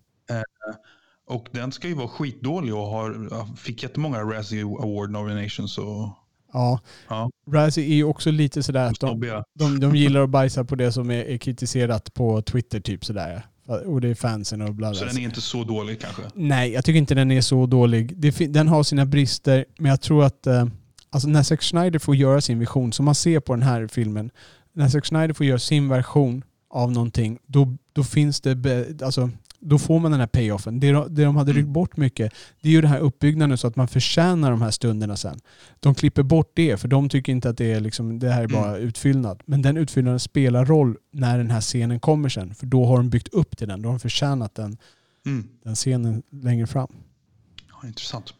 [1.26, 5.78] Och den ska ju vara skitdålig och har, fick jättemånga Razzie Award nominations.
[5.78, 6.08] Och,
[6.52, 6.80] ja.
[7.08, 10.74] ja, Razzie är ju också lite sådär att de, de, de gillar att bajsa på
[10.74, 13.46] det som är, är kritiserat på Twitter typ sådär.
[13.86, 14.98] Och det är fansen och bla bla.
[14.98, 16.22] Så den är inte så dålig kanske.
[16.34, 18.16] Nej, jag tycker inte den är så dålig.
[18.16, 20.66] Det, den har sina brister, men jag tror att eh,
[21.10, 24.30] alltså när Zack Snyder får göra sin vision, som man ser på den här filmen,
[24.72, 29.30] när Zack Snyder får göra sin version av någonting, då, då finns det, be, alltså,
[29.64, 30.80] då får man den här payoffen.
[30.80, 33.66] Det, de- det de hade ryckt bort mycket, det är ju den här uppbyggnaden så
[33.66, 35.40] att man förtjänar de här stunderna sen.
[35.80, 38.48] De klipper bort det, för de tycker inte att det är liksom, det här är
[38.48, 39.42] bara utfyllnad.
[39.46, 43.10] Men den utfyllnaden spelar roll när den här scenen kommer sen, för då har de
[43.10, 44.76] byggt upp till den, då har de förtjänat den
[45.26, 45.48] Mm.
[45.64, 46.88] den scenen längre fram.
[47.84, 48.34] intressant.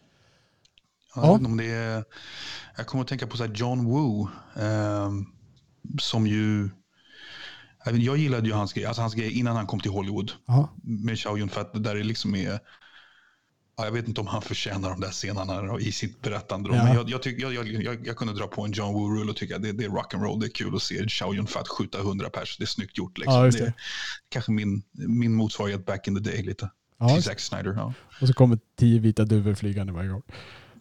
[1.15, 1.23] Ja.
[1.23, 2.05] Jag, vet inte om det är,
[2.77, 4.29] jag kommer att tänka på så här John Woo.
[4.57, 5.11] Eh,
[6.01, 6.69] som ju...
[7.85, 10.33] Jag gillade ju hans grej, alltså hans grej innan han kom till Hollywood.
[10.47, 10.73] Ja.
[10.83, 11.73] Med Chow Yun Fat.
[11.73, 12.61] Det där är liksom är...
[13.77, 16.77] Ja, jag vet inte om han förtjänar de där scenerna i sitt berättande.
[16.77, 16.85] Ja.
[16.85, 19.57] Men jag, jag, tyck, jag, jag, jag, kunde dra på en John Woo-rulle och tycka
[19.57, 20.41] att det, det är rock'n'roll.
[20.41, 22.57] Det är kul att se Chow Yun Fat skjuta 100 pers.
[22.59, 23.19] Det är snyggt gjort.
[23.19, 23.35] Liksom.
[23.35, 23.59] Ja, det.
[23.59, 23.65] det.
[23.65, 23.73] är
[24.29, 26.71] kanske min, min motsvarighet back in the day lite.
[26.99, 27.75] Ja, till Zack Snyder.
[27.77, 27.95] Ja.
[28.21, 30.23] Och så kommer tio vita duvor flygande varje gång.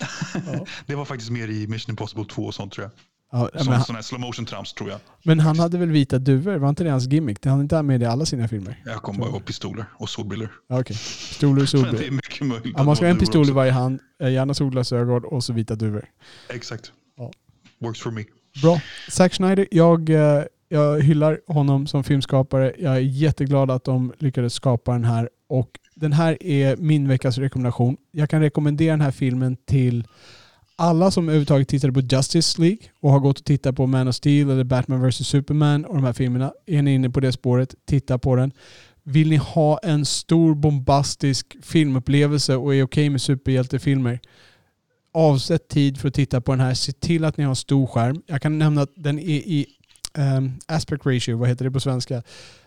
[0.86, 2.91] Det var faktiskt mer i Mission Impossible 2 och sånt tror jag.
[3.31, 4.99] Ja, Som han, sådana här slow motion trams tror jag.
[5.23, 6.55] men han hade väl vita duvor?
[6.55, 7.41] Var inte det hans gimmick?
[7.41, 8.81] Det han inte med i alla sina filmer?
[8.85, 10.49] Jag kommer bara ihåg pistoler och solbriller.
[10.67, 10.95] Ja, Okej.
[10.95, 12.73] Pistoler och Men det är mycket möjligt.
[12.77, 15.75] Ja, man ska ha en pistol i varje hand, eh, gärna solglasögon och så vita
[15.75, 16.05] duvor.
[16.49, 16.91] Exakt.
[17.17, 17.31] Ja.
[17.79, 18.23] Works for me.
[18.61, 18.81] Bra.
[19.09, 22.73] Zack Snyder, jag, eh, jag hyllar honom som filmskapare.
[22.79, 25.29] Jag är jätteglad att de lyckades skapa den här.
[25.49, 27.97] Och den här är min veckas rekommendation.
[28.11, 30.07] Jag kan rekommendera den här filmen till
[30.81, 34.15] alla som överhuvudtaget tittade på Justice League och har gått och tittat på Man of
[34.15, 36.53] Steel eller Batman vs Superman och de här filmerna.
[36.65, 38.51] Är ni inne på det spåret, titta på den.
[39.03, 44.19] Vill ni ha en stor bombastisk filmupplevelse och är okej med superhjältefilmer,
[45.13, 46.73] avsätt tid för att titta på den här.
[46.73, 48.21] Se till att ni har stor skärm.
[48.25, 49.65] Jag kan nämna att den är i
[50.17, 52.23] um, aspect ratio, vad heter det på svenska?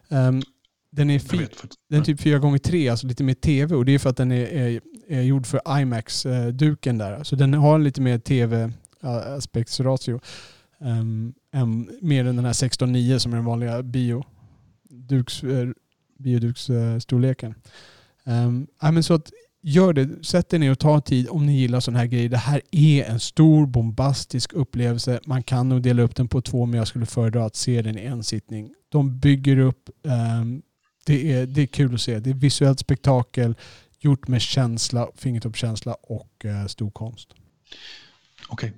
[0.08, 0.42] Um,
[0.94, 1.48] den är, fi-
[1.90, 3.76] den är typ 4 gånger 3 alltså lite mer tv.
[3.76, 7.24] Och det är för att den är, är, är gjord för IMAX-duken där.
[7.24, 10.20] Så den har lite mer tv-aspektsratio.
[10.80, 11.34] Um,
[12.00, 14.24] mer än den här 16.9 som är den vanliga bio.
[14.90, 15.70] Duks, uh,
[16.18, 17.54] biodukstorleken.
[18.24, 19.30] Um, ja, men så att
[19.64, 20.24] gör det.
[20.24, 22.28] Sätt er ner och ta tid om ni gillar sådana här grejer.
[22.28, 25.20] Det här är en stor bombastisk upplevelse.
[25.26, 27.98] Man kan nog dela upp den på två men jag skulle föredra att se den
[27.98, 28.74] i en sittning.
[28.88, 30.62] De bygger upp ehm,
[31.06, 32.18] det är, det är kul att se.
[32.18, 33.54] Det är visuellt spektakel
[33.98, 37.28] gjort med känsla, fingertoppskänsla och eh, stor konst.
[38.48, 38.72] Okej.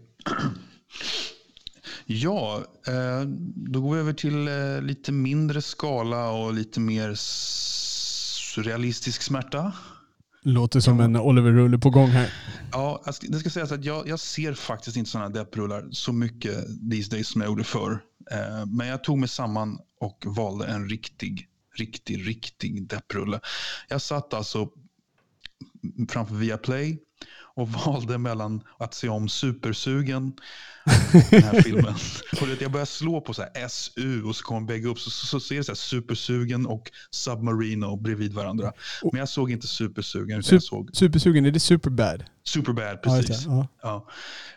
[2.06, 8.54] Ja, eh, då går vi över till eh, lite mindre skala och lite mer s-
[8.58, 9.72] realistisk smärta.
[10.42, 12.32] Låter som en Oliver Rulle på gång här.
[12.72, 17.10] Ja, det ska sägas att jag, jag ser faktiskt inte sådana depprullar så mycket these
[17.10, 18.00] days som jag gjorde förr.
[18.30, 21.46] Eh, men jag tog mig samman och valde en riktig,
[21.78, 23.40] riktig, riktig depprulle.
[23.88, 24.68] Jag satt alltså
[26.08, 26.98] framför Viaplay
[27.56, 30.32] och valde mellan att se om Supersugen
[31.30, 31.94] den här filmen.
[32.40, 34.98] Och jag började slå på så här SU och så kom bägge upp.
[34.98, 38.72] Så, så, så ser det så här Supersugen och Submarino bredvid varandra.
[39.12, 42.24] Men jag såg inte Supersugen utan jag såg Supersugen, är det Superbad?
[42.44, 43.46] Superbad, precis.
[43.46, 43.68] Ja.
[43.82, 44.08] Ja.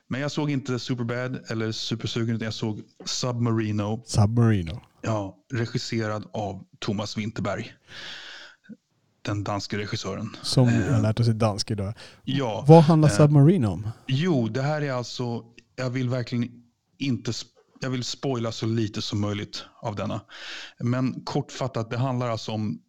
[0.08, 4.04] Men jag såg inte Superbad eller Supersugen utan jag såg Submarino.
[4.06, 4.82] Submarino.
[5.02, 7.74] Ja, regisserad av Thomas Winterberg.
[9.22, 10.36] Den danske regissören.
[10.42, 11.94] Som jag har lärt oss i dansk idag.
[12.24, 13.90] Ja, Vad handlar eh, Submarino om?
[14.08, 15.44] jo, det här är alltså,
[15.76, 16.50] jag vill verkligen
[16.98, 17.32] inte,
[17.82, 20.22] jag vill spoila så lite som möjligt av denna.
[20.80, 22.82] Men kortfattat, det handlar alltså om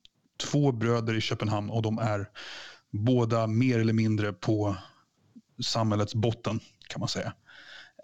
[0.50, 2.26] två bröder i Köpenhamn och de är
[2.90, 4.76] båda mer eller mindre på
[5.62, 7.32] samhällets botten kan man säga.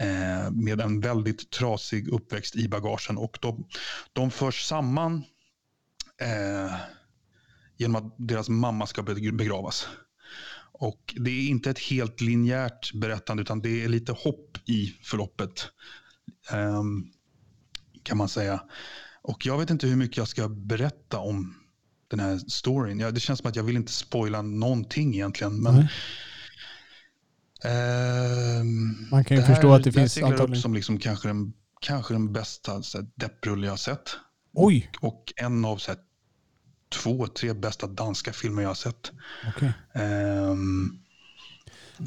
[0.00, 3.68] Eh, med en väldigt trasig uppväxt i bagagen och de,
[4.12, 5.24] de förs samman
[6.20, 6.74] eh,
[7.76, 9.88] genom att deras mamma ska begravas.
[10.72, 15.68] Och det är inte ett helt linjärt berättande utan det är lite hopp i förloppet.
[16.50, 16.82] Eh,
[18.02, 18.62] kan man säga.
[19.22, 21.54] Och jag vet inte hur mycket jag ska berätta om
[22.08, 23.00] den här storyn.
[23.00, 25.62] Ja, det känns som att jag vill inte spoila någonting egentligen.
[25.62, 25.86] Men, mm
[27.64, 31.28] ehm, Man kan ju här- förstå att det finns seglar upp antagligen- som liksom kanske,
[31.28, 32.82] den, kanske den bästa
[33.14, 34.16] depprulle jag har sett.
[34.54, 34.90] Oj!
[35.00, 36.00] Och en av så här,
[37.02, 39.12] två, tre bästa danska filmer jag har sett.
[39.56, 39.72] Okej.
[39.94, 40.98] Ehm,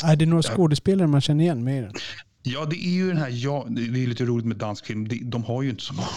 [0.04, 1.94] Är det några skådespelare man känner igen med i den?
[2.44, 5.08] Ja, det är ju den här, ja, det är lite roligt med dansk film.
[5.24, 6.08] De, har ju inte så många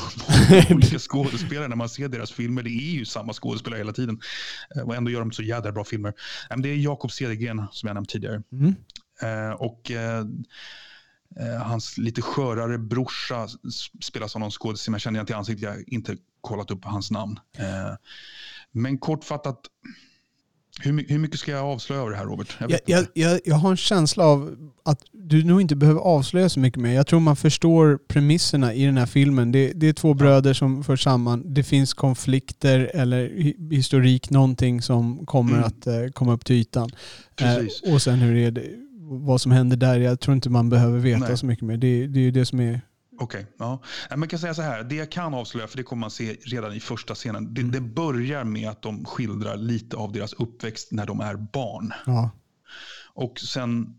[0.70, 2.62] olika skådespelare när man ser deras filmer.
[2.62, 4.20] Det är ju samma skådespelare hela tiden.
[4.76, 6.08] Eh, Och ändå gör de så jädra bra filmer.
[6.08, 6.14] Eh,
[6.50, 8.42] men Det är Jakob Cedergren som jag nämnt tidigare.
[8.52, 8.74] Mm.
[9.22, 10.18] Eh, och eh,
[11.40, 13.48] eh, hans lite skörare brorsa
[14.02, 14.50] spelas av någon
[14.86, 15.62] men Jag känner igen till ansiktet.
[15.62, 17.38] Jag har inte kollat upp hans namn.
[18.72, 19.58] Men kortfattat,
[20.80, 22.56] hur, hur mycket ska jag avslöja av det här Robert?
[22.60, 23.40] Jag Jag, jag, inte.
[23.50, 26.92] jag, har en känsla av att du nog inte behöver avslöja så mycket mer.
[26.94, 29.52] Jag tror man förstår premisserna i den här filmen.
[29.52, 31.54] Det, det är två bröder som förs samman.
[31.54, 35.64] Det finns konflikter eller hi- historik, någonting som kommer Mm.
[35.64, 36.90] att komma upp till ytan.
[37.36, 37.82] Precis.
[37.82, 38.64] Och sen hur är det,
[39.18, 41.38] vad som händer där, jag tror inte man behöver veta Nej.
[41.38, 41.76] så mycket mer.
[41.76, 42.80] Det, det är ju det som är...
[43.20, 43.82] Okej, ja.
[44.10, 46.32] Nej, Man kan säga så här, det jag kan avslöja, för det kommer man se
[46.32, 47.54] redan i första scenen.
[47.54, 47.72] Det, Mm.
[47.72, 51.92] det börjar med att de skildrar lite av deras uppväxt när de är barn.
[52.06, 52.30] Ja.
[53.14, 53.94] Och sen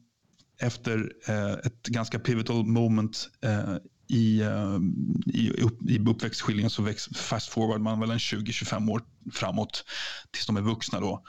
[0.62, 3.76] efter eh, ett ganska pivotal moment eh,
[4.08, 4.78] i, eh,
[5.26, 9.02] i, upp, i uppväxtskildringen så väx, fast forward man väl en 20-25 år
[9.34, 9.86] framåt
[10.32, 11.24] tills de är vuxna då.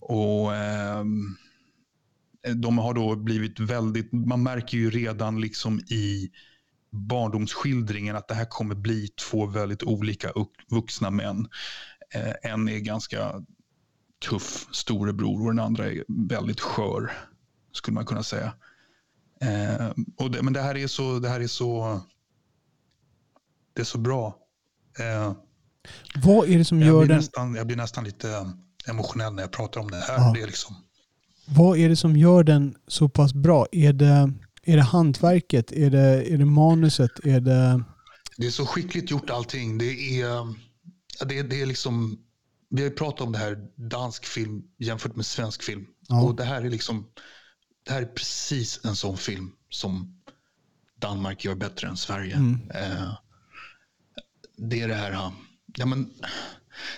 [0.00, 1.04] Och eh,
[2.54, 6.30] de har då blivit väldigt, man märker ju redan liksom i
[6.90, 10.32] barndomsskildringen att det här kommer bli två väldigt olika
[10.70, 11.48] vuxna män.
[12.14, 13.42] Eh, en är ganska
[14.28, 17.12] tuff storebror och den andra är väldigt skör,
[17.72, 18.52] skulle man kunna säga.
[19.40, 22.00] Eh, och det, men det här är så, det här är så,
[23.74, 24.38] det är så bra.
[24.98, 25.32] Eh,
[26.14, 27.16] Vad är det som jag gör den...
[27.16, 28.52] Nästan, jag blir nästan lite
[28.88, 30.18] emotionell när jag pratar om det här.
[30.18, 30.32] Ja.
[30.34, 30.76] Det är liksom,
[31.56, 33.66] Vad är det som gör den så pass bra?
[33.72, 35.72] Är det, är det hantverket?
[35.72, 37.10] Är det, är det manuset?
[37.24, 37.84] Är det...
[38.36, 39.78] det är så skickligt gjort allting.
[39.78, 40.54] Det är,
[41.26, 42.18] det, är- det är liksom,
[42.70, 45.86] vi har ju pratat om det här, dansk film jämfört med svensk film.
[46.08, 46.22] Ja.
[46.22, 47.06] Och det här är liksom,
[47.86, 50.18] det här är precis en sån film som
[51.00, 52.34] Danmark gör bättre än Sverige.
[52.34, 52.70] Mm.
[52.74, 53.14] Eh,
[54.56, 55.30] det är det här,
[55.76, 56.10] ja, men,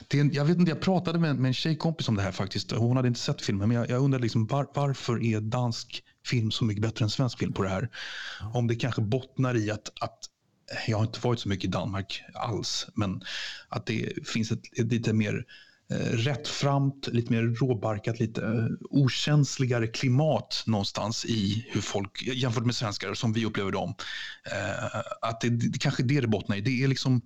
[0.09, 2.71] det en- jag vet inte, jag pratade med, med en tjejkompis om det här faktiskt.
[2.73, 6.51] Hon hade inte sett filmen, men jag, jag undrar liksom var, varför är dansk film
[6.51, 7.89] så mycket bättre än svensk film på det här?
[8.55, 10.19] Om det kanske bottnar i att, att
[10.87, 13.23] jag har inte varit så mycket i Danmark alls, men
[13.69, 15.45] att det finns ett, ett lite mer
[15.91, 22.75] Eh, rättframt, lite mer råbarkat, lite eh, okänsligare klimat någonstans i hur folk, jämfört med
[22.75, 23.95] svenskar som vi upplever dem.
[24.53, 26.61] Eh, att det, det kanske är det det bottnar i.
[26.61, 27.23] Det är liksom,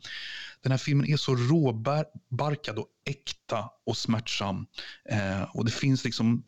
[0.63, 4.67] den här filmen är så råbarkad och äkta och smärtsam.
[5.55, 6.45] Och det finns liksom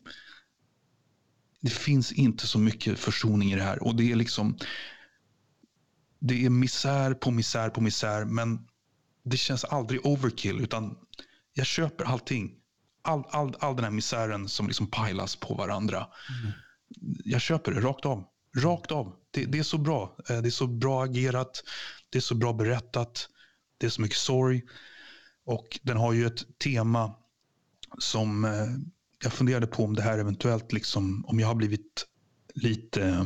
[1.61, 3.83] det finns inte så mycket försoning i det här.
[3.83, 4.57] Och det är liksom
[6.19, 8.59] det är misär på misär på misär, men
[9.23, 10.97] det känns aldrig overkill, utan
[11.53, 12.51] jag köper allting.
[13.03, 16.07] All, all, all den här misären som liksom pilas på varandra.
[17.25, 18.23] Jag köper det rakt av.
[18.57, 19.15] Rakt av.
[19.31, 20.15] Det, det är så bra.
[20.29, 21.63] Eh, Det är så bra agerat.
[22.09, 23.27] Det är så bra berättat.
[23.77, 24.61] Det är så mycket sorg.
[25.45, 27.15] Och den har ju ett tema
[27.99, 28.51] som eh,
[29.23, 32.05] jag funderade på om det här eventuellt, liksom, om jag har blivit
[32.53, 33.23] lite eh,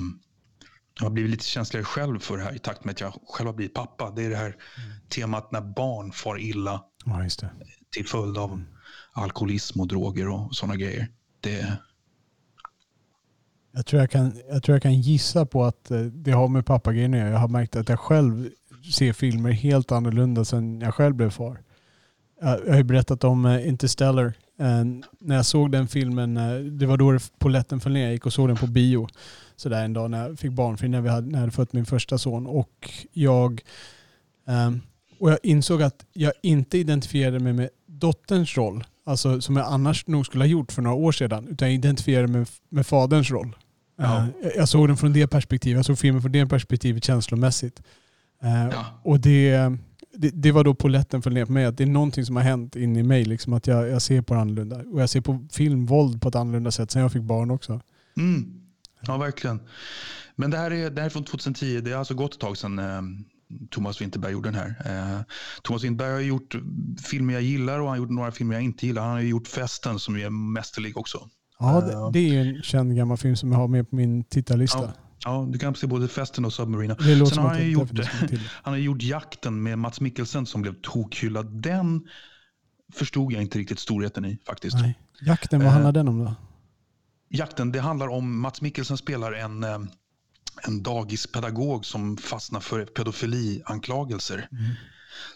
[1.00, 3.48] jag har blivit lite känsligare själv för det här i takt med att jag själv
[3.48, 4.12] har blivit pappa.
[4.12, 4.56] Det är det här
[5.10, 6.84] temat när barn far illa
[7.52, 7.66] Ja
[7.96, 8.64] till följd av
[9.12, 11.08] alkoholism och droger och sådana grejer.
[11.40, 11.78] Det,
[13.72, 16.66] Jag tror jag, kan, jag tror jag kan gissa på att eh, det har med
[16.66, 17.30] pappagrejen att göra.
[17.30, 18.50] Jag har märkt att jag själv
[18.94, 21.62] ser filmer helt annorlunda sen jag själv blev far.
[22.42, 24.34] Jag har ju berättat om eh, Interstellar.
[24.60, 24.84] Eh,
[25.20, 26.34] när jag såg den filmen,
[26.80, 28.04] det var då polletten föll ner.
[28.04, 29.08] Jag gick och såg den på bio.
[29.56, 31.74] Så där en dag när jag fick barnfri, när, vi hade, när jag hade fött
[31.74, 32.48] min första son.
[32.48, 33.62] Och jag,
[34.48, 34.82] ehm,
[35.20, 38.84] och jag insåg att jag inte identifierade mig med dotterns roll.
[39.06, 41.48] Alltså som jag annars nog skulle ha gjort för några år sedan.
[41.48, 43.56] Utan jag identifierade mig med faderns roll.
[43.98, 44.18] Ja.
[44.44, 45.78] Eh, jag- såg den från det perspektivet.
[45.78, 47.82] Jag såg filmen från det perspektivet känslomässigt.
[48.44, 48.86] Eh, Ja.
[49.04, 49.52] Och det,
[50.18, 51.66] det, det var då polletten föll ner på mig.
[51.66, 53.26] Att det är någonting som har hänt in i mig.
[53.26, 54.76] Liksom, att jag, jag ser på det annorlunda.
[54.94, 57.82] Och jag ser på filmvåld på ett annorlunda sätt sen jag fick barn också.
[58.18, 58.62] mm,
[59.02, 59.60] ja, verkligen.
[60.36, 61.82] Men det här, är, det här är från 2010.
[61.82, 63.02] Det har alltså gått ett tag sedan eh,
[63.72, 64.76] Thomas Winterberg gjorde den här.
[65.16, 65.22] Eh,
[65.64, 66.56] Thomas Winterberg har gjort
[67.06, 69.02] filmer jag gillar och han har gjort några filmer jag inte gillar.
[69.02, 71.30] Han har ju gjort Festen som är mästerlig också.
[71.60, 74.24] Ja, det, det är ju en känd gammal film som jag har med på min
[74.24, 74.80] tittarlista.
[74.82, 74.94] Ja,
[75.26, 76.96] ja, du kan se både Festen och Submarina.
[76.96, 78.00] Sen har han ju jag gjort,
[78.64, 81.62] han har gjort Jakten med Mats Mikkelsen som blev tokhyllad.
[81.62, 82.08] Den
[82.94, 84.76] förstod jag inte riktigt storheten i faktiskt.
[84.76, 85.00] Nej.
[85.22, 86.36] Jakten, vad Eh, handlar den om då?
[87.30, 89.80] Jakten, det handlar om Mats Mikkelsen spelar en, eh,
[90.64, 94.50] en dagispedagog som fastnar för pedofilianklagelser.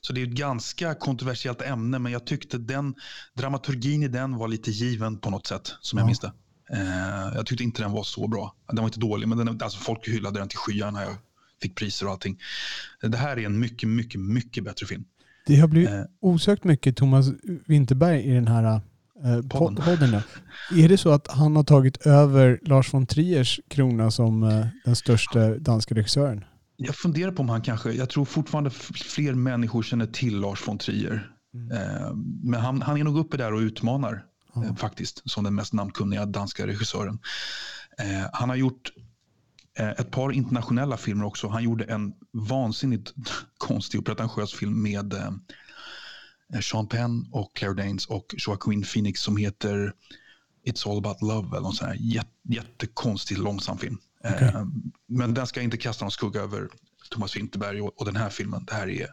[0.01, 2.95] Så det är ett ganska kontroversiellt ämne, men jag tyckte den
[3.33, 6.07] dramaturgin i den var lite given på något sätt, som jag Ja.
[6.07, 6.31] minns det.
[6.73, 8.55] Eh, jag tyckte inte den var så bra.
[8.67, 11.15] Den var inte dålig, men den, alltså folk hyllade den till skyarna jag
[11.61, 12.39] fick priser och allting.
[13.01, 15.03] Det här är en mycket, mycket, mycket bättre film.
[15.45, 17.25] Det har blivit Eh, osökt mycket Thomas
[17.67, 18.81] Winterberg i den här
[19.25, 19.75] eh, Podden.
[19.85, 20.11] podden.
[20.11, 20.21] då.
[20.77, 24.95] Är det så att han har tagit över Lars von Triers krona som eh, den
[24.95, 26.45] största danska regissören?
[26.77, 28.69] Jag funderar på om han kanske, jag tror fortfarande
[29.15, 31.31] fler människor känner till Lars von Trier.
[31.73, 32.13] Eh,
[32.43, 34.23] men han, han är nog uppe där och utmanar
[34.53, 34.65] Ja.
[34.65, 37.19] eh, faktiskt, som den mest namnkunniga danska regissören.
[37.99, 38.91] Eh, han har gjort
[39.79, 41.47] eh, ett par internationella filmer också.
[41.47, 42.13] Han gjorde en
[42.49, 43.13] vansinnigt
[43.57, 45.13] konstig och pretentiös film med
[46.61, 49.93] Sean Penn och Claire Danes och Joaquin Phoenix som heter
[50.65, 53.97] It's all about love eller någon sån här jätte, jättekonstig långsam film.
[54.23, 54.65] Eh,
[55.07, 56.69] men den ska inte kasta någon skugga över
[57.09, 58.65] Thomas Winterberg och, och den här filmen.
[58.65, 59.07] Det här är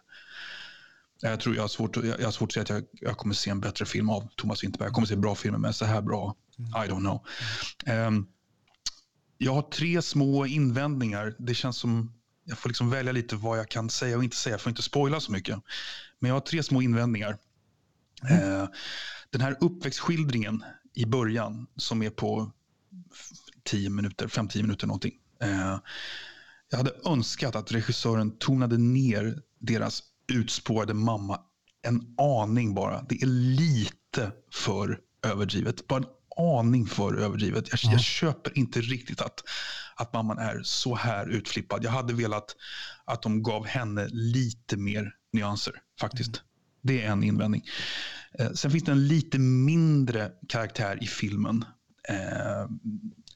[1.21, 3.51] jag tror jag har svårt, jag har svårt att säga att jag, jag kommer se
[3.51, 4.87] en bättre film av Thomas Winterberg.
[4.87, 7.27] Jag kommer se bra filmer, men så här bra, I don't know.
[7.87, 8.27] Ehm,
[9.39, 11.35] jag har tre små invändningar.
[11.39, 12.13] Det känns som
[12.47, 14.83] jag får liksom välja lite vad jag kan säga och inte säga för att inte
[14.83, 15.59] spoila så mycket.
[16.19, 17.39] Men jag har tre små invändningar.
[18.23, 18.61] Mm.
[18.61, 18.69] Eh,
[19.31, 20.65] den här uppväxtskildringen
[20.95, 22.53] i början som är på
[23.65, 25.15] 10 minuter, 5-10 minuter någonting.
[25.43, 25.79] Eh,
[26.71, 31.41] jag hade önskat att regissören tonade ner deras utspårade mamma
[31.83, 33.03] en aning bara.
[33.09, 35.87] Det är lite för överdrivet.
[35.87, 36.07] Bara en
[36.37, 37.69] aning för överdrivet.
[37.71, 39.43] Jag, jag, köper inte riktigt att,
[39.97, 41.85] att mamman är så här utflippad.
[41.85, 42.57] Jag hade velat
[43.05, 46.29] att de gav henne lite mer nyanser faktiskt.
[46.29, 46.41] Mm.
[46.83, 47.63] Det är en invändning.
[48.39, 51.65] Eh, sen finns det en lite mindre karaktär i filmen.
[52.09, 52.69] Eh,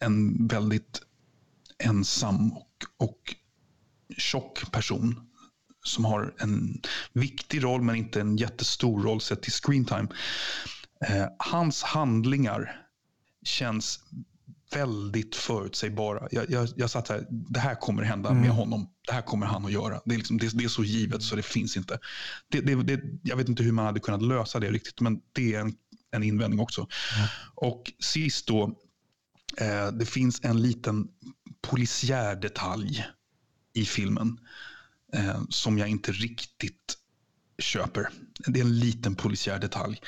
[0.00, 1.02] en väldigt
[1.78, 3.34] ensam och, och
[4.16, 5.30] tjock person
[5.82, 6.80] som har en
[7.12, 10.08] viktig roll men inte en jättestor roll sett till screentime.
[11.06, 12.86] Eh, hans handlingar
[13.44, 14.00] känns
[14.74, 16.28] väldigt förutsägbara.
[16.30, 18.42] Jag, jag, jag satt här, det här kommer hända mm.
[18.42, 18.90] med honom.
[19.06, 20.00] Det här kommer han att göra.
[20.04, 21.98] Det är, liksom, det, det är så givet så det finns inte.
[22.48, 25.60] Det, det, jag vet inte hur man hade kunnat lösa det riktigt, men det är
[25.60, 25.74] en,
[26.10, 26.80] en invändning också.
[26.80, 27.28] Mm.
[27.54, 28.78] Och sist då,
[29.56, 31.08] eh, det finns en liten
[31.62, 33.06] polisiär detalj
[33.72, 34.38] i filmen
[35.12, 36.96] eh, som jag inte riktigt
[37.58, 38.08] köper.
[38.46, 40.00] Det är en liten polisiär detalj.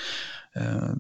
[0.57, 0.91] Eh,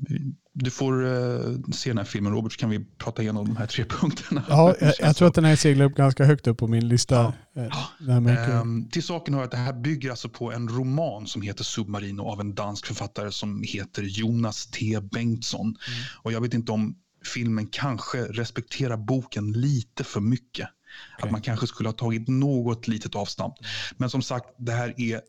[0.55, 3.67] du får eh, se den här filmen Robert så kan vi prata igenom de här
[3.67, 4.45] tre punkterna.
[4.49, 7.35] Ja, jag, jag tror att den här seglar upp ganska högt upp på min lista.
[7.53, 8.29] Ja.
[8.31, 12.23] Ehm, till saken hör att det här bygger alltså på en roman som heter Submarino
[12.23, 15.01] av en dansk författare som heter Jonas T.
[15.01, 15.67] Bengtsson.
[15.67, 15.77] Mm.
[16.23, 16.95] Och jag vet inte om
[17.35, 20.69] filmen kanske respekterar boken lite för mycket.
[21.17, 21.27] Okay.
[21.27, 23.55] Att man kanske skulle ha tagit något litet avstamp.
[23.97, 25.21] Men som sagt, det här är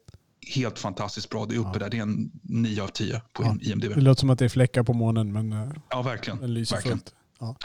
[0.47, 1.45] helt fantastiskt bra.
[1.45, 1.79] Det är uppe ja.
[1.79, 1.89] där.
[1.89, 3.57] Det är en 9 av 10 på ja.
[3.61, 3.95] IMDB.
[3.95, 6.39] Det låter som att det är fläckar på månen men eh, ja, verkligen.
[6.39, 6.97] den lyser verkligen.
[6.97, 7.13] fullt.
[7.39, 7.55] Ja.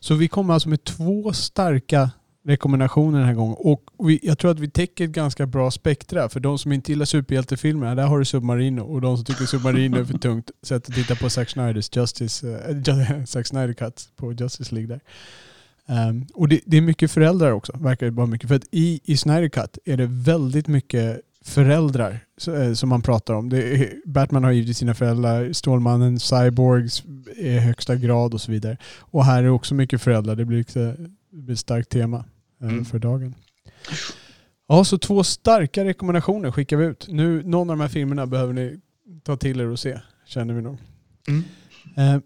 [0.00, 2.10] Så vi kommer alltså med två starka
[2.44, 3.56] rekommendationer den här gången.
[3.58, 6.28] Och vi, jag tror att vi täcker ett ganska bra spektra.
[6.28, 8.80] För de som inte gillar superhjältefilmer, där har du Submarino.
[8.80, 12.48] Och de som tycker Submarino är för tungt, sätt att titta på Zack Snyders Justice,
[12.88, 15.00] äh, Zack Snyder Cut på Justice League där.
[15.86, 18.48] Um, och det, det, är mycket föräldrar också, verkar det vara mycket.
[18.48, 23.34] För att i, i Snyder Cut är det väldigt mycket föräldrar eh, som man pratar
[23.34, 23.52] om.
[23.52, 27.04] Är, Batman har givetvis sina föräldrar, Stålmannen, Cyborgs
[27.36, 28.76] i högsta grad och så vidare.
[28.98, 30.36] Och här är också mycket föräldrar.
[30.36, 30.96] Det blir, ett, det
[31.30, 32.24] blir ett starkt tema
[32.62, 32.84] eh, mm.
[32.84, 33.34] för dagen.
[34.68, 37.06] Ja, så två starka rekommendationer skickar vi ut.
[37.08, 38.80] Nu, någon av de här filmerna behöver ni
[39.22, 40.78] ta till er och se, känner vi nog.
[41.28, 41.44] Mm.
[41.96, 42.22] Eh,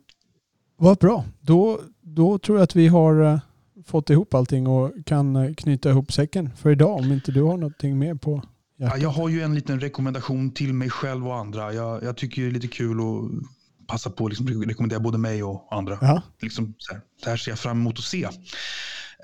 [0.77, 1.24] vad bra.
[1.40, 3.39] Då, då tror jag att vi har eh,
[3.86, 7.57] fått ihop allting och kan eh, knyta ihop säcken för idag om inte du har
[7.57, 8.43] någonting mer på
[8.81, 11.73] Ja, jag har ju en liten rekommendation till mig själv och andra.
[11.73, 15.43] Jag, jag tycker det är lite kul att passa på att liksom rekommendera både mig
[15.43, 15.99] och andra.
[16.01, 16.23] Ja.
[16.41, 18.29] Liksom så här, det här ser jag fram emot att se.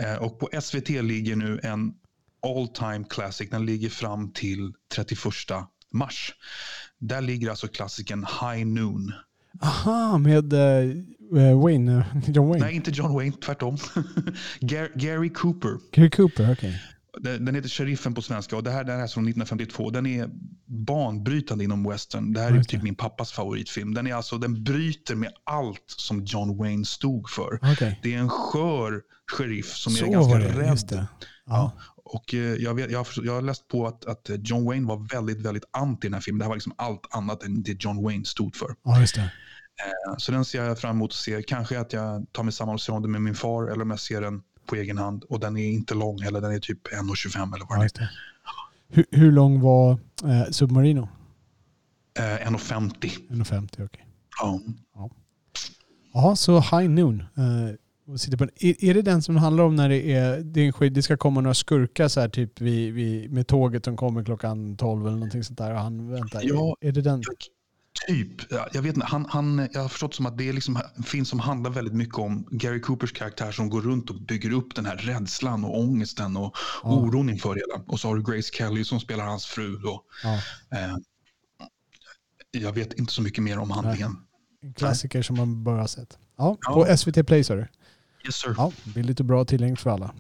[0.01, 1.95] Eh, och på SVT ligger nu en
[2.43, 3.51] all time classic.
[3.51, 5.21] Den ligger fram till 31
[5.93, 6.35] mars.
[6.99, 9.13] Där ligger alltså klassikern High Noon.
[9.63, 12.65] Aha, med uh, Wayne, John Wayne?
[12.65, 13.77] Nej, inte John Wayne, tvärtom.
[14.95, 15.79] Gary Cooper.
[15.93, 16.53] Gary Cooper, okej.
[16.53, 16.75] Okay.
[17.20, 19.91] Den heter Sheriffen på svenska och det här, den här är från 1952.
[19.91, 20.31] Den är
[20.66, 22.32] banbrytande inom western.
[22.32, 23.95] Det här är typ min pappas favoritfilm.
[23.95, 27.55] Den, är alltså, den bryter med allt som John Wayne stod för.
[27.73, 27.95] Okay.
[28.03, 31.07] Det är en skör sheriff som Så är ganska det, rädd.
[31.47, 31.73] Ja.
[31.97, 35.09] Och eh, jag, vet, jag, har, jag har läst på att, att John Wayne var
[35.15, 36.39] väldigt, väldigt anti den här filmen.
[36.39, 38.74] Det här var liksom allt annat än det John Wayne stod för.
[38.85, 39.20] Ja, just det.
[39.20, 41.43] Eh, så den ser jag fram emot att se.
[41.43, 43.91] Kanske att jag tar mig samman och ser om det med min far eller om
[43.91, 45.24] jag ser den på egen hand.
[45.24, 48.11] Och den är inte lång heller, den är typ 1,25 eller vad ja, det är.
[48.89, 49.91] Hur, hur lång var
[50.24, 51.09] eh, Submarino?
[52.19, 52.93] Eh, 1,50.
[53.01, 53.85] 1,50, okej.
[53.85, 54.05] Okay.
[54.41, 54.61] Ja.
[54.95, 55.11] ja.
[56.12, 57.20] Ja, så High Noon.
[57.36, 57.74] Eh,
[58.07, 61.16] är, är det den som handlar om när det är, det, är en det ska
[61.16, 65.16] komma några skurkar så här, typ vid, vid, med tåget som kommer klockan 12 eller
[65.16, 66.41] någonting sånt där och han väntar?
[66.45, 67.23] Ja, är det den?
[68.09, 68.53] Typ.
[68.73, 71.25] Jag, vet inte, han, han, jag har förstått som att det är liksom en film
[71.25, 74.87] som handlar väldigt mycket om Gary Coopers karaktär som går runt och bygger upp den
[74.87, 76.91] här rädslan och ångesten och ja.
[76.91, 77.83] oron inför det.
[77.87, 79.77] Och så har du Grace Kelly som spelar hans fru.
[79.77, 80.03] Då.
[80.23, 80.35] Ja.
[80.79, 80.97] Eh,
[82.51, 84.16] jag vet inte så mycket mer om handlingen.
[84.62, 86.19] En klassiker som man bara har sett.
[86.37, 86.73] Ja, ja.
[86.73, 87.66] På SVT Play sa du?
[88.25, 88.55] Yes sir.
[88.57, 90.15] Ja, billigt och bra tillgängligt för alla.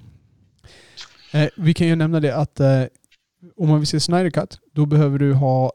[1.32, 2.84] Eh, vi kan ju nämna det att eh,
[3.56, 5.72] om man vill se Snyder Cut, då behöver du ha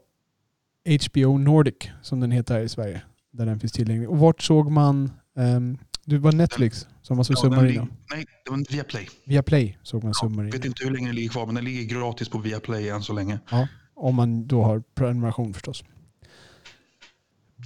[0.84, 3.02] HBO Nordic som den heter här i Sverige.
[3.32, 4.10] Där den finns tillgänglig.
[4.10, 5.12] Och vart såg man...
[5.34, 7.88] Um, det var Netflix som var så ja, Submarino?
[8.10, 9.08] Nej, det var Viaplay.
[9.24, 10.48] Viaplay såg man ja, Submarino.
[10.48, 13.02] Jag vet inte hur länge den ligger kvar, men den ligger gratis på Viaplay än
[13.02, 13.38] så länge.
[13.50, 15.84] Ja, om man då har prenumeration förstås.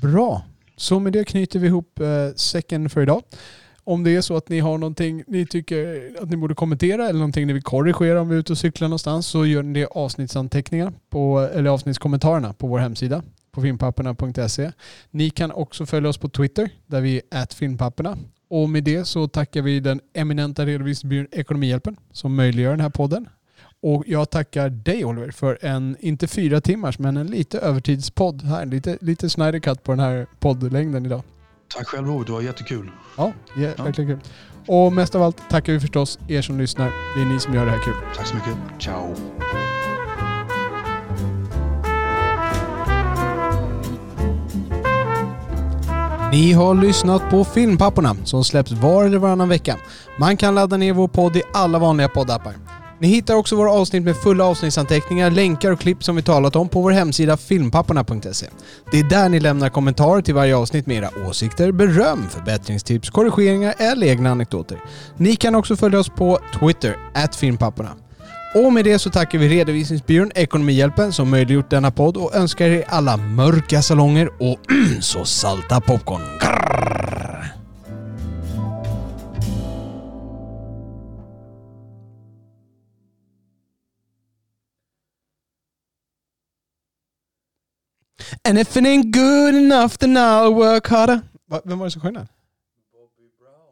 [0.03, 0.45] Bra.
[0.77, 3.23] Så med det knyter vi ihop eh, säcken för idag.
[3.85, 7.19] Om det är så att ni har någonting ni tycker att ni borde kommentera eller
[7.19, 9.81] någonting ni vill korrigera om vi är ute och cyklar någonstans så gör ni det
[9.81, 14.73] i avsnittsanteckningar på, eller avsnittskommentarerna på vår hemsida på filmpapperna.se.
[15.11, 18.19] Ni kan också följa oss på Twitter där vi är filmpapperna.
[18.51, 23.29] Och med det så tackar vi den eminenta redovisningsbyrån Ekonomihjälpen som möjliggör den här podden.
[23.83, 28.67] Och jag tackar dig Oliver för en, inte fyra timmars, men en lite övertidspodd här.
[28.67, 31.23] Lite, lite Snyder Cut på den här poddlängden idag.
[31.75, 32.91] Tack själv Robert, det var jättekul.
[33.17, 34.31] Ja, ja, verkligen kul.
[34.67, 36.93] Och mest av allt tackar vi förstås er som lyssnar.
[37.17, 37.95] Det är ni som gör det här kul.
[38.17, 38.55] Tack så mycket.
[38.79, 39.15] Ciao.
[46.33, 49.77] Ni har lyssnat på Filmpapporna som släpps var eller varannan vecka.
[50.19, 52.55] Man kan ladda ner vår podd i alla vanliga poddappar.
[52.99, 56.69] Ni hittar också våra avsnitt med fulla avsnittsanteckningar, länkar och klipp som vi talat om
[56.69, 58.47] på vår hemsida filmpapporna.se.
[58.91, 63.75] Det är där ni lämnar kommentarer till varje avsnitt med era åsikter, beröm, förbättringstips, korrigeringar
[63.79, 64.79] eller egna anekdoter.
[65.17, 66.97] Ni kan också följa oss på Twitter,
[67.41, 67.91] filmpapporna.
[68.55, 72.85] Och med det så tackar vi redovisningsbyrån Ekonomihjälpen som möjliggjort denna podd och önskar er
[72.89, 74.59] alla mörka salonger och
[75.01, 76.23] så salta popcorn.
[76.41, 77.24] Grrr.
[88.49, 91.21] And if it ain't good enough then I'll work harder.
[91.51, 92.29] Va, vem var det som sjöng den?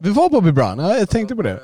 [0.01, 1.61] Det var Bobby Brown, ja, jag tänkte på det.